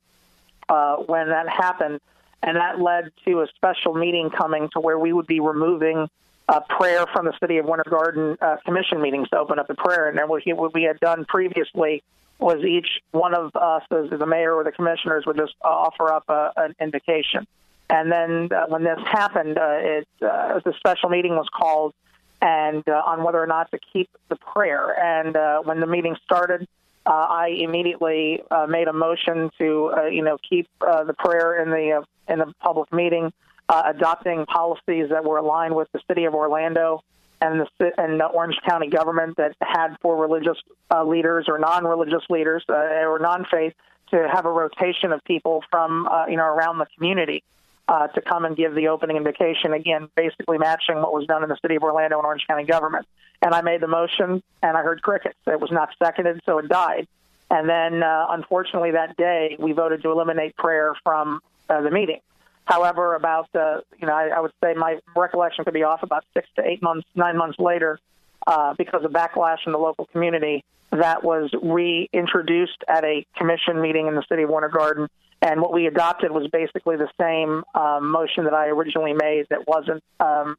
uh, 0.69 0.97
when 0.97 1.29
that 1.29 1.49
happened, 1.49 2.01
and 2.43 2.57
that 2.57 2.81
led 2.81 3.13
to 3.25 3.43
a 3.43 3.47
special 3.55 3.95
meeting 3.95 4.31
coming 4.31 4.69
to 4.73 4.81
where 4.81 4.99
we 4.99 5.13
would 5.13 5.29
be 5.29 5.39
removing 5.39 6.11
uh, 6.49 6.61
prayer 6.69 7.07
from 7.07 7.25
the 7.25 7.33
City 7.39 7.59
of 7.59 7.67
Winter 7.67 7.89
Garden 7.89 8.37
uh, 8.41 8.57
commission 8.65 9.01
meetings 9.01 9.29
to 9.29 9.39
open 9.39 9.61
up 9.61 9.69
the 9.69 9.77
prayer. 9.77 10.09
And 10.09 10.19
then 10.19 10.29
what, 10.29 10.43
he, 10.43 10.53
what 10.53 10.75
we 10.75 10.83
had 10.83 10.99
done 10.99 11.25
previously 11.27 12.03
was 12.41 12.65
each 12.65 13.01
one 13.13 13.35
of 13.35 13.55
us, 13.55 13.85
as 13.93 14.11
the 14.11 14.27
mayor 14.27 14.53
or 14.53 14.65
the 14.65 14.73
commissioners, 14.73 15.25
would 15.27 15.37
just 15.37 15.55
uh, 15.65 15.69
offer 15.69 16.13
up 16.13 16.25
a, 16.29 16.53
an 16.57 16.75
invocation. 16.81 17.47
And 17.93 18.11
then 18.11 18.49
uh, 18.51 18.67
when 18.69 18.85
this 18.85 18.99
happened, 19.05 19.59
uh, 19.59 19.77
it, 19.79 20.09
uh, 20.23 20.61
the 20.65 20.73
special 20.79 21.11
meeting 21.11 21.37
was 21.37 21.47
called 21.53 21.93
and 22.41 22.83
uh, 22.89 23.03
on 23.07 23.23
whether 23.23 23.41
or 23.41 23.47
not 23.47 23.71
to 23.73 23.79
keep 23.93 24.09
the 24.31 24.37
prayer. 24.37 24.99
And 24.99 25.37
uh, 25.37 25.61
when 25.61 25.79
the 25.79 25.87
meeting 25.87 26.17
started, 26.25 26.67
uh, 27.05 27.11
I 27.11 27.49
immediately 27.49 28.43
uh, 28.51 28.67
made 28.67 28.89
a 28.89 28.95
motion 28.95 29.51
to, 29.59 29.93
uh, 29.95 30.05
you 30.07 30.23
know, 30.23 30.39
keep 30.49 30.69
uh, 30.81 31.05
the 31.05 31.13
prayer 31.13 31.63
in 31.63 31.71
the 31.71 32.01
uh, 32.01 32.33
in 32.33 32.39
the 32.39 32.55
public 32.61 32.91
meeting 32.93 33.31
uh, 33.69 33.83
adopting 33.87 34.47
policies 34.47 35.09
that 35.11 35.25
were 35.25 35.39
aligned 35.39 35.75
with 35.75 35.89
the 35.93 36.01
city 36.09 36.25
of 36.25 36.35
Orlando 36.35 37.03
and 37.41 37.67
the 37.79 37.93
and 37.99 38.21
the 38.21 38.27
Orange 38.27 38.57
County 38.67 38.89
government 38.89 39.37
that 39.37 39.55
had 39.61 39.97
for 40.01 40.17
religious 40.17 40.59
uh, 40.91 41.05
leaders 41.05 41.47
or 41.49 41.59
non-religious 41.59 42.23
leaders 42.31 42.65
uh, 42.69 42.75
or 42.75 43.19
non-faith 43.19 43.75
to 44.11 44.29
have 44.33 44.45
a 44.45 44.51
rotation 44.51 45.13
of 45.13 45.23
people 45.25 45.65
from 45.71 46.07
uh, 46.07 46.27
you 46.27 46.37
know 46.37 46.45
around 46.45 46.79
the 46.79 46.87
community 46.97 47.43
uh, 47.89 48.09
to 48.09 48.21
come 48.21 48.45
and 48.45 48.57
give 48.57 48.75
the 48.75 48.89
opening 48.89 49.17
invocation 49.17 49.73
again, 49.73 50.09
basically 50.17 50.59
matching 50.59 50.97
what 50.97 51.13
was 51.13 51.27
done 51.27 51.43
in 51.43 51.49
the 51.49 51.59
city 51.63 51.77
of 51.77 51.83
Orlando 51.83 52.19
and 52.19 52.27
Orange 52.27 52.47
County 52.47 52.65
government. 52.65 53.07
And 53.41 53.55
I 53.55 53.63
made 53.63 53.81
the 53.81 53.89
motion, 53.89 54.43
and 54.63 54.77
I 54.77 54.83
heard 54.83 55.03
crickets. 55.03 55.39
It 55.47 55.61
was 55.61 55.71
not 55.71 55.91
seconded, 56.03 56.41
so 56.47 56.59
it 56.59 56.69
died. 56.69 57.09
And 57.51 57.69
then, 57.69 58.03
uh, 58.03 58.27
unfortunately, 58.31 58.93
that 58.93 59.17
day 59.17 59.57
we 59.59 59.73
voted 59.73 60.03
to 60.03 60.11
eliminate 60.11 60.57
prayer 60.57 60.95
from 61.03 61.41
uh, 61.69 61.83
the 61.83 61.91
meeting. 61.91 62.21
However, 62.65 63.15
about 63.15 63.49
uh, 63.55 63.81
you 64.01 64.07
know, 64.07 64.15
I, 64.15 64.29
I 64.29 64.41
would 64.41 64.53
say 64.63 64.75
my 64.75 65.01
recollection 65.17 65.65
could 65.65 65.75
be 65.75 65.83
off 65.83 66.03
about 66.03 66.25
six 66.33 66.49
to 66.57 66.65
eight 66.65 66.83
months, 66.83 67.07
nine 67.15 67.37
months 67.37 67.59
later, 67.59 67.99
uh, 68.47 68.75
because 68.75 69.05
of 69.05 69.11
backlash 69.11 69.59
in 69.67 69.73
the 69.73 69.79
local 69.79 70.07
community. 70.07 70.65
That 70.91 71.25
was 71.25 71.51
reintroduced 71.61 72.85
at 72.87 73.05
a 73.05 73.27
commission 73.37 73.81
meeting 73.81 74.07
in 74.07 74.15
the 74.15 74.25
city 74.29 74.45
of 74.45 74.51
Winter 74.51 74.69
Garden, 74.69 75.09
and 75.43 75.61
what 75.61 75.73
we 75.73 75.87
adopted 75.87 76.31
was 76.31 76.49
basically 76.49 76.97
the 76.97 77.11
same 77.21 77.65
um, 77.75 78.11
motion 78.11 78.45
that 78.45 78.55
I 78.55 78.69
originally 78.69 79.13
made. 79.13 79.49
That 79.51 79.67
wasn't 79.67 80.03
um, 80.21 80.57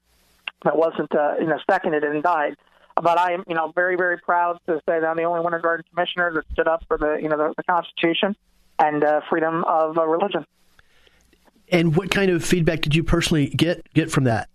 that 0.64 0.78
wasn't 0.78 1.14
uh, 1.16 1.36
you 1.40 1.48
know 1.48 1.58
seconded 1.70 2.04
and 2.04 2.22
died. 2.22 2.56
But 3.02 3.18
I 3.18 3.32
am 3.32 3.44
you 3.48 3.56
know 3.56 3.72
very 3.74 3.96
very 3.96 4.18
proud 4.18 4.60
to 4.68 4.76
say 4.88 5.00
that 5.00 5.06
I'm 5.06 5.18
the 5.18 5.24
only 5.24 5.40
Winter 5.40 5.60
Garden 5.60 5.86
commissioner 5.90 6.34
that 6.34 6.46
stood 6.52 6.68
up 6.68 6.84
for 6.88 6.98
the 6.98 7.18
you 7.22 7.30
know 7.30 7.38
the, 7.38 7.54
the 7.58 7.64
Constitution 7.64 8.36
and 8.78 9.04
uh, 9.04 9.22
freedom 9.30 9.64
of 9.64 9.98
uh, 9.98 10.06
religion. 10.06 10.46
And 11.72 11.96
what 11.96 12.12
kind 12.12 12.30
of 12.30 12.44
feedback 12.44 12.82
did 12.82 12.94
you 12.94 13.04
personally 13.04 13.48
get 13.48 13.92
get 13.94 14.12
from 14.12 14.26
that? 14.26 14.50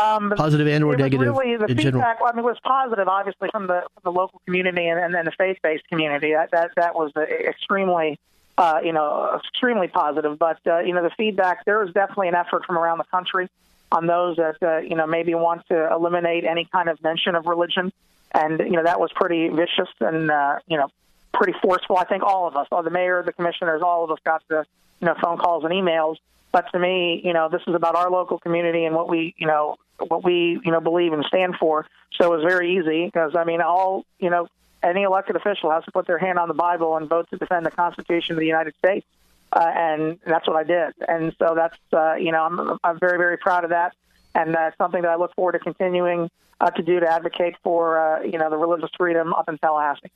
Um, 0.00 0.32
positive 0.36 0.68
and 0.68 0.84
or 0.84 0.94
negative 0.94 1.34
really, 1.34 1.56
the 1.56 1.64
in 1.64 1.76
feedback, 1.76 1.82
general? 1.82 2.26
I 2.26 2.32
mean, 2.32 2.44
it 2.44 2.48
was 2.48 2.58
positive, 2.62 3.08
obviously, 3.08 3.48
from 3.50 3.66
the, 3.66 3.82
from 3.94 4.02
the 4.04 4.12
local 4.12 4.40
community 4.44 4.86
and, 4.86 5.00
and 5.00 5.12
then 5.12 5.24
the 5.24 5.32
faith-based 5.32 5.88
community. 5.88 6.32
That 6.32 6.50
that, 6.52 6.70
that 6.76 6.94
was 6.94 7.10
uh, 7.16 7.22
extremely, 7.22 8.18
uh, 8.60 8.78
you 8.84 8.92
know, 8.92 9.40
extremely 9.42 9.88
positive. 9.88 10.38
But 10.38 10.58
uh, 10.66 10.80
you 10.80 10.92
know, 10.92 11.02
the 11.02 11.10
feedback 11.16 11.64
there 11.64 11.78
was 11.78 11.94
definitely 11.94 12.28
an 12.28 12.34
effort 12.34 12.66
from 12.66 12.76
around 12.76 12.98
the 12.98 13.04
country 13.04 13.48
on 13.90 14.06
those 14.06 14.36
that 14.36 14.62
uh, 14.62 14.78
you 14.78 14.94
know 14.94 15.06
maybe 15.06 15.34
want 15.34 15.66
to 15.68 15.90
eliminate 15.90 16.44
any 16.44 16.66
kind 16.70 16.90
of 16.90 17.02
mention 17.02 17.34
of 17.34 17.46
religion, 17.46 17.90
and 18.32 18.60
you 18.60 18.72
know 18.72 18.82
that 18.84 19.00
was 19.00 19.10
pretty 19.14 19.48
vicious 19.48 19.88
and 20.00 20.30
uh, 20.30 20.58
you 20.66 20.76
know 20.76 20.88
pretty 21.32 21.54
forceful. 21.62 21.96
I 21.96 22.04
think 22.04 22.22
all 22.22 22.46
of 22.46 22.54
us, 22.54 22.68
all 22.70 22.82
the 22.82 22.90
mayor, 22.90 23.22
the 23.22 23.32
commissioners, 23.32 23.80
all 23.80 24.04
of 24.04 24.10
us 24.10 24.18
got 24.26 24.42
the 24.48 24.66
you 25.00 25.06
know 25.06 25.14
phone 25.22 25.38
calls 25.38 25.64
and 25.64 25.72
emails. 25.72 26.16
But 26.52 26.70
to 26.72 26.78
me, 26.78 27.22
you 27.24 27.32
know, 27.32 27.48
this 27.48 27.62
is 27.66 27.74
about 27.74 27.94
our 27.94 28.10
local 28.10 28.38
community 28.38 28.84
and 28.84 28.94
what 28.94 29.08
we, 29.08 29.34
you 29.38 29.46
know, 29.46 29.76
what 30.08 30.24
we, 30.24 30.60
you 30.64 30.72
know, 30.72 30.80
believe 30.80 31.12
and 31.12 31.24
stand 31.24 31.54
for. 31.60 31.86
So 32.18 32.30
it 32.30 32.36
was 32.36 32.44
very 32.44 32.76
easy 32.76 33.06
because 33.06 33.36
I 33.36 33.44
mean, 33.44 33.62
all, 33.62 34.04
you 34.18 34.28
know, 34.28 34.48
any 34.82 35.02
elected 35.02 35.36
official 35.36 35.70
has 35.70 35.84
to 35.84 35.92
put 35.92 36.06
their 36.06 36.18
hand 36.18 36.38
on 36.38 36.48
the 36.48 36.54
Bible 36.54 36.96
and 36.96 37.08
vote 37.08 37.28
to 37.30 37.36
defend 37.36 37.66
the 37.66 37.70
Constitution 37.70 38.34
of 38.34 38.40
the 38.40 38.46
United 38.46 38.74
States, 38.78 39.06
uh, 39.52 39.70
and 39.74 40.18
that's 40.26 40.46
what 40.46 40.56
I 40.56 40.64
did. 40.64 40.94
And 41.06 41.34
so 41.38 41.54
that's, 41.54 41.76
uh, 41.92 42.14
you 42.14 42.32
know, 42.32 42.44
I'm, 42.44 42.78
I'm 42.82 42.98
very, 42.98 43.18
very 43.18 43.36
proud 43.36 43.64
of 43.64 43.70
that, 43.70 43.94
and 44.34 44.54
that's 44.54 44.76
something 44.78 45.02
that 45.02 45.10
I 45.10 45.16
look 45.16 45.34
forward 45.34 45.52
to 45.52 45.58
continuing 45.58 46.30
uh, 46.60 46.70
to 46.70 46.82
do 46.82 47.00
to 47.00 47.06
advocate 47.06 47.56
for, 47.62 47.98
uh, 47.98 48.22
you 48.22 48.38
know, 48.38 48.50
the 48.50 48.56
religious 48.56 48.90
freedom 48.96 49.32
up 49.34 49.48
in 49.48 49.58
Tallahassee. 49.58 50.10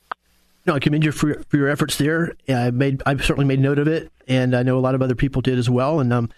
No, 0.67 0.75
I 0.75 0.79
commend 0.79 1.05
you 1.05 1.13
for, 1.13 1.43
for 1.49 1.57
your 1.57 1.69
efforts 1.69 1.99
there. 1.99 2.35
I 2.49 2.71
made, 2.71 3.03
I 3.05 3.17
certainly 3.17 3.45
made 3.45 3.61
note 3.61 3.79
of 3.79 3.87
it, 3.87 4.11
and 4.27 4.57
I 4.57 4.63
know 4.63 4.79
a 4.79 4.81
lot 4.81 4.95
of 4.95 5.03
other 5.03 5.15
people 5.15 5.43
did 5.43 5.59
as 5.59 5.69
well. 5.69 6.01
And 6.01 6.13
um, 6.13 6.31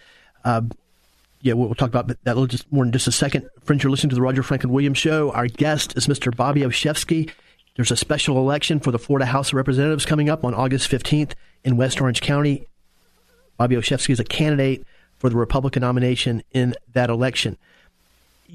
uh, 0.45 0.63
yeah, 1.43 1.53
we'll, 1.53 1.75
talk 1.75 1.89
about 1.89 2.09
that 2.09 2.19
a 2.25 2.35
little 2.35 2.47
just 2.47 2.71
more 2.73 2.85
in 2.85 2.91
just 2.91 3.07
a 3.07 3.13
second. 3.13 3.49
Friends, 3.63 3.85
you're 3.85 3.91
listening 3.91 4.11
to 4.11 4.17
the 4.17 4.23
Roger 4.23 4.43
Franklin 4.43 4.73
Williams 4.73 4.99
Show. 4.99 5.31
Our 5.31 5.47
guest 5.47 5.97
is 5.97 6.09
Mr. 6.09 6.35
Bobby 6.35 6.63
Olszewski. 6.63 7.31
There's 7.77 7.91
a 7.91 7.97
special 7.97 8.39
election 8.39 8.81
for 8.81 8.91
the 8.91 8.99
Florida 8.99 9.27
House 9.27 9.49
of 9.49 9.55
Representatives 9.55 10.07
coming 10.07 10.31
up 10.31 10.45
on 10.45 10.55
August 10.55 10.91
15th 10.91 11.33
in 11.63 11.77
West 11.77 12.01
Orange 12.01 12.23
County. 12.23 12.67
Bobby 13.59 13.77
Olszewski 13.77 14.11
is 14.11 14.21
a 14.21 14.25
candidate 14.25 14.87
for 15.19 15.29
the 15.29 15.37
Republican 15.37 15.83
nomination 15.83 16.43
in 16.53 16.75
that 16.95 17.11
election. 17.11 17.59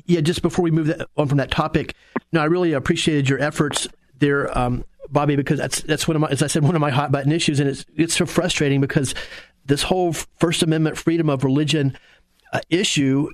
Yeah, 0.05 0.21
just 0.21 0.41
before 0.41 0.63
we 0.63 0.71
move 0.71 0.93
on 1.17 1.27
from 1.27 1.37
that 1.37 1.51
topic, 1.51 1.95
no, 2.31 2.41
I 2.41 2.45
really 2.45 2.73
appreciated 2.73 3.29
your 3.29 3.39
efforts 3.39 3.87
there, 4.17 4.57
um, 4.57 4.85
Bobby, 5.09 5.35
because 5.35 5.59
that's 5.59 5.81
that's 5.81 6.07
one 6.07 6.15
of 6.15 6.21
my, 6.21 6.29
as 6.29 6.41
I 6.41 6.47
said, 6.47 6.63
one 6.63 6.75
of 6.75 6.81
my 6.81 6.91
hot 6.91 7.11
button 7.11 7.31
issues, 7.31 7.59
and 7.59 7.69
it's 7.69 7.85
it's 7.95 8.15
so 8.15 8.25
frustrating 8.25 8.79
because 8.79 9.13
this 9.65 9.83
whole 9.83 10.13
First 10.13 10.63
Amendment 10.63 10.97
freedom 10.97 11.29
of 11.29 11.43
religion 11.43 11.97
uh, 12.53 12.61
issue 12.69 13.29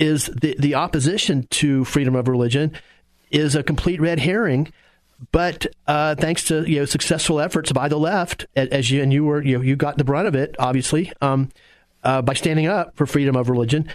is 0.00 0.26
the 0.26 0.56
the 0.58 0.74
opposition 0.74 1.46
to 1.50 1.84
freedom 1.84 2.16
of 2.16 2.26
religion 2.26 2.72
is 3.30 3.54
a 3.54 3.62
complete 3.62 4.00
red 4.00 4.18
herring. 4.18 4.72
But 5.32 5.66
uh, 5.86 6.14
thanks 6.14 6.44
to 6.44 6.68
you 6.68 6.80
know 6.80 6.84
successful 6.84 7.40
efforts 7.40 7.72
by 7.72 7.88
the 7.88 7.98
left, 7.98 8.46
as 8.56 8.90
you 8.90 9.02
and 9.02 9.12
you 9.12 9.24
were 9.24 9.42
you 9.42 9.58
know, 9.58 9.62
you 9.62 9.76
got 9.76 9.98
the 9.98 10.04
brunt 10.04 10.28
of 10.28 10.34
it, 10.34 10.56
obviously, 10.58 11.12
um, 11.20 11.50
uh, 12.02 12.22
by 12.22 12.34
standing 12.34 12.66
up 12.66 12.96
for 12.96 13.06
freedom 13.06 13.36
of 13.36 13.50
religion, 13.50 13.88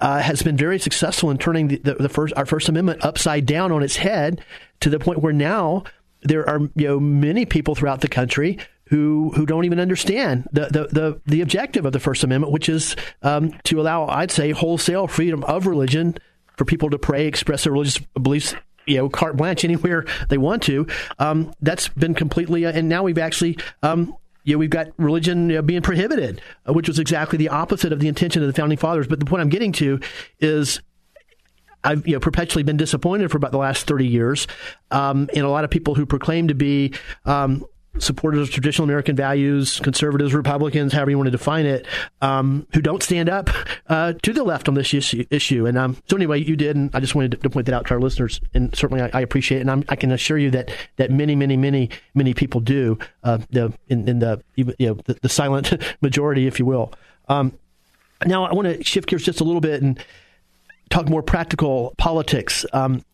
uh, 0.00 0.20
has 0.20 0.42
been 0.42 0.56
very 0.56 0.78
successful 0.78 1.30
in 1.30 1.38
turning 1.38 1.68
the, 1.68 1.76
the, 1.78 1.94
the, 1.94 2.08
first 2.08 2.34
our 2.36 2.46
First 2.46 2.68
Amendment 2.68 3.04
upside 3.04 3.46
down 3.46 3.70
on 3.70 3.82
its 3.82 3.96
head 3.96 4.44
to 4.80 4.90
the 4.90 4.98
point 4.98 5.22
where 5.22 5.32
now 5.32 5.84
there 6.22 6.48
are 6.48 6.60
you 6.74 6.88
know 6.88 7.00
many 7.00 7.46
people 7.46 7.74
throughout 7.74 8.00
the 8.00 8.08
country 8.08 8.58
who 8.86 9.30
who 9.36 9.46
don't 9.46 9.64
even 9.64 9.78
understand 9.78 10.48
the 10.52 10.66
the 10.66 10.86
the, 10.88 11.20
the 11.26 11.40
objective 11.40 11.86
of 11.86 11.92
the 11.92 12.00
First 12.00 12.24
Amendment, 12.24 12.52
which 12.52 12.68
is 12.68 12.96
um, 13.22 13.52
to 13.64 13.80
allow, 13.80 14.06
I'd 14.06 14.32
say, 14.32 14.50
wholesale 14.50 15.06
freedom 15.06 15.44
of 15.44 15.66
religion 15.66 16.16
for 16.56 16.64
people 16.64 16.90
to 16.90 16.98
pray, 16.98 17.26
express 17.26 17.64
their 17.64 17.72
religious 17.72 17.98
beliefs. 18.20 18.54
You 18.86 18.96
know, 18.98 19.08
carte 19.08 19.36
blanche 19.36 19.64
anywhere 19.64 20.04
they 20.28 20.38
want 20.38 20.62
to. 20.64 20.86
Um, 21.18 21.52
that's 21.60 21.88
been 21.88 22.14
completely, 22.14 22.66
uh, 22.66 22.72
and 22.72 22.88
now 22.88 23.04
we've 23.04 23.18
actually 23.18 23.58
um, 23.82 24.16
you 24.44 24.54
know, 24.54 24.58
we've 24.58 24.70
got 24.70 24.88
religion 24.96 25.50
you 25.50 25.56
know, 25.56 25.62
being 25.62 25.82
prohibited, 25.82 26.42
uh, 26.68 26.72
which 26.72 26.88
was 26.88 26.98
exactly 26.98 27.38
the 27.38 27.48
opposite 27.48 27.92
of 27.92 28.00
the 28.00 28.08
intention 28.08 28.42
of 28.42 28.48
the 28.48 28.52
founding 28.52 28.78
fathers. 28.78 29.06
But 29.06 29.20
the 29.20 29.26
point 29.26 29.40
I'm 29.40 29.48
getting 29.48 29.72
to 29.72 30.00
is 30.40 30.80
I've 31.84 32.06
you 32.06 32.14
know, 32.14 32.20
perpetually 32.20 32.62
been 32.62 32.76
disappointed 32.76 33.30
for 33.30 33.36
about 33.36 33.52
the 33.52 33.58
last 33.58 33.86
30 33.86 34.06
years 34.06 34.46
um, 34.90 35.28
in 35.32 35.44
a 35.44 35.50
lot 35.50 35.64
of 35.64 35.70
people 35.70 35.94
who 35.94 36.06
proclaim 36.06 36.48
to 36.48 36.54
be 36.54 36.92
um, 37.24 37.64
supporters 37.98 38.48
of 38.48 38.50
traditional 38.50 38.84
American 38.84 39.14
values, 39.14 39.80
conservatives, 39.80 40.34
Republicans, 40.34 40.92
however 40.92 41.10
you 41.10 41.18
want 41.18 41.26
to 41.26 41.32
define 41.32 41.66
it, 41.66 41.86
um, 42.20 42.66
who 42.72 42.80
don't 42.80 43.02
stand 43.02 43.28
up 43.28 43.50
uh, 43.88 44.14
to 44.22 44.32
the 44.32 44.42
left 44.42 44.68
on 44.68 44.74
this 44.74 44.94
issue. 44.94 45.66
And 45.66 45.76
um, 45.76 45.96
so 46.08 46.16
anyway, 46.16 46.42
you 46.42 46.56
did, 46.56 46.76
and 46.76 46.90
I 46.94 47.00
just 47.00 47.14
wanted 47.14 47.40
to, 47.40 47.50
point 47.50 47.66
that 47.66 47.74
out 47.74 47.86
to 47.88 47.94
our 47.94 48.00
listeners. 48.00 48.40
And 48.54 48.74
certainly, 48.74 49.02
I, 49.02 49.10
I 49.12 49.20
appreciate 49.20 49.58
it, 49.58 49.60
and 49.62 49.70
I'm, 49.70 49.84
i 49.88 49.96
can 49.96 50.10
assure 50.10 50.38
you 50.38 50.50
that 50.52 50.70
that 50.96 51.10
many, 51.10 51.36
many, 51.36 51.56
many, 51.56 51.90
many 52.14 52.32
people 52.32 52.60
do. 52.60 52.98
Uh, 53.22 53.38
the 53.50 53.72
in, 53.88 54.08
in, 54.08 54.18
the 54.20 54.42
you 54.56 54.74
know 54.80 54.94
the, 55.04 55.14
the, 55.20 55.28
silent 55.28 55.72
majority, 56.00 56.46
if 56.46 56.58
you 56.58 56.64
will. 56.64 56.92
Um, 57.28 57.58
now, 58.24 58.44
I 58.44 58.54
want 58.54 58.68
to 58.68 58.82
shift 58.84 59.08
gears 59.08 59.22
just 59.22 59.40
a 59.40 59.44
little 59.44 59.60
bit 59.60 59.82
and 59.82 60.02
talk 60.90 61.08
more 61.08 61.22
practical 61.22 61.94
politics. 61.98 62.64
Um, 62.72 63.04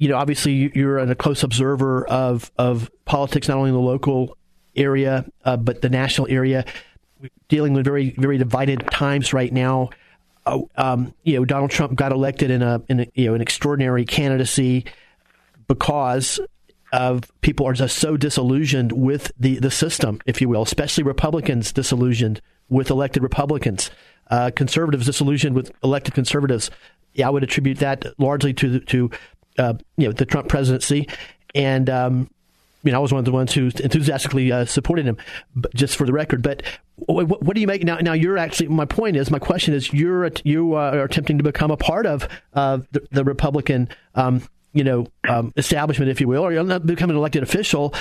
you 0.00 0.08
know, 0.08 0.16
obviously 0.16 0.72
you're 0.74 0.98
a 0.98 1.14
close 1.14 1.44
observer 1.44 2.06
of 2.08 2.50
of 2.56 2.90
politics, 3.04 3.48
not 3.48 3.58
only 3.58 3.68
in 3.68 3.74
the 3.74 3.80
local 3.80 4.36
area 4.74 5.26
uh, 5.44 5.56
but 5.56 5.82
the 5.82 5.90
national 5.90 6.26
area. 6.28 6.64
dealing 7.48 7.74
with 7.74 7.84
very 7.84 8.10
very 8.16 8.38
divided 8.38 8.90
times 8.90 9.32
right 9.32 9.52
now. 9.52 9.90
Uh, 10.46 10.60
um, 10.76 11.14
you 11.22 11.36
know, 11.36 11.44
Donald 11.44 11.70
Trump 11.70 11.94
got 11.94 12.12
elected 12.12 12.50
in 12.50 12.62
a 12.62 12.82
in 12.88 13.00
a, 13.00 13.06
you 13.14 13.26
know 13.26 13.34
an 13.34 13.42
extraordinary 13.42 14.06
candidacy 14.06 14.86
because 15.68 16.40
of 16.92 17.30
people 17.42 17.66
are 17.66 17.74
just 17.74 17.98
so 17.98 18.16
disillusioned 18.16 18.92
with 18.92 19.30
the 19.38 19.58
the 19.58 19.70
system, 19.70 20.20
if 20.24 20.40
you 20.40 20.48
will, 20.48 20.62
especially 20.62 21.04
Republicans 21.04 21.72
disillusioned 21.72 22.40
with 22.70 22.88
elected 22.88 23.22
Republicans, 23.22 23.90
uh, 24.30 24.50
conservatives 24.56 25.04
disillusioned 25.04 25.54
with 25.54 25.70
elected 25.84 26.14
conservatives. 26.14 26.70
Yeah, 27.12 27.26
I 27.26 27.30
would 27.30 27.42
attribute 27.42 27.78
that 27.80 28.06
largely 28.18 28.54
to 28.54 28.80
to 28.80 29.10
uh, 29.60 29.74
you 29.96 30.06
know 30.06 30.12
the 30.12 30.24
Trump 30.24 30.48
presidency, 30.48 31.08
and 31.54 31.88
um, 31.90 32.30
you 32.82 32.92
know 32.92 32.98
I 32.98 33.00
was 33.00 33.12
one 33.12 33.18
of 33.18 33.24
the 33.24 33.32
ones 33.32 33.52
who 33.52 33.66
enthusiastically 33.66 34.50
uh, 34.50 34.64
supported 34.64 35.06
him. 35.06 35.18
Just 35.74 35.96
for 35.96 36.06
the 36.06 36.12
record, 36.12 36.42
but 36.42 36.62
what, 36.96 37.42
what, 37.42 37.54
do 37.54 37.60
you 37.60 37.66
make 37.66 37.84
now? 37.84 37.98
Now 37.98 38.14
you're 38.14 38.38
actually 38.38 38.68
my 38.68 38.86
point 38.86 39.16
is 39.16 39.30
my 39.30 39.38
question 39.38 39.74
is 39.74 39.92
you're 39.92 40.30
you 40.44 40.74
uh, 40.74 40.92
are 40.94 41.04
attempting 41.04 41.38
to 41.38 41.44
become 41.44 41.70
a 41.70 41.76
part 41.76 42.06
of 42.06 42.28
the, 42.52 43.06
the, 43.10 43.24
Republican. 43.24 43.88
Um, 44.14 44.42
you 44.72 44.84
know, 44.84 45.06
um, 45.28 45.52
establishment, 45.56 46.10
if 46.10 46.20
you 46.20 46.28
will, 46.28 46.42
or 46.42 46.52
you're 46.52 46.62
not 46.62 46.86
becoming 46.86 47.16
an 47.16 47.18
elected 47.18 47.42
official. 47.42 47.92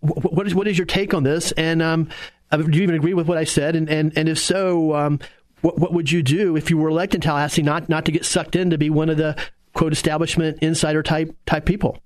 What 0.00 0.46
is 0.46 0.54
what 0.54 0.68
is 0.68 0.78
your 0.78 0.86
take 0.86 1.12
on 1.12 1.24
this? 1.24 1.52
And 1.52 1.82
um, 1.82 2.08
uh, 2.50 2.58
do 2.58 2.76
you 2.76 2.82
even 2.82 2.94
agree 2.94 3.14
with 3.14 3.26
what 3.26 3.38
I 3.38 3.44
said? 3.44 3.74
And 3.74 3.88
and, 3.88 4.16
and 4.16 4.28
if 4.28 4.38
so, 4.38 4.94
um, 4.94 5.18
what 5.60 5.78
what 5.78 5.92
would 5.92 6.10
you 6.10 6.22
do 6.22 6.56
if 6.56 6.70
you 6.70 6.78
were 6.78 6.88
elected 6.88 7.16
in 7.16 7.20
Tallahassee, 7.22 7.62
not 7.62 7.88
not 7.88 8.04
to 8.04 8.12
get 8.12 8.24
sucked 8.24 8.54
in 8.54 8.70
to 8.70 8.78
be 8.78 8.90
one 8.90 9.08
of 9.08 9.16
the 9.16 9.36
quote 9.74 9.92
establishment 9.92 10.58
insider 10.62 11.02
type 11.02 11.36
type 11.46 11.66
people? 11.66 11.98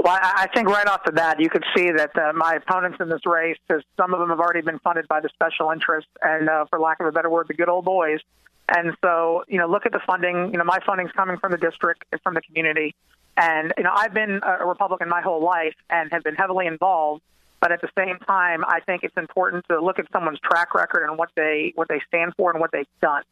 Well, 0.00 0.16
I 0.22 0.46
think 0.54 0.68
right 0.68 0.86
off 0.86 1.00
the 1.04 1.12
bat, 1.12 1.40
you 1.40 1.50
could 1.50 1.64
see 1.76 1.90
that 1.90 2.16
uh, 2.16 2.32
my 2.32 2.54
opponents 2.54 2.98
in 3.00 3.08
this 3.08 3.26
race, 3.26 3.56
because 3.66 3.82
some 3.96 4.14
of 4.14 4.20
them 4.20 4.28
have 4.28 4.38
already 4.38 4.60
been 4.60 4.78
funded 4.78 5.08
by 5.08 5.20
the 5.20 5.28
special 5.34 5.70
interests, 5.72 6.10
and 6.22 6.48
uh, 6.48 6.66
for 6.70 6.78
lack 6.78 7.00
of 7.00 7.06
a 7.06 7.12
better 7.12 7.28
word, 7.28 7.48
the 7.48 7.54
good 7.54 7.68
old 7.68 7.84
boys. 7.84 8.20
And 8.68 8.96
so, 9.02 9.44
you 9.48 9.58
know, 9.58 9.66
look 9.66 9.86
at 9.86 9.92
the 9.92 10.00
funding. 10.06 10.52
You 10.52 10.58
know, 10.58 10.64
my 10.64 10.78
funding's 10.86 11.10
coming 11.12 11.38
from 11.38 11.50
the 11.50 11.58
district, 11.58 12.04
from 12.22 12.34
the 12.34 12.42
community, 12.42 12.94
and 13.36 13.72
you 13.76 13.84
know, 13.84 13.92
I've 13.92 14.14
been 14.14 14.40
a 14.42 14.66
Republican 14.66 15.08
my 15.08 15.20
whole 15.20 15.42
life 15.44 15.74
and 15.90 16.12
have 16.12 16.22
been 16.22 16.34
heavily 16.34 16.66
involved. 16.66 17.22
But 17.60 17.72
at 17.72 17.80
the 17.80 17.88
same 17.98 18.18
time, 18.20 18.64
I 18.64 18.80
think 18.86 19.02
it's 19.02 19.16
important 19.16 19.64
to 19.68 19.80
look 19.80 19.98
at 19.98 20.06
someone's 20.12 20.38
track 20.40 20.74
record 20.74 21.08
and 21.08 21.18
what 21.18 21.30
they 21.34 21.72
what 21.74 21.88
they 21.88 22.00
stand 22.06 22.34
for 22.36 22.52
and 22.52 22.60
what 22.60 22.70
they've 22.72 22.86
done. 23.02 23.22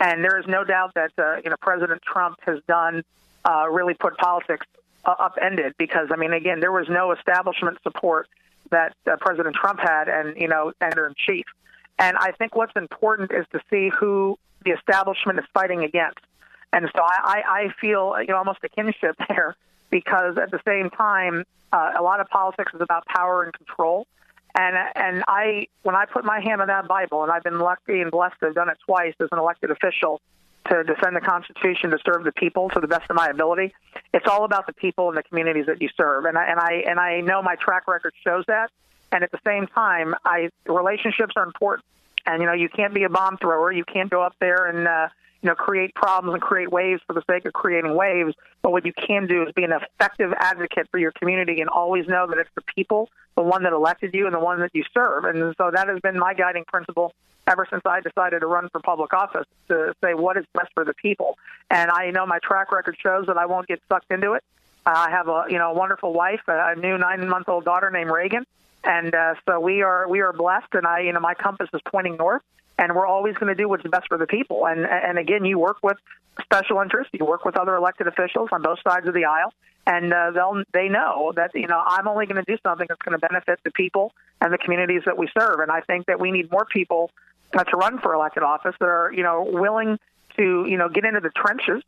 And 0.00 0.22
there 0.22 0.38
is 0.38 0.46
no 0.46 0.64
doubt 0.64 0.94
that 0.94 1.12
uh, 1.18 1.36
you 1.42 1.50
know 1.50 1.56
President 1.60 2.02
Trump 2.02 2.38
has 2.42 2.58
done 2.66 3.02
uh, 3.44 3.66
really 3.70 3.94
put 3.94 4.16
politics 4.16 4.66
uh, 5.04 5.14
upended 5.18 5.74
because 5.78 6.08
I 6.10 6.16
mean 6.16 6.32
again 6.32 6.60
there 6.60 6.72
was 6.72 6.88
no 6.88 7.12
establishment 7.12 7.78
support 7.82 8.28
that 8.70 8.94
uh, 9.10 9.16
President 9.20 9.56
Trump 9.56 9.80
had 9.80 10.08
and 10.08 10.36
you 10.36 10.48
know 10.48 10.72
editor 10.80 11.06
in 11.06 11.14
chief. 11.16 11.46
And 11.98 12.16
I 12.16 12.30
think 12.32 12.54
what's 12.54 12.76
important 12.76 13.32
is 13.32 13.44
to 13.52 13.60
see 13.70 13.90
who 13.98 14.38
the 14.64 14.70
establishment 14.70 15.38
is 15.40 15.44
fighting 15.52 15.82
against. 15.82 16.20
And 16.72 16.88
so 16.94 17.02
I, 17.02 17.18
I, 17.24 17.60
I 17.60 17.68
feel 17.80 18.14
you 18.20 18.28
know 18.28 18.36
almost 18.36 18.60
a 18.62 18.68
kinship 18.68 19.16
there 19.28 19.56
because 19.90 20.36
at 20.38 20.50
the 20.50 20.60
same 20.66 20.90
time, 20.90 21.44
uh, 21.72 21.92
a 21.98 22.02
lot 22.02 22.20
of 22.20 22.28
politics 22.28 22.72
is 22.74 22.80
about 22.80 23.06
power 23.06 23.42
and 23.42 23.52
control. 23.52 24.06
And 24.58 24.76
and 24.96 25.22
I 25.28 25.68
when 25.84 25.94
I 25.94 26.04
put 26.06 26.24
my 26.24 26.40
hand 26.40 26.60
on 26.60 26.66
that 26.66 26.88
Bible, 26.88 27.22
and 27.22 27.30
I've 27.30 27.44
been 27.44 27.60
lucky 27.60 28.00
and 28.00 28.10
blessed 28.10 28.40
to 28.40 28.46
have 28.46 28.56
done 28.56 28.68
it 28.68 28.76
twice 28.84 29.14
as 29.20 29.28
an 29.30 29.38
elected 29.38 29.70
official 29.70 30.20
to 30.68 30.82
defend 30.82 31.14
the 31.14 31.20
Constitution, 31.20 31.90
to 31.90 31.98
serve 32.04 32.24
the 32.24 32.32
people 32.32 32.68
to 32.70 32.80
the 32.80 32.88
best 32.88 33.08
of 33.08 33.14
my 33.14 33.28
ability. 33.28 33.72
It's 34.12 34.26
all 34.26 34.44
about 34.44 34.66
the 34.66 34.72
people 34.72 35.08
and 35.10 35.16
the 35.16 35.22
communities 35.22 35.66
that 35.66 35.80
you 35.80 35.88
serve, 35.96 36.24
and 36.24 36.36
I 36.36 36.46
and 36.46 36.58
I 36.58 36.72
and 36.88 36.98
I 36.98 37.20
know 37.20 37.40
my 37.40 37.54
track 37.54 37.86
record 37.86 38.12
shows 38.24 38.44
that. 38.48 38.70
And 39.12 39.22
at 39.22 39.30
the 39.30 39.38
same 39.46 39.68
time, 39.68 40.16
I 40.24 40.50
relationships 40.66 41.34
are 41.36 41.44
important. 41.44 41.84
And 42.26 42.42
you 42.42 42.46
know, 42.46 42.54
you 42.54 42.68
can't 42.68 42.94
be 42.94 43.04
a 43.04 43.08
bomb 43.08 43.36
thrower. 43.38 43.72
You 43.72 43.84
can't 43.84 44.10
go 44.10 44.22
up 44.22 44.34
there 44.40 44.66
and 44.66 44.86
uh, 44.86 45.08
you 45.42 45.48
know 45.48 45.54
create 45.54 45.94
problems 45.94 46.34
and 46.34 46.42
create 46.42 46.70
waves 46.70 47.00
for 47.06 47.12
the 47.12 47.22
sake 47.30 47.44
of 47.44 47.52
creating 47.52 47.94
waves. 47.94 48.34
But 48.62 48.72
what 48.72 48.84
you 48.84 48.92
can 48.92 49.26
do 49.26 49.42
is 49.44 49.52
be 49.52 49.64
an 49.64 49.72
effective 49.72 50.32
advocate 50.36 50.88
for 50.90 50.98
your 50.98 51.12
community 51.12 51.60
and 51.60 51.70
always 51.70 52.06
know 52.06 52.26
that 52.26 52.38
it's 52.38 52.50
the 52.54 52.62
people, 52.74 53.08
the 53.36 53.42
one 53.42 53.62
that 53.62 53.72
elected 53.72 54.14
you, 54.14 54.26
and 54.26 54.34
the 54.34 54.40
one 54.40 54.60
that 54.60 54.70
you 54.74 54.84
serve. 54.92 55.24
And 55.24 55.54
so 55.56 55.70
that 55.72 55.88
has 55.88 56.00
been 56.00 56.18
my 56.18 56.34
guiding 56.34 56.64
principle 56.64 57.12
ever 57.46 57.66
since 57.70 57.82
I 57.86 58.00
decided 58.00 58.40
to 58.40 58.46
run 58.46 58.68
for 58.70 58.80
public 58.80 59.14
office 59.14 59.46
to 59.68 59.94
say 60.04 60.14
what 60.14 60.36
is 60.36 60.44
best 60.54 60.68
for 60.74 60.84
the 60.84 60.94
people. 60.94 61.38
And 61.70 61.90
I 61.90 62.10
know 62.10 62.26
my 62.26 62.38
track 62.40 62.70
record 62.72 62.96
shows 63.02 63.26
that 63.26 63.38
I 63.38 63.46
won't 63.46 63.66
get 63.66 63.80
sucked 63.88 64.12
into 64.12 64.32
it. 64.34 64.44
I 64.84 65.10
have 65.10 65.28
a 65.28 65.44
you 65.48 65.58
know 65.58 65.70
a 65.70 65.74
wonderful 65.74 66.12
wife, 66.12 66.40
a 66.46 66.74
new 66.76 66.96
nine 66.98 67.28
month 67.28 67.48
old 67.48 67.64
daughter 67.64 67.90
named 67.90 68.10
Reagan, 68.10 68.44
and 68.84 69.14
uh, 69.14 69.34
so 69.46 69.60
we 69.60 69.82
are 69.82 70.08
we 70.08 70.20
are 70.20 70.32
blessed. 70.32 70.74
And 70.74 70.86
I 70.86 71.00
you 71.00 71.12
know 71.12 71.20
my 71.20 71.34
compass 71.34 71.68
is 71.72 71.80
pointing 71.90 72.16
north, 72.16 72.42
and 72.78 72.94
we're 72.94 73.06
always 73.06 73.34
going 73.34 73.54
to 73.54 73.60
do 73.60 73.68
what's 73.68 73.82
best 73.84 74.08
for 74.08 74.18
the 74.18 74.26
people. 74.26 74.66
And 74.66 74.86
and 74.86 75.18
again, 75.18 75.44
you 75.44 75.58
work 75.58 75.78
with 75.82 75.96
special 76.42 76.80
interests, 76.80 77.12
you 77.18 77.24
work 77.24 77.44
with 77.44 77.56
other 77.56 77.74
elected 77.74 78.06
officials 78.06 78.48
on 78.52 78.62
both 78.62 78.78
sides 78.86 79.06
of 79.06 79.14
the 79.14 79.24
aisle, 79.24 79.52
and 79.86 80.12
uh, 80.12 80.30
they'll 80.32 80.62
they 80.72 80.88
know 80.88 81.32
that 81.36 81.52
you 81.54 81.66
know 81.66 81.82
I'm 81.84 82.08
only 82.08 82.26
going 82.26 82.42
to 82.42 82.50
do 82.50 82.58
something 82.62 82.86
that's 82.88 83.02
going 83.02 83.18
to 83.18 83.26
benefit 83.26 83.60
the 83.64 83.70
people 83.70 84.12
and 84.40 84.52
the 84.52 84.58
communities 84.58 85.02
that 85.06 85.18
we 85.18 85.28
serve. 85.38 85.60
And 85.60 85.70
I 85.70 85.80
think 85.80 86.06
that 86.06 86.20
we 86.20 86.30
need 86.30 86.50
more 86.50 86.64
people 86.64 87.10
uh, 87.56 87.64
to 87.64 87.76
run 87.76 87.98
for 87.98 88.14
elected 88.14 88.42
office 88.42 88.74
that 88.80 88.88
are 88.88 89.12
you 89.12 89.22
know 89.22 89.42
willing 89.50 89.98
to 90.36 90.66
you 90.68 90.76
know 90.76 90.88
get 90.88 91.04
into 91.04 91.20
the 91.20 91.30
trenches 91.30 91.82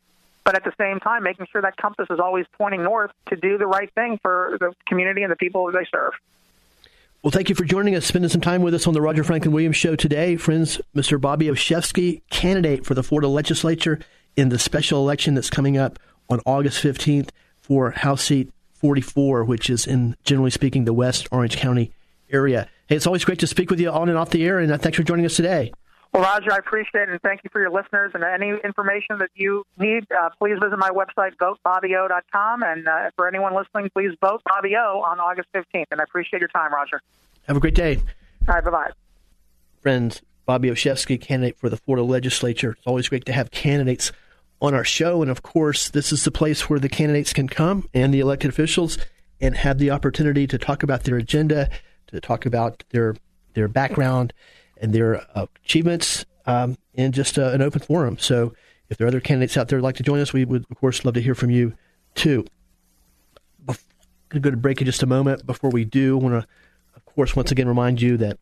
but 0.44 0.56
at 0.56 0.64
the 0.64 0.72
same 0.78 1.00
time 1.00 1.22
making 1.22 1.46
sure 1.52 1.62
that 1.62 1.76
compass 1.76 2.06
is 2.10 2.18
always 2.18 2.46
pointing 2.58 2.82
north 2.82 3.10
to 3.28 3.36
do 3.36 3.58
the 3.58 3.66
right 3.66 3.92
thing 3.94 4.18
for 4.22 4.56
the 4.58 4.72
community 4.86 5.22
and 5.22 5.30
the 5.30 5.36
people 5.36 5.66
that 5.66 5.78
they 5.78 5.86
serve. 5.90 6.12
Well, 7.22 7.30
thank 7.30 7.50
you 7.50 7.54
for 7.54 7.64
joining 7.64 7.94
us, 7.94 8.06
spending 8.06 8.30
some 8.30 8.40
time 8.40 8.62
with 8.62 8.72
us 8.72 8.86
on 8.86 8.94
the 8.94 9.02
Roger 9.02 9.22
Franklin 9.22 9.52
Williams 9.52 9.76
Show 9.76 9.94
today. 9.94 10.36
Friends, 10.36 10.80
Mr. 10.96 11.20
Bobby 11.20 11.48
Olszewski, 11.48 12.22
candidate 12.30 12.86
for 12.86 12.94
the 12.94 13.02
Florida 13.02 13.28
legislature 13.28 14.00
in 14.36 14.48
the 14.48 14.58
special 14.58 15.00
election 15.00 15.34
that's 15.34 15.50
coming 15.50 15.76
up 15.76 15.98
on 16.30 16.40
August 16.46 16.82
15th 16.82 17.28
for 17.60 17.90
House 17.90 18.24
Seat 18.24 18.50
44, 18.72 19.44
which 19.44 19.68
is 19.68 19.86
in, 19.86 20.16
generally 20.24 20.50
speaking, 20.50 20.86
the 20.86 20.94
West 20.94 21.28
Orange 21.30 21.58
County 21.58 21.92
area. 22.32 22.66
Hey, 22.86 22.96
it's 22.96 23.06
always 23.06 23.26
great 23.26 23.40
to 23.40 23.46
speak 23.46 23.68
with 23.68 23.80
you 23.80 23.90
on 23.90 24.08
and 24.08 24.16
off 24.16 24.30
the 24.30 24.42
air, 24.46 24.58
and 24.58 24.72
uh, 24.72 24.78
thanks 24.78 24.96
for 24.96 25.02
joining 25.02 25.26
us 25.26 25.36
today. 25.36 25.72
Well, 26.12 26.24
Roger, 26.24 26.52
I 26.52 26.56
appreciate 26.56 27.02
it, 27.02 27.08
and 27.10 27.22
thank 27.22 27.44
you 27.44 27.50
for 27.52 27.60
your 27.60 27.70
listeners. 27.70 28.10
And 28.14 28.24
any 28.24 28.58
information 28.64 29.18
that 29.18 29.30
you 29.34 29.64
need, 29.78 30.06
uh, 30.10 30.30
please 30.38 30.58
visit 30.60 30.76
my 30.76 30.90
website, 30.90 31.36
votebobbyo.com. 31.36 32.62
And 32.64 32.88
uh, 32.88 33.10
for 33.14 33.28
anyone 33.28 33.54
listening, 33.54 33.90
please 33.94 34.10
vote 34.20 34.42
Bobby 34.44 34.74
O 34.76 35.02
on 35.06 35.20
August 35.20 35.48
15th. 35.54 35.86
And 35.92 36.00
I 36.00 36.04
appreciate 36.04 36.40
your 36.40 36.48
time, 36.48 36.72
Roger. 36.72 37.00
Have 37.46 37.56
a 37.56 37.60
great 37.60 37.76
day. 37.76 37.98
All 38.48 38.54
right, 38.54 38.64
bye 38.64 38.70
bye. 38.70 38.90
Friends, 39.80 40.20
Bobby 40.46 40.68
Olszewski, 40.68 41.20
candidate 41.20 41.56
for 41.58 41.68
the 41.68 41.76
Florida 41.76 42.04
legislature. 42.04 42.72
It's 42.72 42.86
always 42.86 43.08
great 43.08 43.24
to 43.26 43.32
have 43.32 43.52
candidates 43.52 44.10
on 44.60 44.74
our 44.74 44.84
show. 44.84 45.22
And 45.22 45.30
of 45.30 45.42
course, 45.42 45.90
this 45.90 46.10
is 46.12 46.24
the 46.24 46.32
place 46.32 46.68
where 46.68 46.80
the 46.80 46.88
candidates 46.88 47.32
can 47.32 47.48
come 47.48 47.88
and 47.94 48.12
the 48.12 48.20
elected 48.20 48.50
officials 48.50 48.98
and 49.40 49.56
have 49.56 49.78
the 49.78 49.92
opportunity 49.92 50.48
to 50.48 50.58
talk 50.58 50.82
about 50.82 51.04
their 51.04 51.16
agenda, 51.16 51.70
to 52.08 52.20
talk 52.20 52.46
about 52.46 52.82
their 52.90 53.14
their 53.54 53.68
background 53.68 54.32
and 54.80 54.92
their 54.92 55.26
uh, 55.34 55.46
achievements 55.64 56.24
um, 56.46 56.76
in 56.94 57.12
just 57.12 57.38
uh, 57.38 57.50
an 57.50 57.62
open 57.62 57.80
forum. 57.80 58.18
So 58.18 58.54
if 58.88 58.98
there 58.98 59.06
are 59.06 59.08
other 59.08 59.20
candidates 59.20 59.56
out 59.56 59.68
there 59.68 59.78
who'd 59.78 59.84
like 59.84 59.96
to 59.96 60.02
join 60.02 60.20
us, 60.20 60.32
we 60.32 60.44
would, 60.44 60.64
of 60.70 60.76
course, 60.76 61.04
love 61.04 61.14
to 61.14 61.22
hear 61.22 61.34
from 61.34 61.50
you 61.50 61.74
too. 62.14 62.44
I'm 63.68 63.76
going 63.76 63.78
to 64.32 64.40
go 64.40 64.50
to 64.50 64.56
break 64.56 64.80
in 64.80 64.86
just 64.86 65.02
a 65.02 65.06
moment. 65.06 65.46
Before 65.46 65.70
we 65.70 65.84
do, 65.84 66.18
I 66.18 66.22
want 66.22 66.42
to, 66.42 66.48
of 66.96 67.04
course, 67.04 67.36
once 67.36 67.52
again 67.52 67.68
remind 67.68 68.00
you 68.00 68.16
that 68.16 68.38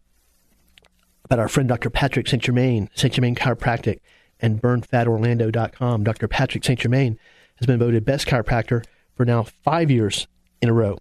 about 1.24 1.39
our 1.39 1.49
friend 1.49 1.68
Dr. 1.68 1.91
Patrick 1.91 2.26
St. 2.26 2.43
Germain, 2.43 2.89
St. 2.95 3.12
Germain 3.12 3.34
Chiropractic, 3.34 4.01
and 4.41 4.62
burnfatorlando.com. 4.62 6.05
Dr. 6.05 6.28
Patrick 6.28 6.64
St. 6.64 6.78
Germain 6.78 7.18
has 7.57 7.66
been 7.66 7.78
voted 7.78 8.05
best 8.05 8.26
chiropractor 8.26 8.84
for 9.14 9.26
now 9.26 9.43
five 9.43 9.91
years 9.91 10.26
in 10.62 10.68
a 10.68 10.72
row. 10.72 10.97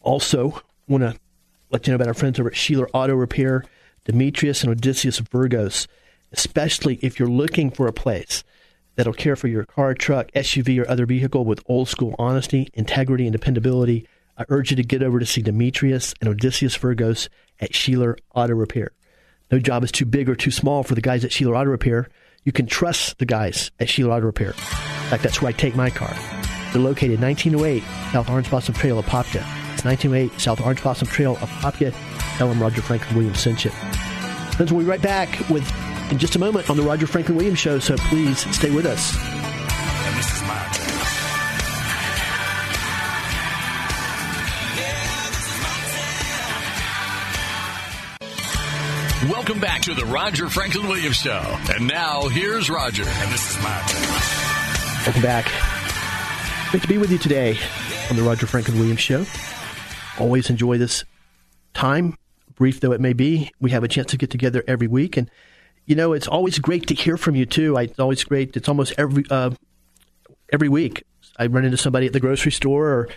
Also, 0.00 0.62
want 0.88 1.02
to 1.02 1.14
let 1.70 1.86
you 1.86 1.92
know 1.92 1.96
about 1.96 2.08
our 2.08 2.14
friends 2.14 2.40
over 2.40 2.48
at 2.48 2.56
Sheeler 2.56 2.88
Auto 2.92 3.14
Repair 3.14 3.64
Demetrius 4.08 4.62
and 4.62 4.72
Odysseus 4.72 5.20
Virgos, 5.20 5.86
especially 6.32 6.98
if 7.02 7.18
you're 7.18 7.28
looking 7.28 7.70
for 7.70 7.86
a 7.86 7.92
place 7.92 8.42
that'll 8.96 9.12
care 9.12 9.36
for 9.36 9.48
your 9.48 9.66
car, 9.66 9.92
truck, 9.92 10.32
SUV, 10.32 10.82
or 10.82 10.88
other 10.88 11.04
vehicle 11.04 11.44
with 11.44 11.62
old 11.66 11.88
school 11.88 12.14
honesty, 12.18 12.70
integrity, 12.72 13.26
and 13.26 13.32
dependability. 13.32 14.08
I 14.38 14.46
urge 14.48 14.70
you 14.70 14.76
to 14.76 14.82
get 14.82 15.02
over 15.02 15.20
to 15.20 15.26
see 15.26 15.42
Demetrius 15.42 16.14
and 16.22 16.28
Odysseus 16.30 16.78
Virgos 16.78 17.28
at 17.60 17.72
Sheeler 17.72 18.16
Auto 18.34 18.54
Repair. 18.54 18.92
No 19.52 19.58
job 19.58 19.84
is 19.84 19.92
too 19.92 20.06
big 20.06 20.30
or 20.30 20.34
too 20.34 20.50
small 20.50 20.82
for 20.82 20.94
the 20.94 21.02
guys 21.02 21.22
at 21.22 21.30
Sheeler 21.30 21.54
Auto 21.54 21.68
Repair. 21.68 22.08
You 22.44 22.52
can 22.52 22.66
trust 22.66 23.18
the 23.18 23.26
guys 23.26 23.70
at 23.78 23.88
Sheeler 23.88 24.16
Auto 24.16 24.24
Repair. 24.24 24.52
In 24.52 25.10
fact, 25.10 25.22
that's 25.22 25.42
where 25.42 25.50
I 25.50 25.52
take 25.52 25.76
my 25.76 25.90
car. 25.90 26.14
They're 26.72 26.80
located 26.80 27.20
1908 27.20 27.82
South 28.12 28.30
Orange 28.30 28.48
Blossom 28.48 28.74
Trail, 28.74 29.02
Apopka. 29.02 29.67
It's 29.78 29.84
1908 29.84 30.40
South 30.40 30.60
Orange 30.60 30.82
Blossom 30.82 31.06
Trail, 31.06 31.36
Apopka. 31.36 31.94
Tell 32.36 32.48
them 32.48 32.60
Roger 32.60 32.82
Franklin 32.82 33.14
Williams 33.14 33.38
sent 33.38 33.64
you. 33.64 33.70
Friends, 33.70 34.72
we'll 34.72 34.82
be 34.82 34.90
right 34.90 35.00
back 35.00 35.48
with 35.48 35.72
in 36.10 36.18
just 36.18 36.34
a 36.34 36.40
moment 36.40 36.68
on 36.68 36.76
the 36.76 36.82
Roger 36.82 37.06
Franklin 37.06 37.36
Williams 37.36 37.60
Show, 37.60 37.78
so 37.78 37.96
please 37.96 38.40
stay 38.52 38.70
with 38.70 38.86
us. 38.86 39.16
And 39.16 40.16
this 40.16 40.34
is 40.34 40.42
my. 40.42 40.64
Welcome 49.32 49.60
back 49.60 49.82
to 49.82 49.94
the 49.94 50.06
Roger 50.06 50.48
Franklin 50.48 50.88
Williams 50.88 51.18
Show. 51.18 51.56
And 51.72 51.86
now 51.86 52.26
here's 52.26 52.68
Roger. 52.68 53.04
And 53.04 53.32
this 53.32 53.48
is 53.48 53.62
my 53.62 53.80
turn. 53.86 55.04
Welcome 55.06 55.22
back. 55.22 55.46
Great 56.72 56.82
to 56.82 56.88
be 56.88 56.98
with 56.98 57.12
you 57.12 57.18
today 57.18 57.56
on 58.10 58.16
the 58.16 58.24
Roger 58.24 58.48
Franklin 58.48 58.76
Williams 58.80 58.98
Show. 58.98 59.24
Always 60.18 60.50
enjoy 60.50 60.78
this 60.78 61.04
time, 61.74 62.16
brief 62.54 62.80
though 62.80 62.92
it 62.92 63.00
may 63.00 63.12
be. 63.12 63.50
We 63.60 63.70
have 63.70 63.84
a 63.84 63.88
chance 63.88 64.10
to 64.10 64.16
get 64.16 64.30
together 64.30 64.64
every 64.66 64.88
week, 64.88 65.16
and 65.16 65.30
you 65.86 65.94
know 65.94 66.12
it's 66.12 66.26
always 66.26 66.58
great 66.58 66.86
to 66.88 66.94
hear 66.94 67.16
from 67.16 67.34
you 67.34 67.46
too. 67.46 67.76
I, 67.76 67.82
it's 67.82 68.00
always 68.00 68.24
great. 68.24 68.56
It's 68.56 68.68
almost 68.68 68.94
every 68.98 69.24
uh, 69.30 69.50
every 70.52 70.68
week. 70.68 71.04
I 71.38 71.46
run 71.46 71.64
into 71.64 71.76
somebody 71.76 72.06
at 72.06 72.12
the 72.12 72.20
grocery 72.20 72.50
store 72.50 72.88
or 72.88 73.08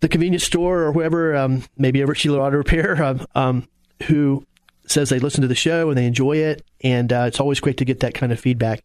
the 0.00 0.08
convenience 0.08 0.44
store 0.44 0.84
or 0.84 0.92
whoever, 0.92 1.34
um, 1.34 1.64
maybe 1.76 2.02
over 2.02 2.12
at 2.12 2.18
Sheeler 2.18 2.38
Auto 2.38 2.58
Repair, 2.58 3.02
um, 3.02 3.26
um, 3.34 3.68
who 4.04 4.46
says 4.86 5.08
they 5.08 5.18
listen 5.18 5.42
to 5.42 5.48
the 5.48 5.54
show 5.56 5.88
and 5.88 5.98
they 5.98 6.06
enjoy 6.06 6.36
it, 6.36 6.64
and 6.82 7.12
uh, 7.12 7.24
it's 7.26 7.40
always 7.40 7.60
great 7.60 7.78
to 7.78 7.84
get 7.84 8.00
that 8.00 8.14
kind 8.14 8.30
of 8.30 8.38
feedback. 8.38 8.84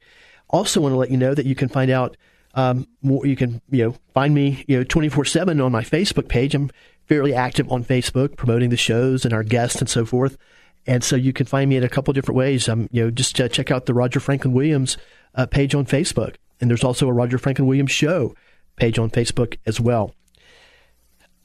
Also, 0.50 0.82
want 0.82 0.94
to 0.94 0.98
let 0.98 1.12
you 1.12 1.18
know 1.18 1.34
that 1.34 1.46
you 1.46 1.56
can 1.56 1.70
find 1.70 1.92
out 1.92 2.18
um, 2.56 2.88
more. 3.02 3.26
You 3.26 3.36
can 3.36 3.62
you 3.70 3.86
know 3.86 3.96
find 4.14 4.34
me 4.34 4.66
you 4.68 4.78
know 4.78 4.84
twenty 4.84 5.10
four 5.10 5.26
seven 5.26 5.62
on 5.62 5.72
my 5.72 5.84
Facebook 5.84 6.28
page. 6.28 6.56
I'm 6.56 6.72
fairly 7.08 7.34
active 7.34 7.72
on 7.72 7.84
Facebook, 7.84 8.36
promoting 8.36 8.70
the 8.70 8.78
shows 8.78 9.26
and 9.26 9.34
our 9.34 9.44
guests 9.44 9.80
and 9.80 9.90
so 9.90 10.06
forth. 10.06 10.38
And 10.88 11.04
so 11.04 11.16
you 11.16 11.34
can 11.34 11.46
find 11.46 11.70
me 11.70 11.78
in 11.78 11.84
a 11.84 11.90
couple 11.90 12.14
different 12.14 12.38
ways. 12.38 12.68
Um, 12.68 12.88
you 12.92 13.04
know, 13.04 13.12
just 13.12 13.40
uh, 13.40 13.48
check 13.48 13.70
out 13.72 13.86
the 13.86 13.94
Roger 13.94 14.20
Franklin 14.20 14.54
Williams 14.54 14.98
uh, 15.36 15.46
page 15.46 15.76
on 15.76 15.86
Facebook, 15.86 16.36
and 16.60 16.70
there's 16.70 16.84
also 16.84 17.08
a 17.08 17.14
Roger 17.14 17.38
Franklin 17.38 17.68
Williams 17.68 17.92
show 17.92 18.36
page 18.76 18.98
on 18.98 19.10
Facebook 19.10 19.58
as 19.66 19.80
well. 19.80 20.16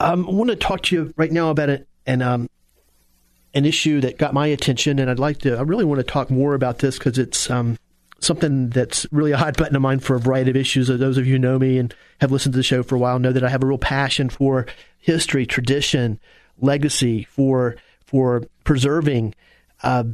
Um, 0.01 0.27
I 0.29 0.33
want 0.33 0.51
to 0.51 0.57
talk 0.57 0.83
to 0.85 0.97
you 0.97 1.15
right 1.17 1.33
now 1.33 1.51
about 1.51 1.69
it 1.69 1.89
and 2.07 2.23
um, 2.23 2.49
an 3.55 3.65
issue 3.65 4.01
that 4.01 4.19
got 4.19 4.35
my 4.35 4.47
attention, 4.47 4.99
and 4.99 5.11
I'd 5.11 5.19
like 5.19 5.39
to. 5.39 5.57
I 5.57 5.63
really 5.63 5.85
want 5.85 5.99
to 5.99 6.05
talk 6.05 6.31
more 6.31 6.55
about 6.55 6.79
this 6.79 6.99
because 6.99 7.19
it's 7.19 7.51
um, 7.51 7.79
something 8.21 8.71
that's 8.71 9.07
really 9.13 9.33
a 9.33 9.37
hot 9.37 9.57
button 9.57 9.77
of 9.77 9.83
mine 9.83 10.01
for 10.01 10.17
a 10.17 10.21
variety 10.21 10.51
of 10.51 10.57
issues. 10.57 10.89
Those 10.89 11.19
of 11.19 11.27
you 11.27 11.35
who 11.35 11.39
know 11.39 11.59
me 11.59 11.79
and 11.79 11.95
have 12.21 12.33
listened 12.33 12.55
to 12.55 12.59
the 12.59 12.63
show 12.63 12.83
for 12.83 12.97
a 12.97 12.99
while 12.99 13.19
know 13.19 13.33
that 13.33 13.45
I 13.45 13.49
have 13.49 13.63
a 13.63 13.67
real 13.67 13.79
passion 13.79 14.29
for 14.29 14.67
history, 14.99 15.47
tradition, 15.47 16.19
legacy, 16.59 17.25
for 17.25 17.77
for 18.07 18.45
preserving 18.65 19.35
uh, 19.83 20.05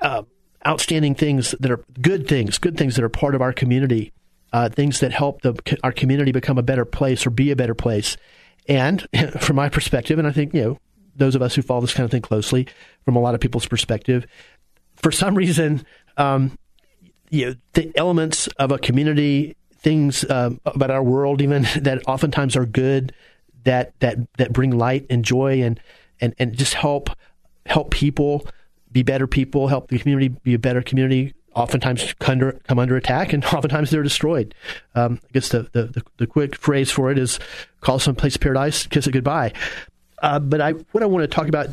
uh, 0.00 0.22
outstanding 0.66 1.14
things 1.14 1.54
that 1.60 1.70
are 1.70 1.84
good 2.00 2.26
things, 2.26 2.58
good 2.58 2.76
things 2.76 2.96
that 2.96 3.04
are 3.04 3.08
part 3.08 3.34
of 3.34 3.42
our 3.42 3.52
community, 3.52 4.12
uh, 4.52 4.68
things 4.68 5.00
that 5.00 5.12
help 5.12 5.42
the, 5.42 5.54
our 5.84 5.92
community 5.92 6.32
become 6.32 6.58
a 6.58 6.62
better 6.62 6.84
place 6.84 7.26
or 7.26 7.30
be 7.30 7.50
a 7.50 7.56
better 7.56 7.74
place. 7.74 8.16
And 8.68 9.06
from 9.40 9.56
my 9.56 9.68
perspective, 9.68 10.18
and 10.18 10.26
I 10.26 10.32
think 10.32 10.54
you 10.54 10.62
know 10.62 10.78
those 11.14 11.34
of 11.34 11.42
us 11.42 11.54
who 11.54 11.62
follow 11.62 11.80
this 11.80 11.94
kind 11.94 12.04
of 12.04 12.10
thing 12.10 12.22
closely 12.22 12.66
from 13.04 13.16
a 13.16 13.20
lot 13.20 13.34
of 13.34 13.40
people's 13.40 13.66
perspective. 13.66 14.26
For 14.96 15.12
some 15.12 15.34
reason, 15.34 15.84
um, 16.16 16.58
you 17.30 17.46
know, 17.46 17.54
the 17.74 17.92
elements 17.96 18.46
of 18.58 18.70
a 18.72 18.78
community, 18.78 19.56
things 19.72 20.24
uh, 20.24 20.50
about 20.64 20.90
our 20.90 21.02
world, 21.02 21.42
even 21.42 21.62
that 21.80 22.02
oftentimes 22.06 22.56
are 22.56 22.66
good, 22.66 23.12
that 23.64 23.98
that 24.00 24.18
that 24.38 24.52
bring 24.52 24.70
light 24.70 25.06
and 25.10 25.24
joy 25.24 25.62
and 25.62 25.80
and 26.20 26.34
and 26.38 26.56
just 26.56 26.74
help 26.74 27.10
help 27.66 27.90
people 27.90 28.46
be 28.92 29.02
better 29.02 29.26
people, 29.26 29.68
help 29.68 29.88
the 29.88 29.98
community 29.98 30.28
be 30.28 30.54
a 30.54 30.58
better 30.58 30.80
community. 30.80 31.34
Oftentimes 31.54 32.14
come 32.18 32.32
under, 32.32 32.52
come 32.66 32.78
under 32.78 32.96
attack, 32.96 33.32
and 33.32 33.44
oftentimes 33.52 33.90
they're 33.90 34.02
destroyed. 34.02 34.54
Um, 34.94 35.20
I 35.24 35.28
guess 35.32 35.48
the, 35.50 35.68
the, 35.72 36.02
the, 36.18 36.26
quick 36.26 36.54
phrase 36.56 36.90
for 36.90 37.10
it 37.10 37.18
is 37.18 37.38
call 37.80 37.98
some 37.98 38.14
place 38.14 38.36
paradise, 38.36 38.86
kiss 38.86 39.06
it 39.06 39.12
goodbye. 39.12 39.52
Uh, 40.22 40.38
but 40.38 40.60
I, 40.60 40.72
what 40.92 41.02
I 41.02 41.06
want 41.06 41.22
to 41.22 41.28
talk 41.28 41.48
about 41.48 41.68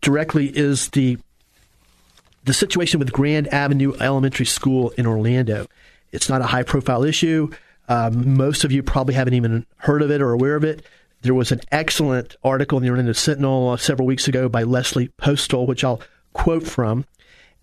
directly 0.00 0.46
is 0.46 0.88
the 0.90 1.18
the 2.44 2.52
situation 2.52 2.98
with 2.98 3.12
Grand 3.12 3.48
Avenue 3.48 3.94
Elementary 4.00 4.46
School 4.46 4.90
in 4.90 5.06
Orlando. 5.06 5.66
It's 6.10 6.28
not 6.28 6.40
a 6.40 6.46
high 6.46 6.62
profile 6.62 7.04
issue. 7.04 7.50
Um, 7.88 8.36
most 8.36 8.64
of 8.64 8.72
you 8.72 8.82
probably 8.82 9.14
haven't 9.14 9.34
even 9.34 9.66
heard 9.76 10.02
of 10.02 10.10
it 10.10 10.20
or 10.20 10.32
aware 10.32 10.56
of 10.56 10.64
it. 10.64 10.84
There 11.22 11.34
was 11.34 11.52
an 11.52 11.60
excellent 11.70 12.36
article 12.42 12.78
in 12.78 12.84
the 12.84 12.90
Orlando 12.90 13.12
Sentinel 13.12 13.70
uh, 13.70 13.76
several 13.76 14.06
weeks 14.06 14.26
ago 14.26 14.48
by 14.48 14.64
Leslie 14.64 15.08
Postal, 15.18 15.66
which 15.66 15.84
I'll 15.84 16.00
quote 16.32 16.66
from. 16.66 17.04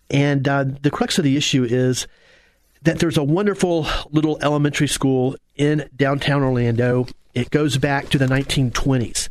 And 0.09 0.47
uh, 0.47 0.65
the 0.81 0.91
crux 0.91 1.17
of 1.17 1.23
the 1.23 1.37
issue 1.37 1.63
is 1.63 2.07
that 2.81 2.99
there's 2.99 3.17
a 3.17 3.23
wonderful 3.23 3.85
little 4.11 4.39
elementary 4.41 4.87
school 4.87 5.35
in 5.55 5.89
downtown 5.95 6.41
Orlando. 6.41 7.07
It 7.33 7.49
goes 7.49 7.77
back 7.77 8.09
to 8.09 8.17
the 8.17 8.25
1920s. 8.25 9.27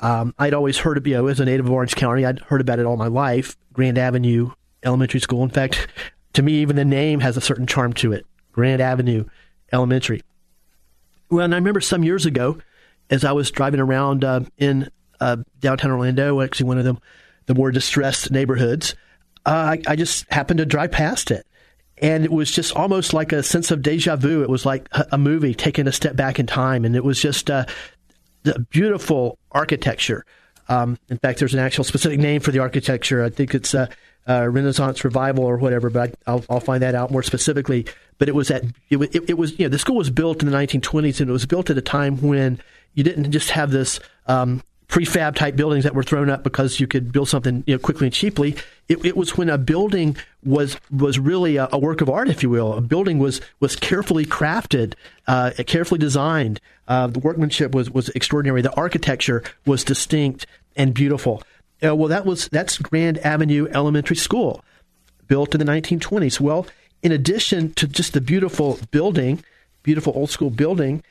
Um, 0.00 0.34
I'd 0.38 0.54
always 0.54 0.78
heard 0.78 0.98
of, 0.98 1.06
you 1.06 1.14
know, 1.14 1.28
as 1.28 1.38
a 1.38 1.44
native 1.44 1.66
of 1.66 1.72
Orange 1.72 1.94
County, 1.94 2.26
I'd 2.26 2.40
heard 2.40 2.60
about 2.60 2.80
it 2.80 2.86
all 2.86 2.96
my 2.96 3.06
life. 3.06 3.56
Grand 3.72 3.96
Avenue 3.96 4.50
Elementary 4.84 5.20
School. 5.20 5.42
In 5.42 5.50
fact, 5.50 5.88
to 6.34 6.42
me, 6.42 6.54
even 6.54 6.76
the 6.76 6.84
name 6.84 7.20
has 7.20 7.36
a 7.36 7.40
certain 7.40 7.66
charm 7.66 7.92
to 7.94 8.12
it. 8.12 8.26
Grand 8.52 8.82
Avenue 8.82 9.24
Elementary. 9.72 10.22
Well, 11.30 11.44
and 11.44 11.54
I 11.54 11.58
remember 11.58 11.80
some 11.80 12.04
years 12.04 12.26
ago, 12.26 12.58
as 13.10 13.24
I 13.24 13.32
was 13.32 13.50
driving 13.50 13.80
around 13.80 14.24
uh, 14.24 14.40
in 14.58 14.90
uh, 15.20 15.36
downtown 15.60 15.90
Orlando, 15.90 16.40
actually 16.40 16.66
one 16.66 16.78
of 16.78 16.84
them, 16.84 16.98
the 17.46 17.54
more 17.54 17.70
distressed 17.70 18.30
neighborhoods, 18.30 18.94
uh, 19.46 19.76
I, 19.76 19.82
I, 19.86 19.96
just 19.96 20.30
happened 20.32 20.58
to 20.58 20.66
drive 20.66 20.92
past 20.92 21.30
it. 21.30 21.46
And 21.98 22.24
it 22.24 22.32
was 22.32 22.50
just 22.50 22.74
almost 22.74 23.12
like 23.12 23.32
a 23.32 23.42
sense 23.42 23.70
of 23.70 23.82
deja 23.82 24.16
vu. 24.16 24.42
It 24.42 24.50
was 24.50 24.66
like 24.66 24.88
a, 24.92 25.18
movie 25.18 25.54
taking 25.54 25.86
a 25.86 25.92
step 25.92 26.16
back 26.16 26.38
in 26.38 26.46
time. 26.46 26.84
And 26.84 26.96
it 26.96 27.04
was 27.04 27.20
just 27.20 27.50
uh, 27.50 27.64
the 28.42 28.58
beautiful 28.70 29.38
architecture. 29.52 30.24
Um, 30.72 30.98
in 31.10 31.18
fact, 31.18 31.38
there's 31.38 31.54
an 31.54 31.60
actual 31.60 31.84
specific 31.84 32.18
name 32.18 32.40
for 32.40 32.50
the 32.50 32.60
architecture. 32.60 33.22
I 33.22 33.28
think 33.28 33.54
it's 33.54 33.74
uh, 33.74 33.88
uh, 34.26 34.48
Renaissance 34.48 35.04
revival 35.04 35.44
or 35.44 35.58
whatever, 35.58 35.90
but 35.90 36.14
I, 36.26 36.34
will 36.34 36.44
I'll 36.48 36.60
find 36.60 36.82
that 36.82 36.94
out 36.94 37.10
more 37.10 37.22
specifically. 37.22 37.86
But 38.18 38.28
it 38.28 38.34
was 38.34 38.50
at 38.50 38.64
it, 38.88 38.96
it, 38.96 39.30
it, 39.30 39.38
was 39.38 39.58
you 39.58 39.66
know 39.66 39.68
the 39.68 39.78
school 39.78 39.96
was 39.96 40.10
built 40.10 40.42
in 40.42 40.50
the 40.50 40.56
1920s 40.56 41.20
and 41.20 41.28
it 41.28 41.32
was 41.32 41.44
built 41.44 41.68
at 41.70 41.76
a 41.76 41.82
time 41.82 42.16
when 42.22 42.60
you 42.94 43.04
didn't 43.04 43.30
just 43.32 43.50
have 43.50 43.70
this 43.70 44.00
um, 44.26 44.62
prefab 44.92 45.34
type 45.34 45.56
buildings 45.56 45.84
that 45.84 45.94
were 45.94 46.02
thrown 46.02 46.28
up 46.28 46.44
because 46.44 46.78
you 46.78 46.86
could 46.86 47.12
build 47.12 47.26
something 47.26 47.64
you 47.66 47.74
know, 47.74 47.78
quickly 47.78 48.06
and 48.06 48.14
cheaply. 48.14 48.54
It, 48.88 49.02
it, 49.04 49.16
was 49.16 49.38
when 49.38 49.48
a 49.48 49.56
building 49.56 50.18
was 50.44 50.76
was 50.90 51.18
really 51.18 51.56
a, 51.56 51.68
a, 51.72 51.78
work 51.78 52.02
of 52.02 52.10
art, 52.10 52.28
if 52.28 52.42
you 52.42 52.50
will. 52.50 52.74
A 52.74 52.80
building 52.80 53.18
was 53.18 53.40
was 53.58 53.74
carefully 53.74 54.26
crafted, 54.26 54.94
uh, 55.26 55.52
carefully 55.66 55.98
designed. 55.98 56.60
Uh, 56.86 57.06
the 57.06 57.20
workmanship 57.20 57.74
was 57.74 57.90
was 57.90 58.10
extraordinary. 58.10 58.60
The 58.60 58.74
architecture 58.74 59.42
was 59.64 59.82
distinct 59.82 60.46
and 60.76 60.94
beautiful. 60.94 61.42
Uh, 61.84 61.94
well, 61.94 62.08
that 62.08 62.24
was 62.24 62.48
that's 62.48 62.78
Grand 62.78 63.18
Avenue 63.18 63.68
Elementary 63.72 64.16
School, 64.16 64.64
built 65.26 65.54
in 65.54 65.58
the 65.58 65.70
1920s. 65.70 66.40
Well, 66.40 66.66
in 67.02 67.12
addition 67.12 67.72
to 67.74 67.88
just 67.88 68.12
the 68.12 68.20
beautiful 68.20 68.78
building, 68.90 69.42
beautiful 69.82 70.12
old 70.14 70.30
school 70.30 70.50
building, 70.50 71.02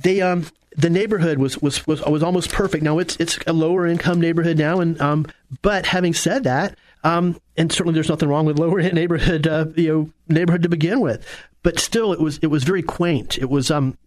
they 0.00 0.20
um 0.20 0.46
the 0.76 0.90
neighborhood 0.90 1.38
was 1.38 1.60
was 1.60 1.86
was, 1.86 2.00
was 2.02 2.22
almost 2.22 2.50
perfect. 2.50 2.82
Now 2.82 2.98
it's 2.98 3.16
it's 3.16 3.38
a 3.46 3.52
lower 3.52 3.86
income 3.86 4.20
neighborhood 4.20 4.58
now, 4.58 4.80
and 4.80 5.00
um 5.00 5.26
but 5.60 5.86
having 5.86 6.14
said 6.14 6.44
that, 6.44 6.78
um 7.04 7.38
and 7.56 7.70
certainly 7.70 7.94
there's 7.94 8.08
nothing 8.08 8.28
wrong 8.28 8.46
with 8.46 8.58
lower 8.58 8.80
neighborhood 8.92 9.46
uh, 9.46 9.66
you 9.76 9.88
know 9.88 10.10
neighborhood 10.28 10.62
to 10.62 10.68
begin 10.68 11.00
with, 11.00 11.26
but 11.62 11.78
still 11.78 12.12
it 12.12 12.20
was 12.20 12.38
it 12.38 12.46
was 12.46 12.64
very 12.64 12.82
quaint. 12.82 13.36
It 13.38 13.50
was 13.50 13.70
um 13.70 13.98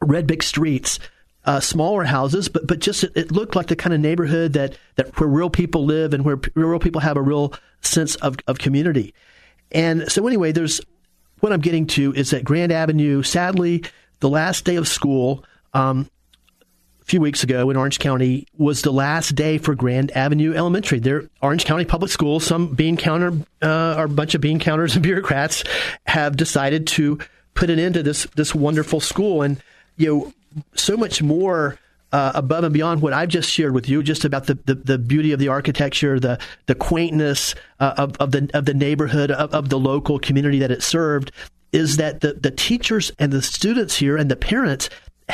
red 0.00 0.26
brick 0.26 0.42
streets, 0.42 0.98
uh, 1.44 1.60
smaller 1.60 2.04
houses, 2.04 2.48
but 2.48 2.66
but 2.66 2.78
just 2.78 3.04
it, 3.04 3.12
it, 3.16 3.32
looked 3.32 3.56
like 3.56 3.66
the 3.66 3.76
kind 3.76 3.92
of 3.92 4.00
neighborhood 4.00 4.52
that 4.52 4.76
that 4.96 5.18
where 5.18 5.28
real 5.28 5.50
people 5.50 5.84
live 5.84 6.14
and 6.14 6.24
where 6.24 6.38
real 6.54 6.78
people 6.78 7.00
have 7.00 7.16
a 7.16 7.22
real 7.22 7.52
sense 7.80 8.14
of 8.16 8.36
of 8.46 8.58
community. 8.58 9.14
And 9.72 10.10
so 10.10 10.26
anyway, 10.26 10.52
there's 10.52 10.80
what 11.40 11.52
I'm 11.52 11.60
getting 11.60 11.86
to 11.88 12.12
is 12.14 12.30
that 12.30 12.44
Grand 12.44 12.70
Avenue. 12.70 13.22
Sadly, 13.22 13.84
the 14.20 14.28
last 14.28 14.64
day 14.64 14.76
of 14.76 14.86
school. 14.86 15.44
Um, 15.74 16.08
a 17.00 17.04
few 17.04 17.20
weeks 17.20 17.42
ago 17.42 17.68
in 17.68 17.76
Orange 17.76 17.98
County 17.98 18.46
was 18.56 18.82
the 18.82 18.92
last 18.92 19.34
day 19.34 19.58
for 19.58 19.74
Grand 19.74 20.12
Avenue 20.12 20.54
Elementary. 20.54 21.00
There, 21.00 21.24
Orange 21.40 21.64
County 21.64 21.84
Public 21.84 22.12
Schools, 22.12 22.46
some 22.46 22.74
bean 22.74 22.96
counter 22.96 23.32
uh, 23.60 23.96
or 23.98 24.04
a 24.04 24.08
bunch 24.08 24.36
of 24.36 24.40
bean 24.40 24.60
counters 24.60 24.94
and 24.94 25.02
bureaucrats 25.02 25.64
have 26.06 26.36
decided 26.36 26.86
to 26.88 27.18
put 27.54 27.70
an 27.70 27.80
end 27.80 27.94
to 27.94 28.04
this 28.04 28.26
this 28.36 28.54
wonderful 28.54 29.00
school. 29.00 29.42
And 29.42 29.60
you 29.96 30.06
know, 30.06 30.32
so 30.74 30.96
much 30.96 31.22
more 31.22 31.78
uh, 32.12 32.32
above 32.34 32.64
and 32.64 32.74
beyond 32.74 33.00
what 33.00 33.12
I've 33.12 33.30
just 33.30 33.50
shared 33.50 33.72
with 33.72 33.88
you, 33.88 34.02
just 34.02 34.24
about 34.24 34.46
the, 34.46 34.54
the, 34.66 34.74
the 34.74 34.98
beauty 34.98 35.32
of 35.32 35.38
the 35.38 35.48
architecture, 35.48 36.20
the 36.20 36.38
the 36.66 36.74
quaintness 36.74 37.54
uh, 37.80 37.94
of, 37.96 38.16
of 38.18 38.32
the 38.32 38.50
of 38.52 38.66
the 38.66 38.74
neighborhood, 38.74 39.30
of, 39.30 39.54
of 39.54 39.68
the 39.70 39.78
local 39.78 40.18
community 40.18 40.58
that 40.58 40.70
it 40.70 40.82
served, 40.82 41.32
is 41.72 41.96
that 41.96 42.20
the, 42.20 42.34
the 42.34 42.50
teachers 42.50 43.12
and 43.18 43.32
the 43.32 43.42
students 43.42 43.96
here 43.96 44.16
and 44.16 44.30
the 44.30 44.36
parents 44.36 44.90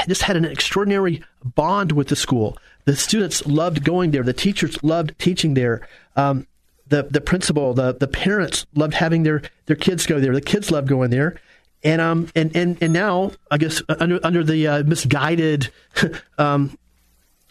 just 0.07 0.23
had 0.23 0.37
an 0.37 0.45
extraordinary 0.45 1.23
bond 1.45 1.93
with 1.93 2.09
the 2.09 2.17
school. 2.17 2.57
The 2.85 2.95
students 2.95 3.45
loved 3.47 3.83
going 3.83 4.13
there. 4.13 4.23
The 4.23 4.33
teachers 4.33 4.83
loved 4.85 5.19
teaching 5.19 5.55
there. 5.55 5.87
Um, 6.15 6.47
the 6.87 7.03
the 7.03 7.21
principal, 7.21 7.75
the 7.75 7.93
the 7.93 8.09
parents 8.09 8.67
loved 8.75 8.95
having 8.95 9.25
their 9.25 9.43
their 9.67 9.77
kids 9.77 10.07
go 10.07 10.21
there. 10.21 10.33
The 10.33 10.41
kids 10.41 10.71
loved 10.71 10.89
going 10.89 11.11
there 11.11 11.41
and 11.83 12.01
um 12.01 12.29
and 12.35 12.55
and 12.57 12.79
and 12.83 12.93
now 12.93 13.33
I 13.51 13.59
guess 13.59 13.83
under 13.89 14.21
under 14.25 14.43
the 14.45 14.67
uh, 14.67 14.83
misguided 14.83 15.71
um 16.39 16.77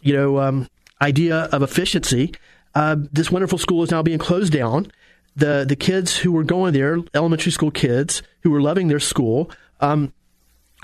you 0.01 0.13
know 0.13 0.39
um 0.39 0.67
idea 1.01 1.43
of 1.51 1.61
efficiency, 1.61 2.33
uh, 2.75 2.95
this 3.11 3.31
wonderful 3.31 3.57
school 3.57 3.83
is 3.83 3.91
now 3.91 4.01
being 4.01 4.19
closed 4.19 4.53
down. 4.53 4.91
The 5.35 5.65
the 5.67 5.75
kids 5.75 6.17
who 6.17 6.31
were 6.31 6.43
going 6.43 6.73
there, 6.73 6.99
elementary 7.13 7.51
school 7.51 7.71
kids 7.71 8.23
who 8.41 8.51
were 8.51 8.61
loving 8.61 8.87
their 8.87 8.99
school, 8.99 9.51
um, 9.79 10.13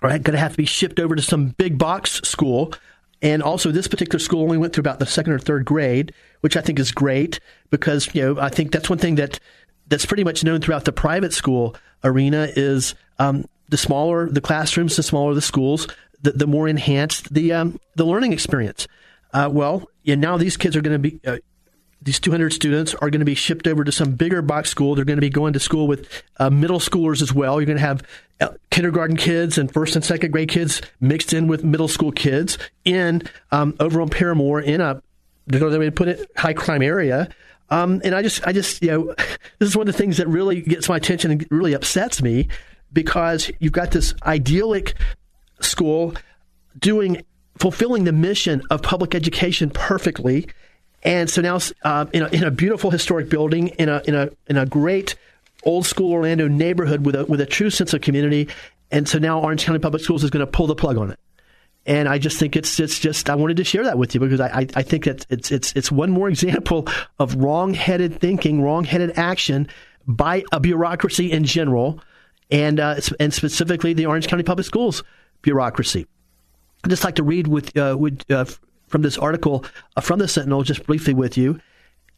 are 0.01 0.09
going 0.09 0.23
to 0.23 0.37
have 0.37 0.51
to 0.51 0.57
be 0.57 0.65
shipped 0.65 0.99
over 0.99 1.15
to 1.15 1.21
some 1.21 1.47
big 1.49 1.77
box 1.77 2.21
school. 2.23 2.73
And 3.21 3.41
also, 3.41 3.71
this 3.71 3.87
particular 3.87 4.19
school 4.19 4.43
only 4.43 4.57
went 4.57 4.73
through 4.73 4.81
about 4.81 4.99
the 4.99 5.05
second 5.05 5.33
or 5.33 5.39
third 5.39 5.65
grade, 5.65 6.13
which 6.41 6.57
I 6.57 6.61
think 6.61 6.77
is 6.77 6.91
great 6.91 7.39
because 7.69 8.13
you 8.13 8.21
know 8.21 8.41
I 8.41 8.49
think 8.49 8.71
that's 8.71 8.89
one 8.89 8.99
thing 8.99 9.15
that 9.15 9.39
that's 9.87 10.05
pretty 10.05 10.23
much 10.23 10.43
known 10.43 10.61
throughout 10.61 10.85
the 10.85 10.91
private 10.91 11.33
school 11.33 11.75
arena 12.03 12.49
is 12.55 12.95
um, 13.19 13.45
the 13.69 13.77
smaller 13.77 14.29
the 14.29 14.41
classrooms, 14.41 14.95
the 14.95 15.03
smaller 15.03 15.33
the 15.33 15.41
schools, 15.41 15.87
the, 16.21 16.31
the 16.31 16.47
more 16.47 16.67
enhanced 16.67 17.33
the 17.33 17.53
um, 17.53 17.79
the 17.95 18.05
learning 18.05 18.33
experience. 18.33 18.87
Uh, 19.33 19.49
well, 19.51 19.89
and 20.05 20.21
now 20.21 20.37
these 20.37 20.57
kids 20.57 20.75
are 20.75 20.81
going 20.81 21.01
to 21.01 21.09
be. 21.09 21.19
Uh, 21.25 21.37
these 22.01 22.19
200 22.19 22.51
students 22.51 22.93
are 22.95 23.09
going 23.09 23.21
to 23.21 23.25
be 23.25 23.33
shipped 23.33 23.65
over 23.65 23.85
to 23.85 23.91
some 23.91 24.11
bigger 24.15 24.41
box 24.41 24.69
school. 24.69 24.93
They're 24.93 25.05
going 25.05 25.15
to 25.15 25.21
be 25.21 25.29
going 25.29 25.53
to 25.53 25.59
school 25.59 25.87
with 25.87 26.05
uh, 26.37 26.49
middle 26.49 26.79
schoolers 26.79 27.21
as 27.21 27.33
well. 27.33 27.61
You're 27.61 27.65
going 27.65 27.77
to 27.77 27.81
have 27.81 28.03
uh, 28.41 28.49
kindergarten 28.71 29.15
kids 29.15 29.57
and 29.57 29.71
first 29.71 29.95
and 29.95 30.03
second 30.03 30.31
grade 30.31 30.49
kids 30.49 30.81
mixed 30.99 31.31
in 31.31 31.47
with 31.47 31.63
middle 31.63 31.87
school 31.87 32.11
kids 32.11 32.57
in 32.83 33.21
um, 33.51 33.73
over 33.79 34.01
on 34.01 34.09
Parramore 34.09 34.61
in 34.61 34.81
a 34.81 35.01
they're 35.47 35.59
going 35.59 35.79
to 35.79 35.91
put 35.91 36.09
it 36.09 36.29
high 36.35 36.53
crime 36.53 36.81
area. 36.81 37.29
Um, 37.69 38.01
and 38.03 38.13
I 38.13 38.21
just, 38.21 38.45
I 38.45 38.51
just, 38.51 38.81
you 38.81 38.91
know, 38.91 39.15
this 39.59 39.69
is 39.69 39.75
one 39.75 39.87
of 39.87 39.93
the 39.93 39.97
things 39.97 40.17
that 40.17 40.27
really 40.27 40.61
gets 40.61 40.89
my 40.89 40.97
attention 40.97 41.31
and 41.31 41.47
really 41.49 41.73
upsets 41.73 42.21
me 42.21 42.47
because 42.93 43.51
you've 43.59 43.73
got 43.73 43.91
this 43.91 44.13
idyllic 44.23 44.95
school 45.59 46.13
doing, 46.79 47.23
fulfilling 47.57 48.03
the 48.03 48.11
mission 48.11 48.61
of 48.69 48.81
public 48.81 49.15
education 49.15 49.69
perfectly. 49.69 50.47
And 51.03 51.29
so 51.29 51.41
now, 51.41 51.59
uh, 51.83 52.05
in, 52.13 52.23
a, 52.23 52.27
in 52.29 52.43
a 52.43 52.51
beautiful 52.51 52.91
historic 52.91 53.29
building, 53.29 53.69
in 53.69 53.89
a, 53.89 54.01
in 54.05 54.15
a, 54.15 54.29
in 54.47 54.57
a 54.57 54.65
great 54.65 55.15
old 55.63 55.85
school 55.85 56.11
Orlando 56.11 56.47
neighborhood 56.47 57.05
with 57.05 57.15
a, 57.15 57.25
with 57.25 57.41
a 57.41 57.45
true 57.45 57.69
sense 57.69 57.93
of 57.93 58.01
community. 58.01 58.49
And 58.91 59.07
so 59.07 59.17
now 59.17 59.41
Orange 59.41 59.65
County 59.65 59.79
Public 59.79 60.03
Schools 60.03 60.23
is 60.23 60.29
going 60.29 60.45
to 60.45 60.51
pull 60.51 60.67
the 60.67 60.75
plug 60.75 60.97
on 60.97 61.11
it 61.11 61.19
and 61.85 62.07
I 62.07 62.17
just 62.17 62.39
think 62.39 62.55
it's 62.55 62.79
it's 62.79 62.99
just 62.99 63.29
I 63.29 63.35
wanted 63.35 63.57
to 63.57 63.63
share 63.63 63.83
that 63.83 63.97
with 63.97 64.13
you 64.13 64.21
because 64.21 64.39
I, 64.39 64.67
I, 64.73 64.83
think 64.83 65.05
that 65.05 65.25
it's 65.29 65.51
it's 65.51 65.73
it's 65.73 65.91
one 65.91 66.11
more 66.11 66.29
example 66.29 66.87
of 67.19 67.35
wrong-headed 67.35 68.19
thinking, 68.19 68.61
wrong-headed 68.61 69.17
action 69.17 69.67
by 70.07 70.43
a 70.51 70.59
bureaucracy 70.59 71.31
in 71.31 71.43
general, 71.43 72.01
and 72.51 72.79
uh, 72.79 72.99
and 73.19 73.33
specifically 73.33 73.93
the 73.93 74.05
Orange 74.05 74.27
County 74.27 74.43
Public 74.43 74.65
Schools 74.65 75.03
bureaucracy. 75.41 76.07
I'd 76.83 76.89
just 76.89 77.03
like 77.03 77.15
to 77.15 77.23
read 77.23 77.47
with 77.47 77.75
uh, 77.77 77.95
with 77.97 78.29
uh, 78.29 78.45
from 78.87 79.01
this 79.01 79.17
article 79.17 79.65
uh, 79.95 80.01
from 80.01 80.19
the 80.19 80.27
Sentinel 80.27 80.63
just 80.63 80.85
briefly 80.85 81.13
with 81.13 81.37
you, 81.37 81.59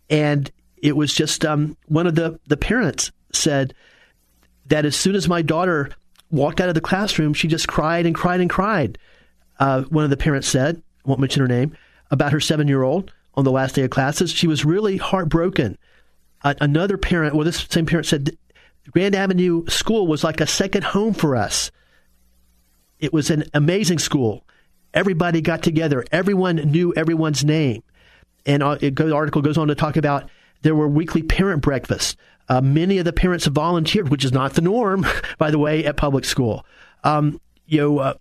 and 0.09 0.51
it 0.77 0.95
was 0.95 1.13
just 1.13 1.45
um, 1.45 1.77
one 1.87 2.07
of 2.07 2.15
the 2.15 2.39
the 2.47 2.57
parents 2.57 3.11
said 3.31 3.73
that 4.67 4.85
as 4.85 4.95
soon 4.95 5.15
as 5.15 5.27
my 5.27 5.41
daughter 5.41 5.91
walked 6.31 6.59
out 6.59 6.69
of 6.69 6.75
the 6.75 6.81
classroom, 6.81 7.33
she 7.33 7.47
just 7.47 7.67
cried 7.67 8.05
and 8.05 8.15
cried 8.15 8.41
and 8.41 8.49
cried. 8.49 8.97
Uh, 9.59 9.83
one 9.83 10.03
of 10.03 10.09
the 10.09 10.17
parents 10.17 10.47
said, 10.47 10.81
won't 11.05 11.19
mention 11.19 11.41
her 11.41 11.47
name, 11.47 11.75
about 12.11 12.31
her 12.31 12.39
seven 12.39 12.67
year 12.67 12.83
old 12.83 13.11
on 13.35 13.43
the 13.43 13.51
last 13.51 13.75
day 13.75 13.83
of 13.83 13.89
classes. 13.89 14.31
She 14.31 14.47
was 14.47 14.65
really 14.65 14.97
heartbroken. 14.97 15.77
Uh, 16.43 16.55
another 16.61 16.97
parent, 16.97 17.35
well, 17.35 17.45
this 17.45 17.65
same 17.69 17.85
parent 17.85 18.05
said, 18.07 18.37
Grand 18.91 19.15
Avenue 19.15 19.65
School 19.67 20.07
was 20.07 20.23
like 20.23 20.41
a 20.41 20.47
second 20.47 20.83
home 20.83 21.13
for 21.13 21.35
us. 21.35 21.71
It 22.99 23.11
was 23.11 23.29
an 23.29 23.43
amazing 23.53 23.99
school. 23.99 24.45
Everybody 24.93 25.41
got 25.41 25.63
together. 25.63 26.05
Everyone 26.11 26.55
knew 26.55 26.93
everyone's 26.95 27.43
name. 27.43 27.83
And 28.45 28.63
uh, 28.63 28.75
the 28.75 29.13
article 29.13 29.41
goes 29.41 29.57
on 29.57 29.67
to 29.67 29.75
talk 29.75 29.97
about 29.97 30.29
there 30.61 30.75
were 30.75 30.87
weekly 30.87 31.23
parent 31.23 31.61
breakfasts. 31.61 32.15
Uh, 32.47 32.61
many 32.61 32.99
of 32.99 33.05
the 33.05 33.13
parents 33.13 33.45
volunteered, 33.47 34.09
which 34.09 34.23
is 34.23 34.31
not 34.31 34.53
the 34.53 34.61
norm, 34.61 35.05
by 35.37 35.51
the 35.51 35.59
way, 35.59 35.83
at 35.85 35.97
public 35.97 36.25
school. 36.25 36.65
Um, 37.03 37.41
you 37.65 37.79
know, 37.79 37.99
uh, 37.99 38.13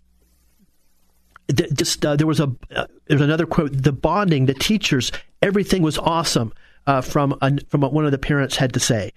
th- 1.55 1.73
just 1.75 2.05
uh, 2.05 2.17
there 2.17 2.27
was 2.27 2.41
a 2.41 2.55
uh, 2.75 2.87
there 3.07 3.23
another 3.23 3.47
quote: 3.47 3.71
the 3.73 3.93
bonding, 3.93 4.47
the 4.47 4.55
teachers, 4.55 5.13
everything 5.43 5.83
was 5.83 5.99
awesome. 5.99 6.53
Uh, 6.87 7.01
from 7.01 7.39
from 7.69 7.81
what 7.81 7.93
one 7.95 8.05
of 8.05 8.13
the 8.13 8.19
parents 8.19 8.57
had 8.57 8.75
to 8.75 8.81
say, 8.81 9.13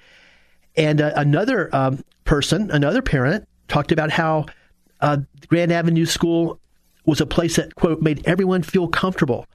and 0.78 1.02
uh, 1.02 1.12
another 1.16 1.74
um, 1.76 2.04
person, 2.24 2.72
another 2.72 3.02
parent, 3.02 3.48
talked 3.68 3.92
about 3.92 4.12
how 4.12 4.46
Grand 5.48 5.72
Avenue 5.72 6.06
School 6.06 6.60
was 7.06 7.20
a 7.20 7.26
place 7.26 7.56
that 7.56 7.76
quote 7.76 8.02
made 8.02 8.26
everyone 8.28 8.64
feel 8.64 8.88
comfortable, 8.88 9.46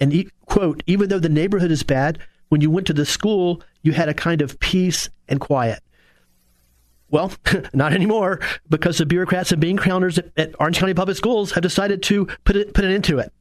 and 0.00 0.30
quote 0.46 0.82
even 0.86 1.08
though 1.08 1.18
the 1.18 1.28
neighborhood 1.28 1.70
is 1.70 1.82
bad, 1.82 2.18
when 2.48 2.60
you 2.60 2.70
went 2.70 2.86
to 2.86 2.92
the 2.92 3.06
school, 3.06 3.62
you 3.82 3.92
had 3.92 4.08
a 4.08 4.14
kind 4.14 4.42
of 4.42 4.58
peace 4.60 5.08
and 5.28 5.40
quiet. 5.40 5.82
Well, 7.10 7.32
not 7.72 7.92
anymore 7.92 8.40
because 8.68 8.98
the 8.98 9.06
bureaucrats 9.06 9.52
and 9.52 9.60
bean 9.60 9.78
counters 9.78 10.18
at, 10.18 10.30
at, 10.36 10.54
Orange 10.60 10.78
County 10.78 10.94
Public 10.94 11.16
Schools 11.16 11.52
have 11.52 11.62
decided 11.62 12.02
to 12.04 12.26
put 12.44 12.56
it, 12.56 12.72
put 12.72 12.84
an 12.84 12.92
end 12.92 13.04
to 13.04 13.18
it 13.18 13.32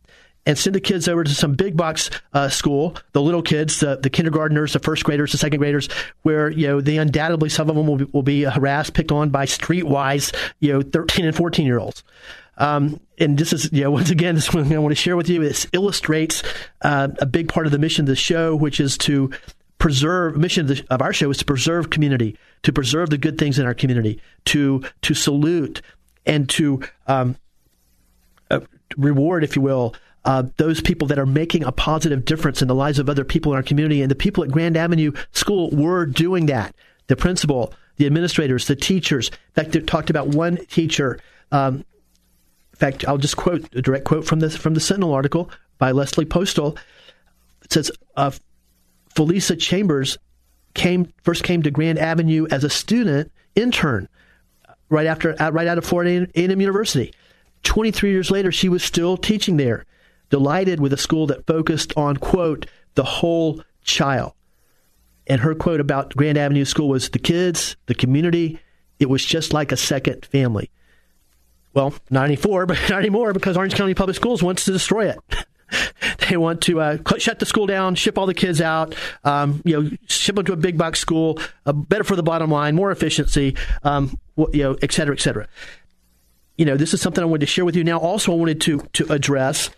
and 0.49 0.57
send 0.57 0.75
the 0.75 0.81
kids 0.81 1.07
over 1.07 1.23
to 1.23 1.29
some 1.29 1.53
big 1.53 1.77
box 1.77 2.09
uh, 2.33 2.49
school, 2.49 2.97
the 3.11 3.21
little 3.21 3.43
kids, 3.43 3.81
the, 3.81 3.97
the 3.97 4.09
kindergartners, 4.09 4.73
the 4.73 4.79
first 4.79 5.03
graders, 5.03 5.31
the 5.31 5.37
second 5.37 5.59
graders, 5.59 5.87
where 6.23 6.49
you 6.49 6.65
know 6.65 6.81
they 6.81 6.97
undoubtedly 6.97 7.49
some 7.49 7.69
of 7.69 7.75
them 7.75 7.85
will 7.85 7.97
be, 7.97 8.05
will 8.05 8.23
be 8.23 8.41
harassed, 8.41 8.95
picked 8.95 9.11
on 9.11 9.29
by 9.29 9.45
streetwise 9.45 10.35
you 10.59 10.73
know 10.73 10.81
thirteen 10.81 11.25
and 11.25 11.37
fourteen 11.37 11.67
year 11.67 11.77
olds. 11.77 12.03
Um, 12.57 12.99
and 13.19 13.37
this 13.37 13.53
is, 13.53 13.71
you 13.71 13.83
know, 13.83 13.91
once 13.99 14.09
again, 14.09 14.33
this 14.33 14.51
one 14.51 14.73
I 14.73 14.79
want 14.79 14.91
to 14.91 14.99
share 14.99 15.15
with 15.15 15.29
you. 15.29 15.39
This 15.39 15.67
illustrates 15.71 16.41
uh, 16.81 17.09
a 17.19 17.27
big 17.27 17.47
part 17.47 17.67
of 17.67 17.71
the 17.71 17.77
mission 17.77 18.03
of 18.05 18.07
the 18.07 18.15
show, 18.15 18.55
which 18.55 18.79
is 18.79 18.97
to 18.99 19.29
preserve. 19.77 20.35
Mission 20.35 20.61
of, 20.61 20.67
the, 20.69 20.85
of, 20.89 21.03
our 21.03 21.13
show 21.13 21.29
is 21.29 21.37
to 21.37 21.45
preserve 21.45 21.91
community, 21.91 22.39
to 22.63 22.73
preserve 22.73 23.11
the 23.11 23.19
good 23.19 23.37
things 23.37 23.59
in 23.59 23.67
our 23.67 23.75
community, 23.75 24.19
to 24.45 24.83
to 25.03 25.13
salute 25.13 25.83
and 26.25 26.49
to 26.49 26.81
um, 27.05 27.37
uh, 28.49 28.61
reward, 28.97 29.43
if 29.43 29.55
you 29.55 29.61
will, 29.61 29.93
uh, 30.29 30.43
those 30.57 30.79
people 30.79 31.07
that 31.07 31.17
are 31.17 31.25
making 31.25 31.63
a 31.63 31.71
positive 31.71 32.23
difference 32.23 32.61
in 32.61 32.67
the 32.67 32.75
lives 32.75 32.99
of 32.99 33.09
other 33.09 33.25
people 33.25 33.51
in 33.51 33.55
our 33.55 33.63
community. 33.63 34.03
And 34.03 34.11
the 34.11 34.15
people 34.15 34.43
at 34.43 34.51
Grand 34.51 34.77
Avenue 34.77 35.11
School 35.31 35.71
were 35.71 36.05
doing 36.05 36.45
that. 36.45 36.75
The 37.07 37.15
principal, 37.15 37.73
the 37.97 38.05
administrators, 38.05 38.67
the 38.67 38.75
teachers. 38.75 39.29
In 39.29 39.53
fact, 39.55 39.71
they 39.71 39.79
talked 39.79 40.11
about 40.11 40.27
one 40.27 40.63
teacher. 40.67 41.19
Um, 41.51 41.77
in 41.77 42.77
fact, 42.77 43.07
I'll 43.07 43.17
just 43.17 43.37
quote 43.37 43.73
a 43.73 43.81
direct 43.81 44.05
quote 44.05 44.23
from 44.23 44.39
this 44.39 44.55
from 44.55 44.75
the 44.75 44.79
Sentinel 44.79 45.13
article 45.13 45.49
by 45.79 45.93
Leslie 45.93 46.25
Postal. 46.25 46.77
It 47.63 47.73
says, 47.73 47.91
uh, 48.15 48.29
"Felisa 49.15 49.59
Chambers 49.59 50.19
came 50.75 51.11
first 51.23 51.43
came 51.43 51.63
to 51.63 51.71
Grand 51.71 51.97
Avenue 51.97 52.45
as 52.51 52.63
a 52.63 52.69
student 52.69 53.31
intern, 53.55 54.07
right 54.89 55.07
after 55.07 55.35
right 55.51 55.67
out 55.67 55.79
of 55.79 55.85
Florida 55.85 56.27
A&M 56.35 56.61
University. 56.61 57.15
Twenty 57.63 57.89
three 57.89 58.11
years 58.11 58.29
later, 58.29 58.51
she 58.51 58.69
was 58.69 58.83
still 58.83 59.17
teaching 59.17 59.57
there, 59.57 59.85
delighted 60.29 60.79
with 60.79 60.93
a 60.93 60.97
school 60.97 61.27
that 61.27 61.45
focused 61.45 61.93
on 61.97 62.17
quote 62.17 62.65
the 62.95 63.03
whole 63.03 63.61
child." 63.83 64.33
And 65.27 65.41
her 65.41 65.53
quote 65.53 65.79
about 65.79 66.15
Grand 66.15 66.37
Avenue 66.37 66.65
School 66.65 66.89
was, 66.89 67.09
"The 67.09 67.19
kids, 67.19 67.75
the 67.85 67.95
community." 67.95 68.59
It 68.99 69.09
was 69.09 69.23
just 69.23 69.53
like 69.53 69.71
a 69.71 69.77
second 69.77 70.25
family 70.25 70.69
well, 71.73 71.93
not 72.09 72.25
anymore, 72.25 72.65
but 72.65 72.77
not 72.89 72.99
anymore 72.99 73.33
because 73.33 73.57
Orange 73.57 73.75
County 73.75 73.93
Public 73.93 74.15
Schools 74.15 74.43
wants 74.43 74.65
to 74.65 74.71
destroy 74.71 75.09
it. 75.09 75.19
they 76.29 76.37
want 76.37 76.61
to 76.63 76.81
uh, 76.81 76.97
shut 77.17 77.39
the 77.39 77.45
school 77.45 77.67
down, 77.67 77.95
ship 77.95 78.17
all 78.17 78.25
the 78.25 78.33
kids 78.33 78.59
out, 78.59 78.95
um, 79.23 79.61
you 79.63 79.79
know, 79.79 79.89
ship 80.07 80.35
them 80.35 80.45
to 80.45 80.53
a 80.53 80.57
big 80.57 80.77
box 80.77 80.99
school, 80.99 81.39
uh, 81.65 81.73
better 81.73 82.03
for 82.03 82.15
the 82.15 82.23
bottom 82.23 82.49
line, 82.49 82.75
more 82.75 82.91
efficiency, 82.91 83.55
um, 83.83 84.17
you 84.51 84.63
know, 84.63 84.77
et 84.81 84.91
cetera, 84.91 85.15
et 85.15 85.19
cetera. 85.19 85.47
You 86.57 86.65
know, 86.65 86.75
this 86.75 86.93
is 86.93 87.01
something 87.01 87.23
I 87.23 87.25
wanted 87.27 87.41
to 87.41 87.45
share 87.45 87.65
with 87.65 87.75
you. 87.75 87.83
Now, 87.83 87.99
also, 87.99 88.33
I 88.33 88.35
wanted 88.35 88.61
to 88.61 88.79
to 88.93 89.13
address, 89.13 89.69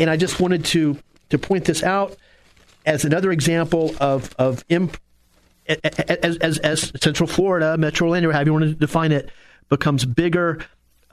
and 0.00 0.10
I 0.10 0.16
just 0.16 0.40
wanted 0.40 0.64
to 0.66 0.98
to 1.28 1.38
point 1.38 1.66
this 1.66 1.82
out 1.82 2.16
as 2.86 3.04
another 3.04 3.30
example 3.30 3.94
of 4.00 4.34
of 4.38 4.64
imp, 4.68 4.96
as, 5.68 6.38
as, 6.38 6.58
as 6.58 6.92
Central 7.00 7.28
Florida, 7.28 7.76
Metro 7.78 8.08
Orlando, 8.08 8.32
however 8.32 8.48
you 8.48 8.52
want 8.52 8.64
to 8.64 8.74
define 8.74 9.12
it, 9.12 9.30
becomes 9.68 10.04
bigger 10.04 10.64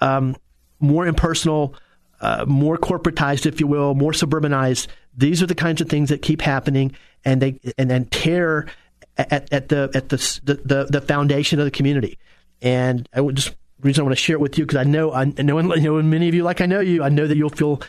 um, 0.01 0.35
more 0.79 1.05
impersonal, 1.05 1.75
uh, 2.21 2.45
more 2.47 2.77
corporatized, 2.77 3.45
if 3.45 3.59
you 3.59 3.67
will, 3.67 3.93
more 3.93 4.11
suburbanized. 4.11 4.87
These 5.15 5.43
are 5.43 5.47
the 5.47 5.55
kinds 5.55 5.81
of 5.81 5.89
things 5.89 6.09
that 6.09 6.21
keep 6.21 6.41
happening, 6.41 6.95
and 7.25 7.41
they 7.41 7.59
and 7.77 7.89
then 7.89 8.05
tear 8.05 8.67
at, 9.17 9.51
at 9.51 9.69
the 9.69 9.91
at 9.93 10.09
the, 10.09 10.17
the 10.43 10.87
the 10.89 11.01
foundation 11.01 11.59
of 11.59 11.65
the 11.65 11.71
community. 11.71 12.17
And 12.61 13.07
I 13.13 13.21
would 13.21 13.35
just 13.35 13.55
reason 13.81 14.01
I 14.01 14.05
want 14.05 14.17
to 14.17 14.21
share 14.21 14.35
it 14.35 14.39
with 14.39 14.57
you 14.57 14.65
because 14.65 14.79
I 14.79 14.83
know 14.83 15.11
I 15.11 15.25
know, 15.25 15.59
you 15.75 15.81
know 15.81 16.01
many 16.01 16.27
of 16.27 16.33
you 16.33 16.43
like 16.43 16.61
I 16.61 16.65
know 16.65 16.79
you. 16.79 17.03
I 17.03 17.09
know 17.09 17.27
that 17.27 17.37
you'll 17.37 17.49
feel 17.49 17.81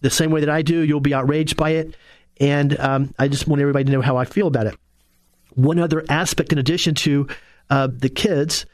the 0.00 0.10
same 0.10 0.30
way 0.30 0.40
that 0.40 0.50
I 0.50 0.62
do. 0.62 0.80
You'll 0.80 1.00
be 1.00 1.14
outraged 1.14 1.56
by 1.56 1.70
it, 1.70 1.94
and 2.38 2.78
um, 2.78 3.14
I 3.18 3.28
just 3.28 3.46
want 3.46 3.60
everybody 3.60 3.84
to 3.84 3.92
know 3.92 4.00
how 4.00 4.16
I 4.16 4.24
feel 4.24 4.46
about 4.46 4.66
it. 4.66 4.76
One 5.54 5.78
other 5.78 6.04
aspect, 6.08 6.52
in 6.52 6.58
addition 6.58 6.94
to 6.96 7.28
uh, 7.68 7.88
the 7.90 8.08
kids 8.08 8.66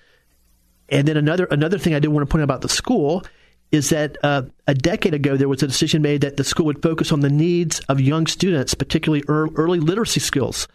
and 0.88 1.06
then 1.06 1.16
another 1.16 1.46
another 1.46 1.78
thing 1.78 1.94
I 1.94 1.98
did 1.98 2.08
want 2.08 2.26
to 2.26 2.30
point 2.30 2.42
out 2.42 2.44
about 2.44 2.60
the 2.60 2.68
school 2.68 3.24
is 3.72 3.90
that 3.90 4.16
uh, 4.22 4.42
a 4.66 4.74
decade 4.74 5.14
ago 5.14 5.36
there 5.36 5.48
was 5.48 5.62
a 5.62 5.66
decision 5.66 6.00
made 6.00 6.20
that 6.20 6.36
the 6.36 6.44
school 6.44 6.66
would 6.66 6.82
focus 6.82 7.10
on 7.10 7.20
the 7.20 7.30
needs 7.30 7.80
of 7.88 8.00
young 8.00 8.26
students, 8.26 8.74
particularly 8.74 9.24
early 9.28 9.80
literacy 9.80 10.20
skills, 10.20 10.68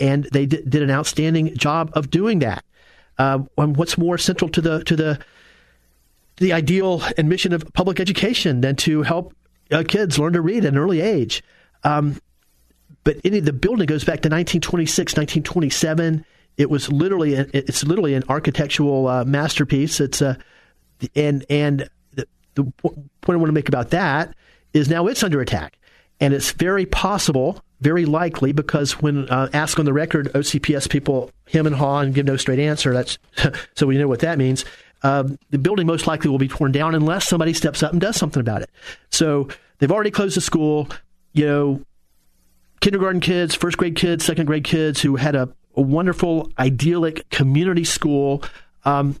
and 0.00 0.24
they 0.32 0.46
did, 0.46 0.68
did 0.70 0.82
an 0.82 0.90
outstanding 0.90 1.56
job 1.56 1.90
of 1.94 2.10
doing 2.10 2.38
that. 2.38 2.64
Uh, 3.18 3.40
and 3.56 3.76
what's 3.76 3.98
more 3.98 4.16
central 4.16 4.48
to 4.50 4.60
the 4.60 4.84
to 4.84 4.94
the 4.94 5.18
the 6.36 6.52
ideal 6.52 7.02
and 7.16 7.28
mission 7.28 7.52
of 7.52 7.64
public 7.72 7.98
education 7.98 8.60
than 8.60 8.76
to 8.76 9.02
help 9.02 9.34
uh, 9.70 9.84
kids 9.86 10.18
learn 10.18 10.32
to 10.32 10.40
read 10.40 10.64
at 10.64 10.72
an 10.72 10.78
early 10.78 11.00
age? 11.00 11.42
Um, 11.84 12.20
but 13.04 13.22
the 13.22 13.52
building 13.52 13.86
goes 13.86 14.04
back 14.04 14.20
to 14.22 14.28
1926, 14.28 15.12
1927 15.12 16.24
it 16.58 16.68
was 16.68 16.90
literally 16.90 17.34
it's 17.34 17.84
literally 17.84 18.14
an 18.14 18.24
architectural 18.28 19.06
uh, 19.06 19.24
masterpiece. 19.24 20.00
It's 20.00 20.20
a 20.20 20.30
uh, 20.30 20.34
and 21.14 21.46
and 21.48 21.88
the, 22.14 22.26
the 22.56 22.64
point 22.64 23.06
I 23.28 23.36
want 23.36 23.46
to 23.46 23.52
make 23.52 23.68
about 23.68 23.90
that 23.90 24.34
is 24.74 24.90
now 24.90 25.06
it's 25.06 25.22
under 25.22 25.40
attack, 25.40 25.78
and 26.20 26.34
it's 26.34 26.50
very 26.50 26.84
possible, 26.84 27.62
very 27.80 28.04
likely, 28.04 28.50
because 28.50 29.00
when 29.00 29.28
uh, 29.28 29.48
asked 29.52 29.78
on 29.78 29.84
the 29.84 29.92
record, 29.92 30.32
OCPS 30.32 30.90
people 30.90 31.30
him 31.46 31.64
and 31.64 31.76
haw 31.76 32.00
and 32.00 32.12
give 32.12 32.26
no 32.26 32.36
straight 32.36 32.58
answer. 32.58 32.92
That's 32.92 33.18
so 33.76 33.86
we 33.86 33.96
know 33.96 34.08
what 34.08 34.20
that 34.20 34.36
means. 34.36 34.64
Um, 35.02 35.38
the 35.50 35.58
building 35.58 35.86
most 35.86 36.06
likely 36.06 36.30
will 36.30 36.38
be 36.38 36.48
torn 36.48 36.72
down 36.72 36.94
unless 36.94 37.28
somebody 37.28 37.52
steps 37.52 37.82
up 37.82 37.92
and 37.92 38.00
does 38.00 38.16
something 38.16 38.40
about 38.40 38.62
it. 38.62 38.70
So 39.10 39.48
they've 39.78 39.92
already 39.92 40.10
closed 40.10 40.36
the 40.36 40.40
school. 40.40 40.88
You 41.32 41.46
know, 41.46 41.82
kindergarten 42.80 43.20
kids, 43.20 43.54
first 43.54 43.76
grade 43.78 43.96
kids, 43.96 44.24
second 44.24 44.46
grade 44.46 44.64
kids 44.64 45.00
who 45.00 45.16
had 45.16 45.36
a 45.36 45.48
a 45.78 45.80
wonderful, 45.80 46.50
idyllic 46.58 47.30
community 47.30 47.84
school 47.84 48.42
um, 48.84 49.18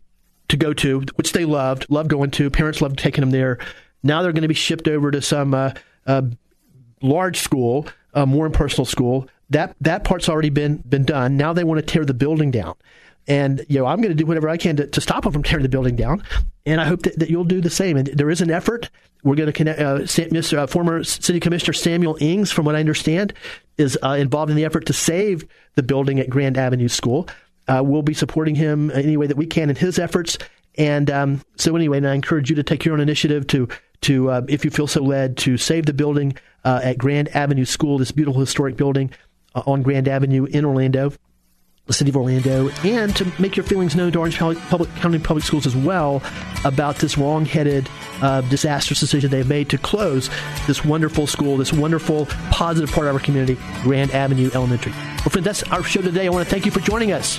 to 0.48 0.56
go 0.56 0.74
to, 0.74 1.02
which 1.14 1.32
they 1.32 1.44
loved, 1.44 1.86
loved 1.88 2.10
going 2.10 2.32
to. 2.32 2.50
Parents 2.50 2.82
loved 2.82 2.98
taking 2.98 3.22
them 3.22 3.30
there. 3.30 3.58
Now 4.02 4.22
they're 4.22 4.32
going 4.32 4.42
to 4.42 4.48
be 4.48 4.54
shipped 4.54 4.88
over 4.88 5.10
to 5.12 5.22
some 5.22 5.54
uh, 5.54 5.70
uh, 6.06 6.22
large 7.00 7.38
school, 7.38 7.86
a 8.12 8.26
more 8.26 8.44
impersonal 8.44 8.84
school. 8.84 9.28
That 9.50 9.76
that 9.80 10.04
part's 10.04 10.28
already 10.28 10.50
been 10.50 10.78
been 10.78 11.04
done. 11.04 11.36
Now 11.36 11.52
they 11.52 11.64
want 11.64 11.78
to 11.78 11.86
tear 11.86 12.04
the 12.04 12.12
building 12.12 12.50
down. 12.50 12.74
And 13.28 13.64
you 13.68 13.78
know, 13.78 13.86
I'm 13.86 13.98
going 13.98 14.08
to 14.08 14.14
do 14.14 14.26
whatever 14.26 14.48
I 14.48 14.56
can 14.56 14.76
to, 14.76 14.86
to 14.86 15.00
stop 15.00 15.22
them 15.22 15.32
from 15.32 15.42
tearing 15.42 15.62
the 15.62 15.68
building 15.68 15.94
down. 15.94 16.24
And 16.66 16.80
I 16.80 16.86
hope 16.86 17.02
that, 17.02 17.18
that 17.18 17.30
you'll 17.30 17.44
do 17.44 17.60
the 17.60 17.70
same. 17.70 17.96
And 17.96 18.08
there 18.08 18.30
is 18.30 18.40
an 18.40 18.50
effort. 18.50 18.90
We're 19.22 19.36
going 19.36 19.46
to 19.48 19.52
connect. 19.52 19.80
Uh, 19.80 19.98
Mr. 19.98 20.58
Uh, 20.58 20.66
former 20.66 21.04
City 21.04 21.38
Commissioner 21.38 21.74
Samuel 21.74 22.16
Ings, 22.20 22.50
from 22.50 22.64
what 22.64 22.74
I 22.74 22.80
understand, 22.80 23.34
is 23.76 23.98
uh, 24.02 24.10
involved 24.10 24.50
in 24.50 24.56
the 24.56 24.64
effort 24.64 24.86
to 24.86 24.92
save 24.92 25.46
the 25.74 25.82
building 25.82 26.18
at 26.18 26.30
Grand 26.30 26.56
Avenue 26.56 26.88
School. 26.88 27.28
Uh, 27.68 27.82
we'll 27.84 28.02
be 28.02 28.14
supporting 28.14 28.54
him 28.54 28.90
any 28.92 29.16
way 29.16 29.26
that 29.26 29.36
we 29.36 29.46
can 29.46 29.68
in 29.68 29.76
his 29.76 29.98
efforts. 29.98 30.38
And 30.76 31.10
um, 31.10 31.42
so, 31.56 31.76
anyway, 31.76 31.98
and 31.98 32.08
I 32.08 32.14
encourage 32.14 32.48
you 32.48 32.56
to 32.56 32.62
take 32.62 32.84
your 32.84 32.94
own 32.94 33.00
initiative 33.00 33.46
to 33.48 33.68
to, 34.02 34.30
uh, 34.30 34.42
if 34.48 34.64
you 34.64 34.70
feel 34.70 34.86
so 34.86 35.02
led, 35.02 35.36
to 35.38 35.56
save 35.56 35.86
the 35.86 35.92
building 35.92 36.36
uh, 36.64 36.80
at 36.84 36.98
Grand 36.98 37.34
Avenue 37.34 37.64
School, 37.64 37.98
this 37.98 38.12
beautiful 38.12 38.40
historic 38.40 38.76
building 38.76 39.10
uh, 39.56 39.62
on 39.66 39.82
Grand 39.82 40.06
Avenue 40.06 40.44
in 40.44 40.64
Orlando 40.64 41.12
the 41.88 41.94
city 41.94 42.10
of 42.10 42.16
Orlando, 42.16 42.68
and 42.84 43.16
to 43.16 43.32
make 43.40 43.56
your 43.56 43.64
feelings 43.64 43.96
known 43.96 44.12
to 44.12 44.18
Orange 44.20 44.38
Public, 44.38 44.94
County 44.96 45.18
Public 45.18 45.44
Schools 45.44 45.66
as 45.66 45.74
well 45.74 46.22
about 46.64 46.96
this 46.96 47.18
wrong-headed, 47.18 47.88
uh, 48.20 48.42
disastrous 48.42 49.00
decision 49.00 49.30
they've 49.30 49.48
made 49.48 49.70
to 49.70 49.78
close 49.78 50.28
this 50.66 50.84
wonderful 50.84 51.26
school, 51.26 51.56
this 51.56 51.72
wonderful, 51.72 52.26
positive 52.50 52.90
part 52.92 53.06
of 53.08 53.14
our 53.14 53.20
community, 53.20 53.58
Grand 53.82 54.10
Avenue 54.12 54.50
Elementary. 54.54 54.92
Well, 54.92 55.30
friends, 55.30 55.46
that's 55.46 55.62
our 55.64 55.82
show 55.82 56.02
today. 56.02 56.26
I 56.26 56.28
want 56.30 56.46
to 56.46 56.50
thank 56.50 56.66
you 56.66 56.70
for 56.70 56.80
joining 56.80 57.12
us. 57.12 57.38